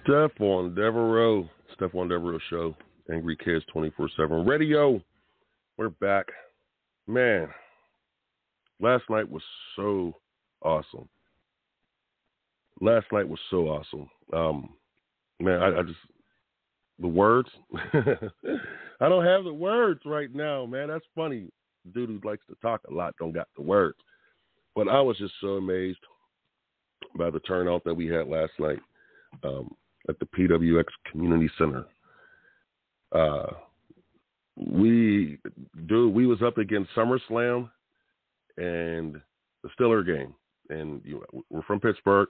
Stephon 0.07 0.75
Devereux, 0.75 1.47
Devereux 1.77 2.39
Show, 2.49 2.75
Angry 3.13 3.35
Kids 3.43 3.65
24 3.73 4.09
7 4.15 4.45
Radio. 4.45 5.01
We're 5.77 5.89
back. 5.89 6.25
Man, 7.07 7.49
last 8.79 9.03
night 9.09 9.29
was 9.29 9.43
so 9.75 10.13
awesome. 10.61 11.09
Last 12.81 13.07
night 13.11 13.27
was 13.27 13.39
so 13.49 13.67
awesome. 13.67 14.09
Um, 14.33 14.69
man, 15.39 15.61
I, 15.61 15.79
I 15.79 15.83
just, 15.83 15.99
the 16.99 17.07
words, 17.07 17.49
I 17.93 19.09
don't 19.09 19.25
have 19.25 19.43
the 19.43 19.53
words 19.53 20.01
right 20.05 20.33
now, 20.33 20.65
man. 20.65 20.89
That's 20.89 21.05
funny. 21.15 21.49
Dude 21.93 22.09
who 22.09 22.27
likes 22.27 22.45
to 22.47 22.55
talk 22.61 22.81
a 22.89 22.93
lot 22.93 23.15
don't 23.19 23.31
got 23.31 23.47
the 23.55 23.63
words. 23.63 23.97
But 24.75 24.87
I 24.87 25.01
was 25.01 25.17
just 25.17 25.33
so 25.41 25.55
amazed 25.55 25.99
by 27.17 27.29
the 27.29 27.39
turnout 27.39 27.83
that 27.85 27.93
we 27.93 28.07
had 28.07 28.27
last 28.27 28.51
night. 28.59 28.79
Um, 29.43 29.75
at 30.07 30.17
the 30.19 30.25
PWX 30.25 30.85
Community 31.11 31.49
Center. 31.57 31.85
Uh, 33.11 33.47
we, 34.55 35.39
dude, 35.87 36.13
we 36.13 36.25
was 36.25 36.41
up 36.41 36.57
against 36.57 36.91
SummerSlam 36.95 37.69
and 38.57 39.21
the 39.63 39.69
Steeler 39.79 40.05
game, 40.05 40.33
and 40.69 41.01
you, 41.03 41.23
we're 41.49 41.61
from 41.63 41.79
Pittsburgh, 41.79 42.27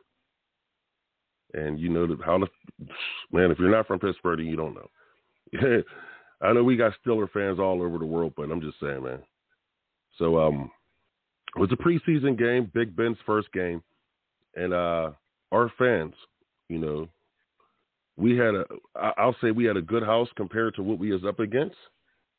and 1.53 1.79
you 1.79 1.89
know 1.89 2.07
how 2.25 2.37
the 2.37 2.47
man. 3.31 3.51
If 3.51 3.59
you're 3.59 3.71
not 3.71 3.87
from 3.87 3.99
Pittsburgh, 3.99 4.39
you 4.39 4.55
don't 4.55 4.75
know. 4.75 5.83
I 6.41 6.53
know 6.53 6.63
we 6.63 6.77
got 6.77 6.93
Steeler 7.05 7.29
fans 7.31 7.59
all 7.59 7.81
over 7.81 7.97
the 7.97 8.05
world, 8.05 8.33
but 8.37 8.49
I'm 8.49 8.61
just 8.61 8.79
saying, 8.79 9.03
man. 9.03 9.19
So, 10.17 10.39
um, 10.39 10.71
it 11.55 11.59
was 11.59 11.71
a 11.71 11.75
preseason 11.75 12.37
game, 12.37 12.71
Big 12.73 12.95
Ben's 12.95 13.17
first 13.25 13.51
game, 13.51 13.81
and 14.55 14.73
uh, 14.73 15.11
our 15.51 15.71
fans, 15.77 16.13
you 16.69 16.77
know, 16.77 17.09
we 18.17 18.37
had 18.37 18.53
a 18.55 18.65
I'll 18.95 19.35
say 19.41 19.51
we 19.51 19.65
had 19.65 19.77
a 19.77 19.81
good 19.81 20.03
house 20.03 20.29
compared 20.35 20.75
to 20.75 20.83
what 20.83 20.99
we 20.99 21.11
was 21.11 21.25
up 21.25 21.39
against. 21.39 21.75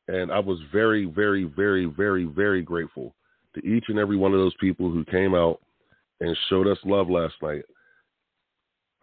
And 0.07 0.31
I 0.31 0.39
was 0.39 0.59
very, 0.71 1.05
very, 1.05 1.45
very, 1.45 1.85
very, 1.85 2.25
very 2.25 2.61
grateful 2.61 3.15
to 3.55 3.65
each 3.65 3.85
and 3.87 3.99
every 3.99 4.17
one 4.17 4.33
of 4.33 4.39
those 4.39 4.55
people 4.59 4.89
who 4.91 5.05
came 5.05 5.33
out 5.33 5.59
and 6.19 6.37
showed 6.49 6.67
us 6.67 6.77
love 6.85 7.09
last 7.09 7.35
night. 7.41 7.63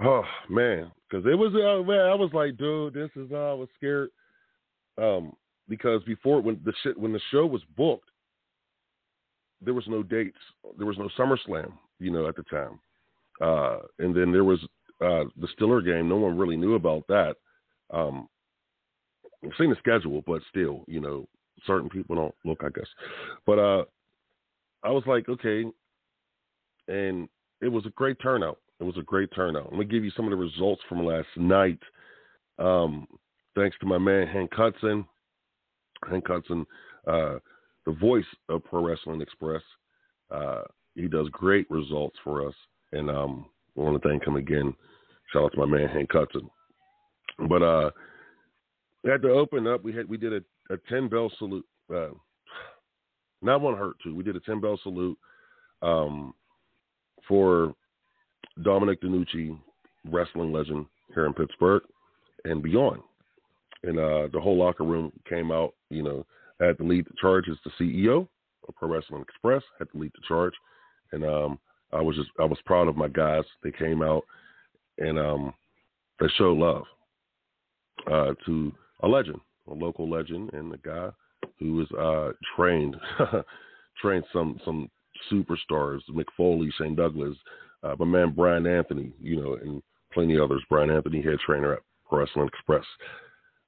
Oh 0.00 0.22
man, 0.48 0.90
because 1.08 1.26
it 1.26 1.34
was 1.34 1.52
uh, 1.54 1.82
man, 1.86 2.00
I 2.00 2.14
was 2.14 2.30
like, 2.32 2.56
dude, 2.56 2.94
this 2.94 3.10
is 3.16 3.30
uh, 3.32 3.50
I 3.50 3.54
was 3.54 3.68
scared. 3.76 4.10
Um, 4.96 5.32
because 5.68 6.02
before 6.04 6.40
when 6.40 6.60
the 6.64 6.72
shit 6.82 6.98
when 6.98 7.12
the 7.12 7.20
show 7.30 7.46
was 7.46 7.62
booked, 7.76 8.08
there 9.60 9.74
was 9.74 9.84
no 9.88 10.02
dates, 10.02 10.38
there 10.76 10.86
was 10.86 10.98
no 10.98 11.08
SummerSlam, 11.18 11.72
you 11.98 12.10
know, 12.10 12.28
at 12.28 12.36
the 12.36 12.44
time. 12.44 12.78
Uh, 13.40 13.78
and 13.98 14.14
then 14.14 14.32
there 14.32 14.44
was 14.44 14.60
uh, 15.00 15.24
the 15.36 15.48
Steeler 15.58 15.84
game, 15.84 16.08
no 16.08 16.16
one 16.16 16.38
really 16.38 16.56
knew 16.56 16.74
about 16.74 17.06
that. 17.08 17.34
Um, 17.92 18.28
I've 19.44 19.52
seen 19.58 19.70
the 19.70 19.76
schedule, 19.76 20.22
but 20.26 20.42
still, 20.50 20.84
you 20.88 21.00
know, 21.00 21.26
certain 21.66 21.88
people 21.88 22.16
don't 22.16 22.34
look, 22.44 22.62
I 22.64 22.68
guess. 22.70 22.88
But 23.46 23.58
uh, 23.58 23.84
I 24.82 24.90
was 24.90 25.04
like, 25.06 25.28
okay, 25.28 25.64
and 26.88 27.28
it 27.60 27.68
was 27.68 27.86
a 27.86 27.90
great 27.90 28.16
turnout. 28.20 28.58
It 28.80 28.84
was 28.84 28.96
a 28.96 29.02
great 29.02 29.30
turnout. 29.34 29.66
I'm 29.66 29.72
gonna 29.72 29.84
give 29.84 30.04
you 30.04 30.12
some 30.16 30.26
of 30.26 30.30
the 30.30 30.36
results 30.36 30.82
from 30.88 31.04
last 31.04 31.28
night. 31.36 31.80
Um, 32.58 33.06
thanks 33.54 33.76
to 33.80 33.86
my 33.86 33.98
man 33.98 34.26
Hank 34.26 34.52
Hudson. 34.54 35.04
Hank 36.08 36.24
Hudson, 36.28 36.64
uh, 37.06 37.38
the 37.86 37.92
voice 37.92 38.24
of 38.48 38.64
Pro 38.64 38.86
Wrestling 38.86 39.20
Express. 39.20 39.62
Uh, 40.30 40.62
he 40.94 41.08
does 41.08 41.28
great 41.30 41.68
results 41.70 42.16
for 42.22 42.46
us, 42.46 42.54
and 42.92 43.10
um, 43.10 43.46
I 43.76 43.80
want 43.80 44.00
to 44.00 44.08
thank 44.08 44.24
him 44.24 44.36
again. 44.36 44.74
Shout 45.32 45.44
out 45.44 45.52
to 45.52 45.58
my 45.58 45.66
man 45.66 45.88
Hank 45.88 46.10
Hudson. 46.12 46.48
But 47.48 47.62
uh, 47.62 47.90
we 49.02 49.10
had 49.10 49.22
to 49.22 49.30
open 49.30 49.66
up. 49.66 49.84
We 49.84 49.92
had 49.92 50.08
we 50.08 50.16
did 50.16 50.32
a, 50.32 50.74
a 50.74 50.76
ten 50.88 51.08
bell 51.08 51.30
salute. 51.38 51.66
Uh, 51.92 52.10
not 53.42 53.60
one 53.60 53.76
hurt 53.76 53.96
two. 54.02 54.14
We 54.14 54.24
did 54.24 54.36
a 54.36 54.40
ten 54.40 54.60
bell 54.60 54.78
salute 54.82 55.18
um, 55.82 56.34
for 57.26 57.74
Dominic 58.62 59.00
DeNucci, 59.02 59.58
wrestling 60.10 60.52
legend 60.52 60.86
here 61.14 61.26
in 61.26 61.34
Pittsburgh 61.34 61.82
and 62.44 62.62
beyond. 62.62 63.00
And 63.84 63.98
uh, 63.98 64.28
the 64.32 64.40
whole 64.40 64.56
locker 64.56 64.84
room 64.84 65.12
came 65.28 65.52
out. 65.52 65.74
You 65.90 66.02
know, 66.02 66.26
had 66.60 66.78
to 66.78 66.84
lead 66.84 67.06
the 67.06 67.14
charge 67.20 67.48
as 67.48 67.56
the 67.64 67.70
CEO 67.80 68.26
of 68.66 68.74
Pro 68.76 68.88
Wrestling 68.88 69.22
Express. 69.22 69.62
Had 69.78 69.90
to 69.92 69.98
lead 69.98 70.12
the 70.14 70.22
charge, 70.26 70.54
and 71.12 71.24
um, 71.24 71.58
I 71.92 72.00
was 72.00 72.16
just 72.16 72.30
I 72.40 72.44
was 72.44 72.58
proud 72.66 72.88
of 72.88 72.96
my 72.96 73.08
guys. 73.08 73.44
They 73.62 73.70
came 73.70 74.02
out 74.02 74.24
and 74.98 75.18
um, 75.18 75.54
they 76.20 76.26
showed 76.36 76.58
love 76.58 76.84
uh, 78.10 78.34
to 78.46 78.72
a 79.00 79.08
legend, 79.08 79.40
a 79.68 79.74
local 79.74 80.08
legend, 80.08 80.52
and 80.52 80.72
a 80.72 80.78
guy 80.78 81.10
who 81.58 81.74
was 81.74 81.90
uh, 81.92 82.32
trained 82.56 82.96
trained 84.02 84.24
some 84.32 84.60
some 84.64 84.90
superstars, 85.32 86.00
Mick 86.10 86.26
Foley, 86.36 86.70
Shane 86.78 86.94
Douglas, 86.94 87.36
uh, 87.82 87.94
my 87.98 88.06
man 88.06 88.32
Brian 88.34 88.66
Anthony, 88.66 89.12
you 89.20 89.40
know, 89.40 89.54
and 89.54 89.82
plenty 90.12 90.38
others. 90.38 90.62
Brian 90.68 90.90
Anthony, 90.90 91.22
head 91.22 91.38
trainer 91.44 91.74
at 91.74 91.80
Wrestling 92.10 92.48
Express. 92.48 92.84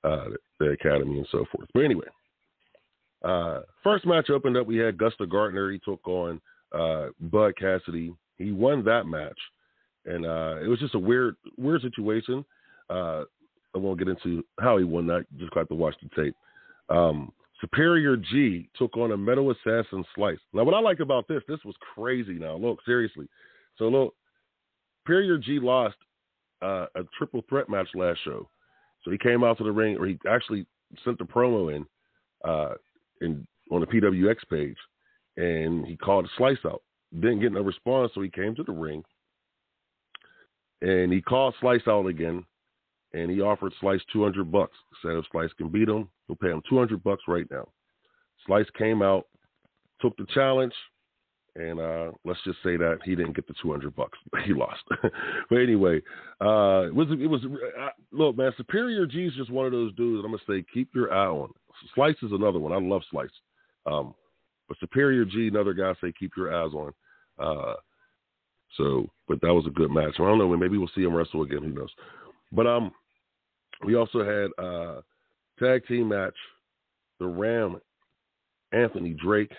uh, 0.05 0.27
the 0.59 0.71
academy 0.71 1.19
and 1.19 1.27
so 1.31 1.45
forth. 1.53 1.69
But 1.75 1.85
anyway, 1.85 2.07
uh, 3.25 3.61
first 3.83 4.07
match 4.07 4.31
opened 4.31 4.57
up. 4.57 4.67
We 4.67 4.77
had 4.77 4.99
Gusta 4.99 5.27
Gardner. 5.27 5.71
He 5.71 5.79
took 5.79 6.07
on 6.07 6.41
uh, 6.75 7.09
Bud 7.21 7.57
Cassidy. 7.59 8.15
He 8.39 8.53
won 8.53 8.85
that 8.85 9.07
match, 9.07 9.39
and 10.07 10.25
uh, 10.25 10.57
it 10.63 10.69
was 10.69 10.79
just 10.79 10.95
a 10.95 10.99
weird, 10.99 11.37
weird 11.59 11.83
situation. 11.83 12.45
Uh, 12.89 13.25
I 13.75 13.79
won't 13.79 13.99
get 13.99 14.09
into 14.09 14.45
how 14.59 14.79
he 14.79 14.85
won 14.85 15.07
that. 15.09 15.27
Just 15.39 15.53
got 15.53 15.69
to 15.69 15.75
watch 15.75 15.95
the 16.03 16.23
tape. 16.23 16.35
Um, 16.89 17.33
Superior 17.61 18.17
G 18.17 18.71
took 18.77 18.97
on 18.97 19.13
a 19.13 19.17
Metal 19.17 19.51
Assassin 19.51 20.03
Slice. 20.15 20.39
Now, 20.55 20.65
what 20.65 20.75
I 20.75 20.81
like 20.81 21.01
about 21.01 21.29
this, 21.29 21.43
this 21.47 21.61
was 21.65 21.75
crazy. 21.95 22.33
Now, 22.33 22.57
look 22.57 22.79
seriously. 22.87 23.29
So, 23.81 23.89
look, 23.89 24.15
Superior 25.03 25.39
G 25.39 25.59
lost 25.59 25.97
uh, 26.63 26.87
a 26.95 27.01
triple 27.17 27.43
threat 27.49 27.71
match 27.71 27.89
last 27.95 28.21
show. 28.25 28.49
So 29.03 29.11
he 29.11 29.17
came 29.17 29.43
out 29.43 29.57
to 29.59 29.65
the 29.65 29.73
ring, 29.73 29.97
or 29.97 30.07
he 30.07 30.19
actually 30.29 30.67
sent 31.03 31.19
the 31.19 31.25
promo 31.25 31.75
in, 31.75 31.87
uh, 32.45 32.75
in 33.23 33.47
on 33.71 33.81
the 33.81 33.87
PWX 33.87 34.37
page, 34.51 34.77
and 35.39 35.87
he 35.87 35.97
called 35.97 36.29
Slice 36.37 36.59
out. 36.67 36.83
Didn't 37.15 37.41
get 37.41 37.53
no 37.53 37.63
response, 37.63 38.13
so 38.15 38.21
he 38.21 38.29
came 38.29 38.55
to 38.57 38.63
the 38.63 38.73
ring, 38.73 39.03
and 40.83 41.11
he 41.11 41.23
called 41.23 41.55
Slice 41.61 41.89
out 41.89 42.07
again, 42.07 42.45
and 43.15 43.31
he 43.31 43.41
offered 43.41 43.73
Slice 43.81 44.03
200 44.13 44.53
bucks. 44.53 44.77
Said 45.01 45.13
if 45.13 45.25
Slice 45.33 45.53
can 45.57 45.71
beat 45.71 45.89
him, 45.89 46.09
he'll 46.27 46.37
pay 46.37 46.51
him 46.51 46.63
200 46.69 47.03
bucks 47.03 47.23
right 47.27 47.47
now. 47.51 47.67
Slice 48.47 48.69
came 48.77 49.01
out, 49.01 49.27
took 50.03 50.15
the 50.19 50.27
challenge, 50.35 50.75
and 51.57 51.81
uh, 51.81 52.13
let's 52.25 52.41
just 52.45 52.59
say 52.63 52.77
that 52.77 52.99
he 53.05 53.15
didn't 53.15 53.35
get 53.35 53.47
the 53.47 53.55
200 53.63 53.95
bucks. 53.95 54.19
He 54.45 54.55
lost. 54.55 54.83
but 55.51 55.57
anyway, 55.57 56.01
uh, 56.41 56.87
it 56.87 56.95
was 56.95 57.09
it 57.11 57.27
was 57.27 57.43
uh, 57.45 57.89
look, 58.13 58.37
man. 58.37 58.53
Superior 58.57 59.07
G 59.07 59.27
is 59.27 59.35
just 59.35 59.51
one 59.51 59.67
of 59.67 59.73
those 59.73 59.95
dudes. 59.95 60.25
I'm 60.25 60.33
gonna 60.33 60.43
say 60.49 60.65
keep 60.73 60.89
your 60.95 61.13
eye 61.13 61.27
on. 61.27 61.51
Slice 61.95 62.17
is 62.23 62.33
another 62.33 62.59
one. 62.59 62.73
I 62.73 62.79
love 62.79 63.03
Slice. 63.11 63.29
Um, 63.87 64.15
but 64.69 64.79
Superior 64.79 65.25
G, 65.25 65.49
another 65.49 65.75
guy, 65.75 65.93
say 66.01 66.13
keep 66.19 66.33
your 66.37 66.55
eyes 66.55 66.73
on. 66.73 66.93
Uh, 67.39 67.75
so, 68.77 69.07
but 69.29 69.41
that 69.41 69.53
was 69.53 69.67
a 69.67 69.71
good 69.71 69.91
match. 69.91 70.15
I 70.19 70.23
don't 70.23 70.39
know. 70.39 70.57
Maybe 70.57 70.79
we'll 70.79 70.91
see 70.95 71.03
him 71.03 71.15
wrestle 71.15 71.43
again. 71.43 71.63
Who 71.63 71.73
knows? 71.73 71.91
But 72.53 72.67
um, 72.67 72.93
we 73.85 73.97
also 73.97 74.25
had 74.25 74.65
uh 74.65 75.01
tag 75.59 75.87
team 75.87 76.09
match. 76.09 76.35
The 77.19 77.27
Ram, 77.27 77.81
Anthony 78.73 79.15
Drake 79.23 79.53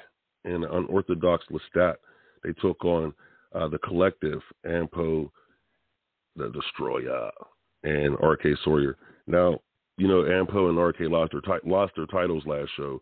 and 0.45 0.63
Unorthodox 0.63 1.45
Lestat. 1.51 1.95
They 2.43 2.53
took 2.53 2.83
on 2.83 3.13
uh, 3.53 3.67
the 3.67 3.77
Collective, 3.79 4.41
Ampo, 4.65 5.29
the 6.35 6.49
Destroyer, 6.49 7.29
and 7.83 8.15
RK 8.15 8.57
Sawyer. 8.63 8.97
Now, 9.27 9.59
you 9.97 10.07
know, 10.07 10.23
Ampo 10.23 10.69
and 10.69 10.79
RK 10.79 11.11
lost 11.11 11.33
their 11.33 11.41
ti- 11.41 11.67
lost 11.69 11.93
their 11.95 12.05
titles 12.07 12.43
last 12.45 12.69
show, 12.77 13.01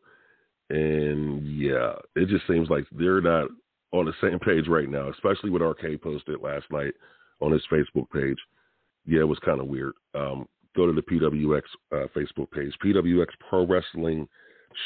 and 0.70 1.46
yeah, 1.58 1.94
it 2.16 2.28
just 2.28 2.48
seems 2.48 2.70
like 2.70 2.86
they're 2.92 3.22
not 3.22 3.50
on 3.92 4.06
the 4.06 4.14
same 4.22 4.40
page 4.40 4.68
right 4.68 4.90
now. 4.90 5.10
Especially 5.10 5.50
what 5.50 5.62
RK 5.62 6.02
posted 6.02 6.42
last 6.42 6.66
night 6.72 6.94
on 7.42 7.52
his 7.52 7.64
Facebook 7.72 8.10
page. 8.12 8.38
Yeah, 9.06 9.22
it 9.22 9.28
was 9.28 9.40
kind 9.40 9.62
of 9.62 9.68
weird. 9.68 9.94
Um, 10.14 10.48
go 10.76 10.86
to 10.86 10.94
the 10.94 11.02
PWX 11.02 11.62
uh, 11.92 12.08
Facebook 12.16 12.52
page, 12.52 12.74
PWX 12.84 13.28
Pro 13.50 13.66
Wrestling 13.66 14.28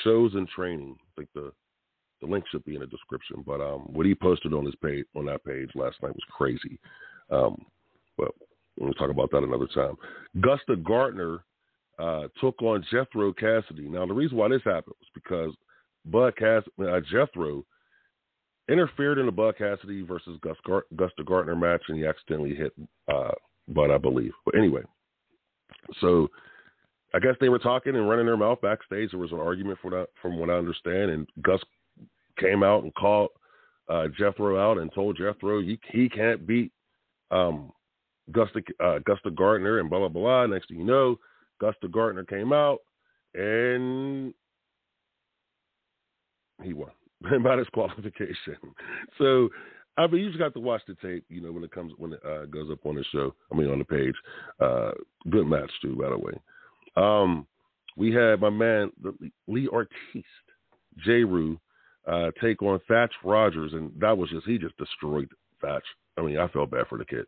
Shows 0.04 0.34
and 0.36 0.48
Training. 0.48 0.96
I 1.00 1.10
think 1.18 1.30
the 1.34 1.52
the 2.24 2.32
link 2.32 2.46
should 2.50 2.64
be 2.66 2.76
in 2.76 2.82
the 2.82 2.88
description. 2.88 3.44
But 3.46 3.62
um, 3.62 3.82
what 3.92 4.06
he 4.06 4.16
posted 4.16 4.54
on 4.54 4.66
his 4.66 4.76
page 4.76 5.06
on 5.16 5.26
that 5.26 5.44
page 5.44 5.70
last 5.76 5.98
night 6.02 6.14
was 6.14 6.24
crazy. 6.32 6.80
Um, 7.30 7.66
but 8.18 8.32
we'll 8.80 8.94
talk 8.94 9.10
about 9.10 9.32
that 9.32 9.44
another 9.44 9.68
time. 9.68 9.96
Gusta 10.42 10.78
Gardner 10.78 11.44
uh, 12.00 12.28
took 12.40 12.62
on 12.62 12.86
Jethro 12.92 13.34
Cassidy. 13.34 13.90
Now 13.90 14.06
the 14.06 14.14
reason 14.14 14.38
why 14.38 14.50
this 14.50 14.64
happened 14.64 14.96
was 15.00 15.10
because 15.14 15.54
Bud 16.06 16.36
Cass 16.38 16.64
uh, 16.82 17.00
Jethro 17.12 17.66
interfered 18.70 19.18
in 19.18 19.26
the 19.26 19.32
Bud 19.32 19.58
Cassidy 19.58 20.02
versus 20.02 20.40
Gus 20.42 20.58
Gar- 20.66 20.86
Gusta 20.96 21.24
Gardner 21.24 21.56
match, 21.56 21.82
and 21.90 21.98
he 21.98 22.06
accidentally 22.06 22.56
hit 22.56 22.74
uh, 23.14 23.32
Bud, 23.68 23.92
I 23.92 23.98
believe. 23.98 24.32
But 24.46 24.56
anyway, 24.56 24.82
so 26.00 26.30
I 27.14 27.20
guess 27.20 27.36
they 27.40 27.50
were 27.50 27.60
talking 27.60 27.96
and 27.96 28.10
running 28.10 28.26
their 28.26 28.38
mouth 28.38 28.62
backstage. 28.62 29.12
There 29.12 29.20
was 29.20 29.32
an 29.32 29.40
argument 29.40 29.80
for 29.82 29.92
that, 29.92 30.08
from 30.22 30.38
what 30.38 30.50
I 30.50 30.54
understand, 30.54 31.12
and 31.12 31.28
Gus 31.42 31.62
came 32.40 32.64
out 32.64 32.84
and 32.84 32.94
called 32.96 33.30
uh, 33.90 34.08
Jethro 34.18 34.58
out 34.60 34.78
and 34.78 34.94
told 34.94 35.18
Jethro 35.18 35.62
he, 35.62 35.80
he 35.92 36.10
can't 36.10 36.46
beat 36.48 36.72
um, 37.32 37.72
Gusta, 38.32 38.62
uh, 38.84 39.00
Gusta 39.06 39.32
Gardner 39.32 39.80
and 39.80 39.90
blah, 39.90 40.00
blah, 40.00 40.08
blah. 40.08 40.46
Next 40.46 40.70
thing 40.70 40.80
you 40.80 40.86
know, 40.86 41.20
Gusta 41.60 41.88
Gardner 41.88 42.24
came 42.24 42.54
out 42.54 42.80
and 43.34 44.34
he 46.64 46.74
won 46.74 46.92
by 47.44 47.56
disqualification. 47.56 48.58
So, 49.18 49.50
I 49.96 50.08
mean, 50.08 50.22
you 50.22 50.30
just 50.30 50.40
got 50.40 50.56
to 50.56 50.60
watch 50.60 50.82
the 50.88 50.96
tape, 50.96 51.24
you 51.30 51.40
know, 51.40 51.52
when 51.52 51.64
it 51.64 51.72
comes, 51.72 51.94
when 51.98 52.14
it 52.14 52.20
uh, 52.26 52.46
goes 52.46 52.72
up 52.72 52.84
on 52.84 52.96
the 52.96 53.04
show, 53.12 53.36
I 53.52 53.56
mean, 53.56 53.70
on 53.70 53.78
the 53.78 53.86
page. 53.86 54.16
Uh, 54.60 54.92
good 55.30 55.46
match, 55.46 55.70
too, 55.84 55.96
by 55.96 56.10
the 56.10 56.18
way. 56.18 56.34
Um, 56.96 57.46
we 57.96 58.12
had 58.12 58.42
my 58.42 58.50
man, 58.50 58.92
Lee 59.48 59.70
Artiste, 59.72 60.26
J. 61.06 61.24
Rue, 61.24 61.60
uh, 62.08 62.32
take 62.42 62.62
on 62.62 62.80
Thatch 62.88 63.14
Rogers, 63.24 63.74
and 63.74 63.92
that 64.00 64.18
was 64.18 64.30
just 64.30 64.46
he 64.46 64.58
just 64.58 64.78
destroyed 64.78 65.30
Thatch. 65.62 65.84
I 66.18 66.22
mean, 66.22 66.38
I 66.38 66.48
felt 66.50 66.72
bad 66.72 66.88
for 66.88 66.98
the 66.98 67.06
kid. 67.06 67.26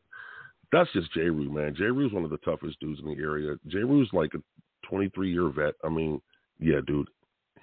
That's 0.71 0.91
just 0.93 1.13
J. 1.13 1.21
Rue, 1.21 1.51
man. 1.51 1.75
J. 1.75 1.85
Rue's 1.85 2.13
one 2.13 2.23
of 2.23 2.29
the 2.29 2.37
toughest 2.37 2.79
dudes 2.79 2.99
in 2.99 3.07
the 3.07 3.21
area. 3.21 3.55
J. 3.67 3.79
Rue's 3.79 4.09
like 4.13 4.33
a 4.33 4.41
23 4.87 5.31
year 5.31 5.49
vet. 5.49 5.75
I 5.83 5.89
mean, 5.89 6.21
yeah, 6.59 6.79
dude, 6.85 7.07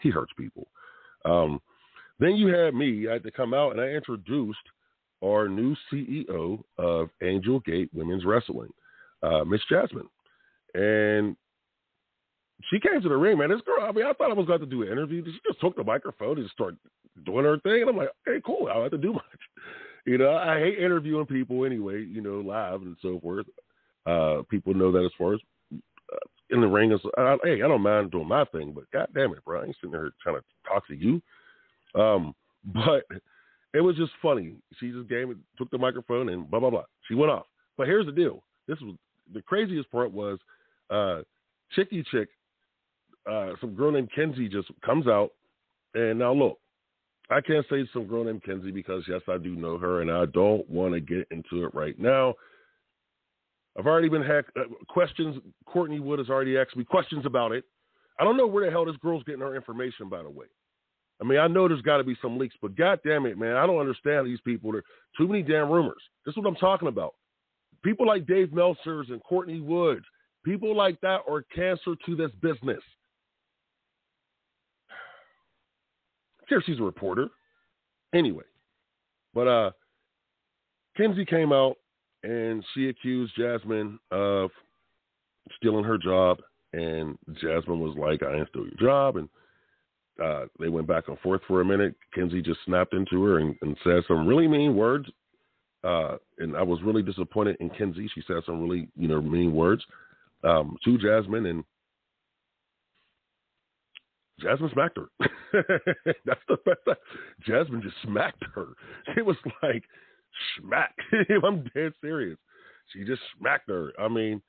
he 0.00 0.10
hurts 0.10 0.32
people. 0.36 0.66
Um, 1.24 1.60
then 2.18 2.36
you 2.36 2.48
had 2.48 2.74
me. 2.74 3.08
I 3.08 3.14
had 3.14 3.22
to 3.24 3.30
come 3.30 3.54
out 3.54 3.72
and 3.72 3.80
I 3.80 3.88
introduced 3.88 4.58
our 5.24 5.48
new 5.48 5.76
CEO 5.92 6.62
of 6.78 7.08
Angel 7.22 7.60
Gate 7.60 7.90
Women's 7.92 8.24
Wrestling, 8.24 8.70
uh, 9.22 9.44
Miss 9.44 9.60
Jasmine, 9.68 10.08
and 10.74 11.36
she 12.70 12.80
came 12.80 13.00
to 13.00 13.08
the 13.08 13.16
ring, 13.16 13.38
man. 13.38 13.50
This 13.50 13.60
girl, 13.62 13.84
I 13.84 13.92
mean, 13.92 14.06
I 14.06 14.12
thought 14.12 14.30
I 14.30 14.34
was 14.34 14.46
going 14.46 14.60
to 14.60 14.66
do 14.66 14.82
an 14.82 14.88
interview. 14.88 15.24
She 15.24 15.38
just 15.46 15.60
took 15.60 15.76
the 15.76 15.84
microphone 15.84 16.38
and 16.38 16.50
start 16.50 16.74
doing 17.24 17.44
her 17.44 17.58
thing. 17.60 17.82
And 17.82 17.90
I'm 17.90 17.96
like, 17.96 18.10
okay, 18.26 18.40
cool. 18.44 18.68
I 18.68 18.74
don't 18.74 18.82
have 18.82 18.92
to 18.92 18.98
do 18.98 19.12
much. 19.12 19.22
You 20.04 20.18
know, 20.18 20.34
I 20.34 20.58
hate 20.58 20.78
interviewing 20.78 21.26
people 21.26 21.64
anyway, 21.64 22.02
you 22.02 22.20
know, 22.20 22.40
live 22.40 22.82
and 22.82 22.96
so 23.00 23.20
forth. 23.20 23.46
Uh, 24.04 24.42
people 24.50 24.74
know 24.74 24.90
that 24.90 25.04
as 25.04 25.12
far 25.16 25.34
as 25.34 25.40
uh, 25.72 26.16
in 26.50 26.60
the 26.60 26.66
ring, 26.66 26.90
is, 26.90 27.00
uh, 27.16 27.36
hey, 27.44 27.62
I 27.62 27.68
don't 27.68 27.82
mind 27.82 28.10
doing 28.10 28.26
my 28.26 28.44
thing, 28.46 28.72
but 28.72 28.90
god 28.92 29.08
damn 29.14 29.32
it, 29.32 29.44
bro. 29.44 29.60
I 29.60 29.66
ain't 29.66 29.76
sitting 29.76 29.92
there 29.92 30.10
trying 30.22 30.36
to 30.36 30.42
talk 30.68 30.86
to 30.88 30.94
you. 30.94 31.22
Um, 31.94 32.34
but 32.64 33.04
it 33.74 33.80
was 33.80 33.96
just 33.96 34.12
funny. 34.20 34.56
She 34.78 34.90
just 34.90 35.08
gave 35.08 35.30
it, 35.30 35.36
took 35.56 35.70
the 35.70 35.78
microphone 35.78 36.28
and 36.30 36.50
blah, 36.50 36.60
blah, 36.60 36.70
blah. 36.70 36.84
She 37.06 37.14
went 37.14 37.30
off. 37.30 37.46
But 37.76 37.86
here's 37.86 38.06
the 38.06 38.12
deal. 38.12 38.42
This 38.66 38.78
was 38.80 38.96
the 39.32 39.42
craziest 39.42 39.90
part 39.90 40.12
was 40.12 40.38
uh, 40.90 41.22
Chicky 41.74 42.04
Chick 42.10 42.28
uh, 43.30 43.52
some 43.60 43.74
girl 43.74 43.92
named 43.92 44.10
Kenzie 44.14 44.48
just 44.48 44.68
comes 44.84 45.06
out, 45.06 45.30
and 45.94 46.18
now 46.18 46.32
look, 46.32 46.58
I 47.32 47.40
can't 47.40 47.66
say 47.70 47.88
some 47.92 48.06
girl 48.06 48.24
named 48.24 48.44
Kenzie 48.44 48.70
because 48.70 49.04
yes, 49.08 49.22
I 49.28 49.38
do 49.38 49.56
know 49.56 49.78
her, 49.78 50.02
and 50.02 50.10
I 50.10 50.26
don't 50.26 50.68
want 50.68 50.94
to 50.94 51.00
get 51.00 51.26
into 51.30 51.64
it 51.64 51.74
right 51.74 51.98
now. 51.98 52.34
I've 53.78 53.86
already 53.86 54.08
been 54.08 54.22
had 54.22 54.44
uh, 54.56 54.64
questions. 54.88 55.38
Courtney 55.66 55.98
Wood 55.98 56.18
has 56.18 56.28
already 56.28 56.58
asked 56.58 56.76
me 56.76 56.84
questions 56.84 57.24
about 57.24 57.52
it. 57.52 57.64
I 58.20 58.24
don't 58.24 58.36
know 58.36 58.46
where 58.46 58.66
the 58.66 58.70
hell 58.70 58.84
this 58.84 58.96
girl's 58.96 59.24
getting 59.24 59.40
her 59.40 59.56
information. 59.56 60.08
By 60.08 60.22
the 60.22 60.30
way, 60.30 60.46
I 61.20 61.24
mean 61.24 61.38
I 61.38 61.46
know 61.46 61.68
there's 61.68 61.82
got 61.82 61.96
to 61.96 62.04
be 62.04 62.16
some 62.20 62.38
leaks, 62.38 62.54
but 62.60 62.76
god 62.76 63.00
damn 63.04 63.26
it, 63.26 63.38
man, 63.38 63.56
I 63.56 63.66
don't 63.66 63.80
understand 63.80 64.26
these 64.26 64.40
people. 64.42 64.72
There 64.72 64.82
too 65.16 65.26
many 65.26 65.42
damn 65.42 65.70
rumors. 65.70 66.02
This 66.26 66.32
is 66.32 66.36
what 66.36 66.48
I'm 66.48 66.56
talking 66.56 66.88
about. 66.88 67.14
People 67.82 68.06
like 68.06 68.26
Dave 68.26 68.52
Meltzer's 68.52 69.08
and 69.08 69.22
Courtney 69.22 69.60
Woods, 69.60 70.04
people 70.44 70.76
like 70.76 71.00
that 71.00 71.20
are 71.28 71.44
cancer 71.54 71.94
to 72.06 72.16
this 72.16 72.30
business. 72.42 72.82
Care 76.48 76.62
she's 76.64 76.80
a 76.80 76.82
reporter. 76.82 77.28
Anyway, 78.14 78.44
but 79.34 79.48
uh, 79.48 79.70
Kenzie 80.96 81.24
came 81.24 81.52
out 81.52 81.76
and 82.22 82.64
she 82.74 82.88
accused 82.88 83.32
Jasmine 83.36 83.98
of 84.10 84.50
stealing 85.56 85.84
her 85.84 85.98
job, 85.98 86.38
and 86.72 87.18
Jasmine 87.40 87.80
was 87.80 87.96
like, 87.96 88.22
"I 88.22 88.36
ain't 88.36 88.48
steal 88.48 88.64
your 88.64 88.80
job," 88.80 89.16
and 89.16 89.28
uh, 90.22 90.46
they 90.58 90.68
went 90.68 90.86
back 90.86 91.08
and 91.08 91.18
forth 91.20 91.40
for 91.48 91.60
a 91.60 91.64
minute. 91.64 91.94
Kenzie 92.14 92.42
just 92.42 92.60
snapped 92.66 92.94
into 92.94 93.22
her 93.24 93.38
and, 93.38 93.56
and 93.62 93.76
said 93.82 94.02
some 94.06 94.26
really 94.26 94.46
mean 94.46 94.76
words. 94.76 95.08
Uh, 95.84 96.16
and 96.38 96.56
I 96.56 96.62
was 96.62 96.80
really 96.84 97.02
disappointed 97.02 97.56
in 97.58 97.68
Kenzie. 97.70 98.08
She 98.14 98.22
said 98.26 98.36
some 98.46 98.62
really, 98.62 98.88
you 98.96 99.08
know, 99.08 99.20
mean 99.20 99.52
words 99.52 99.82
um, 100.44 100.76
to 100.84 100.98
Jasmine, 100.98 101.46
and 101.46 101.64
Jasmine 104.40 104.70
smacked 104.72 104.98
her. 104.98 105.08
That's 106.24 106.40
the 106.48 106.56
best. 106.64 106.98
Jasmine 107.46 107.82
just 107.82 107.96
smacked 108.02 108.42
her. 108.54 108.68
It 109.16 109.24
was 109.24 109.36
like 109.62 109.84
smack. 110.58 110.94
I'm 111.44 111.64
dead 111.74 111.92
serious. 112.00 112.38
She 112.92 113.04
just 113.04 113.22
smacked 113.38 113.68
her. 113.68 113.92
I 113.98 114.08
mean, 114.08 114.42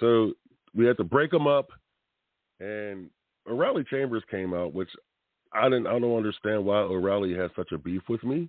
so 0.00 0.32
we 0.74 0.86
had 0.86 0.96
to 0.96 1.04
break 1.04 1.30
them 1.30 1.46
up. 1.46 1.68
and 2.60 3.10
O'Reilly 3.48 3.84
Chambers 3.90 4.22
came 4.30 4.54
out, 4.54 4.72
which 4.74 4.88
I 5.52 5.64
didn't. 5.64 5.86
I 5.86 5.98
don't 5.98 6.16
understand 6.16 6.64
why 6.64 6.78
O'Reilly 6.78 7.34
has 7.34 7.50
such 7.56 7.72
a 7.72 7.78
beef 7.78 8.02
with 8.08 8.22
me. 8.24 8.48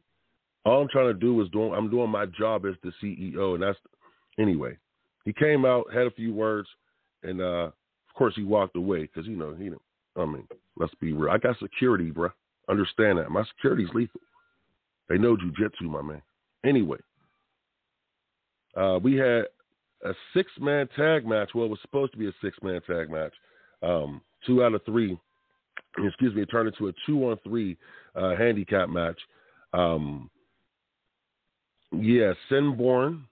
All 0.66 0.82
I'm 0.82 0.88
trying 0.90 1.08
to 1.08 1.14
do 1.14 1.42
is 1.42 1.50
doing. 1.50 1.74
I'm 1.74 1.90
doing 1.90 2.10
my 2.10 2.26
job 2.26 2.66
as 2.66 2.76
the 2.84 2.92
CEO, 3.04 3.56
and 3.56 3.64
that's 3.64 3.80
anyway. 4.40 4.78
He 5.26 5.34
came 5.34 5.66
out, 5.66 5.92
had 5.94 6.08
a 6.08 6.12
few 6.12 6.34
words, 6.34 6.68
and 7.24 7.42
uh, 7.42 7.66
of 7.66 8.14
course 8.16 8.34
he 8.36 8.44
walked 8.44 8.76
away 8.76 9.02
because 9.02 9.28
you 9.28 9.36
know 9.36 9.54
he. 9.56 9.70
I 10.16 10.26
mean, 10.26 10.48
let's 10.78 10.94
be 10.96 11.14
real. 11.14 11.32
I 11.32 11.38
got 11.38 11.58
security, 11.60 12.12
bro. 12.12 12.30
Understand 12.70 13.18
that 13.18 13.30
my 13.30 13.44
security's 13.56 13.94
lethal. 13.94 14.22
They 15.10 15.18
know 15.18 15.36
jujitsu, 15.36 15.84
my 15.84 16.02
man. 16.02 16.22
Anyway, 16.66 17.00
uh, 18.76 19.00
we 19.02 19.16
had 19.16 19.46
a 20.06 20.14
six 20.34 20.50
man 20.60 20.88
tag 20.96 21.26
match. 21.26 21.50
Well, 21.54 21.66
it 21.66 21.70
was 21.70 21.80
supposed 21.82 22.14
to 22.14 22.18
be 22.18 22.28
a 22.28 22.34
six 22.42 22.58
man 22.62 22.82
tag 22.88 23.10
match. 23.10 23.34
Um, 23.82 24.22
two 24.46 24.64
out 24.64 24.74
of 24.74 24.84
three, 24.86 25.18
excuse 26.04 26.34
me, 26.34 26.44
it 26.44 26.48
turned 26.48 26.70
into 26.70 26.88
a 26.88 26.94
two 27.06 27.30
on 27.30 27.38
three 27.44 27.78
uh, 28.16 28.36
handicap 28.36 28.90
match. 28.90 29.20
Um, 29.74 30.30
yeah, 31.92 32.34
Sinborn 32.50 33.24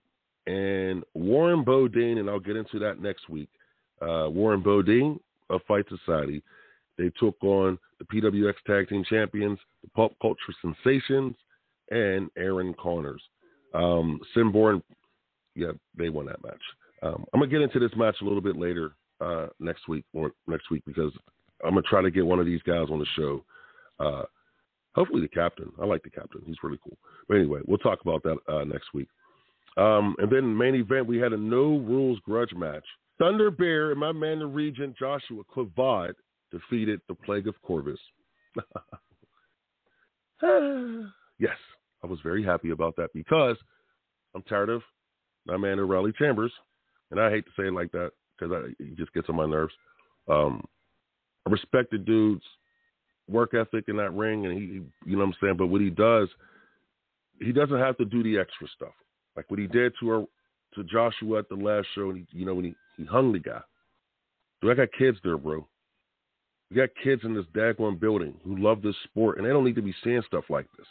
and 0.48 1.04
Warren 1.14 1.64
Bodine, 1.64 2.18
and 2.18 2.30
I'll 2.30 2.40
get 2.40 2.56
into 2.56 2.80
that 2.80 3.02
next 3.02 3.30
week. 3.30 3.50
Uh, 4.02 4.28
Warren 4.30 4.62
Bodine 4.62 5.20
of 5.50 5.62
Fight 5.68 5.86
Society. 5.90 6.44
They 7.02 7.12
took 7.20 7.36
on 7.44 7.80
the 7.98 8.06
PWX 8.06 8.54
Tag 8.68 8.90
Team 8.90 9.04
Champions, 9.10 9.58
the 9.82 9.90
Pop 9.96 10.12
Culture 10.22 10.54
Sensations, 10.62 11.36
and 11.90 12.30
Aaron 12.38 12.76
Connors. 12.80 13.22
Um, 13.74 14.20
Sinborn 14.36 14.84
yeah, 15.56 15.72
they 15.98 16.10
won 16.10 16.26
that 16.28 16.44
match. 16.44 16.62
Um, 17.04 17.26
I'm 17.34 17.40
gonna 17.40 17.52
get 17.52 17.62
into 17.62 17.80
this 17.80 17.96
match 17.96 18.18
a 18.22 18.24
little 18.24 18.42
bit 18.42 18.56
later 18.56 18.92
uh, 19.20 19.48
next 19.60 19.88
week 19.88 20.06
or 20.14 20.32
next 20.48 20.70
week 20.70 20.84
because 20.86 21.12
I'm 21.64 21.72
gonna 21.72 21.82
try 21.84 22.02
to 22.02 22.12
get 22.12 22.26
one 22.26 22.40
of 22.40 22.46
these 22.46 22.62
guys 22.62 22.88
on 22.92 23.00
the 23.00 23.06
show. 23.16 23.44
Uh, 24.00 24.24
hopefully 24.96 25.22
the 25.22 25.28
captain. 25.28 25.72
I 25.82 25.86
like 25.86 26.04
the 26.04 26.10
captain. 26.10 26.42
He's 26.46 26.58
really 26.64 26.80
cool. 26.84 26.98
But 27.28 27.38
anyway, 27.38 27.62
we'll 27.66 27.80
talk 27.80 28.00
about 28.02 28.24
that 28.24 28.38
uh, 28.48 28.64
next 28.64 28.94
week. 28.94 29.08
Um, 29.78 30.16
and 30.20 30.32
then 30.32 30.56
main 30.56 30.76
event, 30.76 31.08
we 31.08 31.18
had 31.18 31.34
a 31.34 31.38
no 31.38 31.78
rules 31.78 32.20
grudge 32.20 32.54
match. 32.54 32.84
Thunder 33.18 33.52
Bear 33.52 33.92
and 33.92 34.00
my 34.00 34.12
man 34.12 34.40
the 34.40 34.46
Regent 34.46 34.98
Joshua 34.98 35.44
Clavad 35.56 36.14
defeated 36.52 37.02
the 37.08 37.16
Plague 37.16 37.48
of 37.48 37.56
Corvus. 37.62 38.00
yes, 41.40 41.58
I 42.04 42.08
was 42.08 42.20
very 42.24 42.44
happy 42.44 42.72
about 42.72 42.96
that 42.98 43.14
because 43.14 43.58
I'm 44.36 44.44
tired 44.44 44.70
of 44.70 44.82
my 45.46 45.58
man 45.58 45.80
O'Reilly 45.80 46.14
Chambers, 46.18 46.52
and 47.10 47.20
I 47.20 47.30
hate 47.30 47.46
to 47.46 47.52
say 47.58 47.68
it 47.68 47.74
like 47.74 47.92
that 47.92 48.12
because 48.38 48.74
it 48.80 48.98
just 48.98 49.14
gets 49.14 49.30
on 49.30 49.36
my 49.36 49.46
nerves. 49.46 49.74
Um, 50.28 50.64
I 51.48 51.52
respect 51.52 51.92
the 51.92 51.98
dude's 51.98 52.44
work 53.30 53.54
ethic 53.54 53.86
in 53.88 53.98
that 53.98 54.14
ring, 54.14 54.46
and 54.46 54.58
he, 54.58 54.82
you 55.10 55.18
know 55.18 55.20
what 55.20 55.26
I'm 55.26 55.36
saying. 55.42 55.58
But 55.58 55.68
what 55.68 55.82
he 55.82 55.90
does, 55.90 56.28
he 57.40 57.52
doesn't 57.52 57.80
have 57.80 57.98
to 57.98 58.06
do 58.06 58.24
the 58.24 58.38
extra 58.38 58.68
stuff, 58.76 58.94
like 59.36 59.50
what 59.50 59.60
he 59.60 59.68
did 59.68 59.94
to 60.00 60.10
her, 60.10 60.24
to 60.76 60.84
Joshua 60.84 61.40
at 61.40 61.50
the 61.50 61.56
last 61.56 61.88
show. 61.96 62.10
And 62.10 62.20
he, 62.20 62.40
you 62.40 62.46
know 62.46 62.56
when 62.56 62.66
he 62.66 62.76
he 62.98 63.06
hung 63.06 63.32
the 63.32 63.40
guy. 63.40 63.62
Dude, 64.62 64.72
I 64.72 64.86
got 64.86 64.94
kids 64.98 65.18
there, 65.24 65.38
bro. 65.38 65.68
We 66.72 66.78
got 66.78 66.90
kids 67.04 67.24
in 67.26 67.34
this 67.34 67.46
daggone 67.54 68.00
building 68.00 68.34
who 68.46 68.58
love 68.58 68.82
this 68.82 68.96
sport, 69.04 69.38
and 69.38 69.46
they 69.46 69.52
don't 69.52 69.66
need 69.66 69.76
to 69.76 69.82
be 69.82 69.94
seeing 70.04 70.24
stuff 70.26 70.46
like 70.50 70.68
this. 70.78 70.88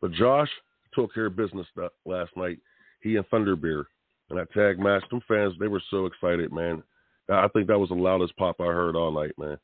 But 0.00 0.12
Josh 0.12 0.48
took 0.94 1.12
care 1.12 1.26
of 1.26 1.36
business 1.36 1.66
last 2.06 2.30
night 2.36 2.58
he 3.00 3.16
and 3.16 3.28
Thunderbear. 3.28 3.84
And 4.30 4.40
I 4.40 4.44
tag 4.52 4.78
matched 4.78 5.10
them 5.10 5.20
fans. 5.28 5.54
They 5.58 5.68
were 5.68 5.82
so 5.90 6.06
excited, 6.06 6.52
man. 6.52 6.82
I 7.28 7.48
think 7.48 7.68
that 7.68 7.78
was 7.78 7.90
the 7.90 7.94
loudest 7.94 8.36
pop 8.36 8.56
I 8.60 8.64
heard 8.64 8.96
all 8.96 9.12
night, 9.12 9.32
man. 9.38 9.58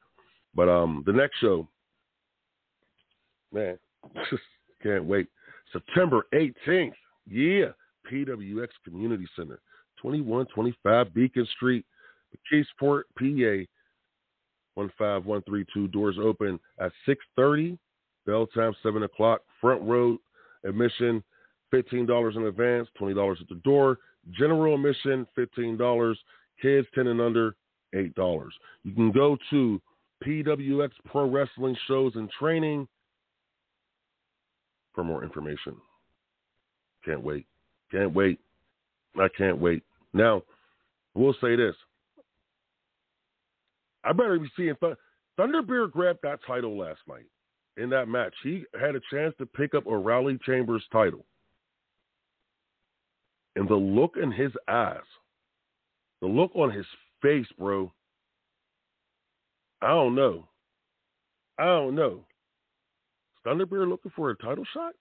But 0.54 0.68
um, 0.68 1.02
the 1.06 1.12
next 1.12 1.38
show, 1.38 1.68
man, 3.52 3.78
can't 4.82 5.04
wait. 5.04 5.28
September 5.72 6.26
18th, 6.34 6.92
yeah, 7.28 7.66
PWX 8.10 8.68
Community 8.84 9.26
Center, 9.36 9.60
2125 10.02 11.14
Beacon 11.14 11.46
Street, 11.56 11.84
McKeesport, 12.52 13.02
PA, 13.18 13.64
15132. 14.76 15.88
Doors 15.88 16.16
open 16.20 16.58
at 16.80 16.92
6:30. 17.06 17.78
Bell 18.26 18.46
time 18.48 18.74
7 18.82 19.02
o'clock. 19.02 19.42
Front 19.60 19.82
row 19.82 20.18
admission 20.64 21.22
$15 21.72 22.36
in 22.36 22.46
advance, 22.46 22.88
$20 23.00 23.40
at 23.40 23.48
the 23.48 23.54
door. 23.56 23.98
General 24.32 24.74
admission, 24.74 25.26
$15. 25.36 26.14
Kids 26.60 26.86
10 26.94 27.08
and 27.08 27.20
under, 27.20 27.56
$8. 27.94 28.48
You 28.84 28.94
can 28.94 29.10
go 29.10 29.36
to 29.50 29.80
PWX 30.24 30.90
Pro 31.06 31.28
Wrestling 31.28 31.76
Shows 31.88 32.12
and 32.14 32.30
Training 32.30 32.86
for 34.94 35.02
more 35.02 35.24
information. 35.24 35.74
Can't 37.04 37.22
wait. 37.22 37.46
Can't 37.90 38.14
wait. 38.14 38.38
I 39.18 39.26
can't 39.36 39.58
wait. 39.58 39.82
Now, 40.12 40.42
we'll 41.14 41.34
say 41.40 41.56
this. 41.56 41.74
I 44.04 44.12
better 44.12 44.38
be 44.38 44.50
seeing 44.56 44.74
Th- 44.80 44.96
Thunderbear 45.38 45.90
grabbed 45.90 46.20
that 46.22 46.40
title 46.46 46.76
last 46.78 47.00
night 47.08 47.26
in 47.76 47.88
that 47.90 48.08
match. 48.08 48.34
He 48.42 48.64
had 48.78 48.94
a 48.94 49.00
chance 49.10 49.34
to 49.38 49.46
pick 49.46 49.74
up 49.74 49.86
a 49.86 49.90
O'Reilly 49.90 50.38
Chambers' 50.44 50.84
title 50.92 51.24
and 53.56 53.68
the 53.68 53.74
look 53.74 54.16
in 54.20 54.30
his 54.30 54.52
eyes, 54.68 54.96
the 56.20 56.26
look 56.26 56.52
on 56.54 56.70
his 56.70 56.86
face, 57.20 57.46
bro. 57.58 57.92
I 59.80 59.88
don't 59.88 60.14
know. 60.14 60.46
I 61.58 61.64
don't 61.64 61.94
know. 61.94 62.24
Thunderbear 63.44 63.88
looking 63.88 64.12
for 64.14 64.30
a 64.30 64.36
title 64.36 64.64
shot? 64.72 64.94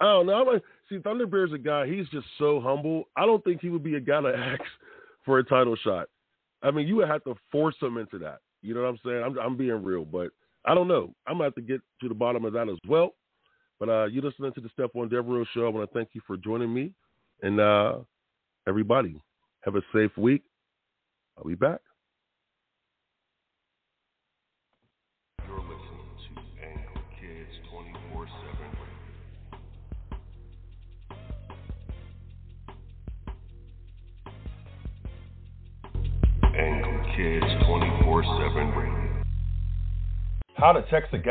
I 0.00 0.04
don't 0.04 0.26
know. 0.26 0.34
I'm 0.34 0.46
like, 0.46 0.62
see, 0.88 0.98
Thunderbear's 0.98 1.52
a 1.52 1.58
guy. 1.58 1.86
He's 1.86 2.08
just 2.08 2.26
so 2.38 2.60
humble. 2.60 3.04
I 3.16 3.26
don't 3.26 3.42
think 3.44 3.60
he 3.60 3.68
would 3.70 3.82
be 3.82 3.96
a 3.96 4.00
guy 4.00 4.20
to 4.20 4.28
ask 4.36 4.62
for 5.24 5.38
a 5.38 5.44
title 5.44 5.76
shot. 5.76 6.08
I 6.62 6.70
mean, 6.70 6.86
you 6.86 6.96
would 6.96 7.08
have 7.08 7.24
to 7.24 7.34
force 7.50 7.76
them 7.80 7.96
into 7.96 8.18
that. 8.18 8.38
You 8.62 8.74
know 8.74 8.82
what 8.82 8.88
I'm 8.88 8.98
saying? 9.04 9.22
I'm, 9.24 9.38
I'm 9.38 9.56
being 9.56 9.82
real, 9.82 10.04
but 10.04 10.28
I 10.64 10.74
don't 10.74 10.88
know. 10.88 11.14
I'm 11.26 11.34
gonna 11.34 11.44
have 11.44 11.54
to 11.54 11.62
get 11.62 11.80
to 12.02 12.08
the 12.08 12.14
bottom 12.14 12.44
of 12.44 12.52
that 12.52 12.68
as 12.68 12.76
well. 12.86 13.14
But 13.78 13.88
uh, 13.88 14.04
you're 14.06 14.22
listening 14.22 14.52
to 14.52 14.60
the 14.60 14.68
Stephon 14.78 15.08
Devereux 15.08 15.46
Show. 15.54 15.66
I 15.66 15.70
want 15.70 15.90
to 15.90 15.98
thank 15.98 16.10
you 16.12 16.20
for 16.26 16.36
joining 16.36 16.72
me. 16.72 16.92
And 17.42 17.58
uh, 17.58 17.98
everybody, 18.68 19.20
have 19.62 19.76
a 19.76 19.82
safe 19.94 20.10
week. 20.18 20.42
I'll 21.38 21.44
be 21.44 21.54
back. 21.54 21.80
How 40.60 40.72
to 40.72 40.82
text 40.90 41.14
a 41.14 41.18
guy. 41.18 41.24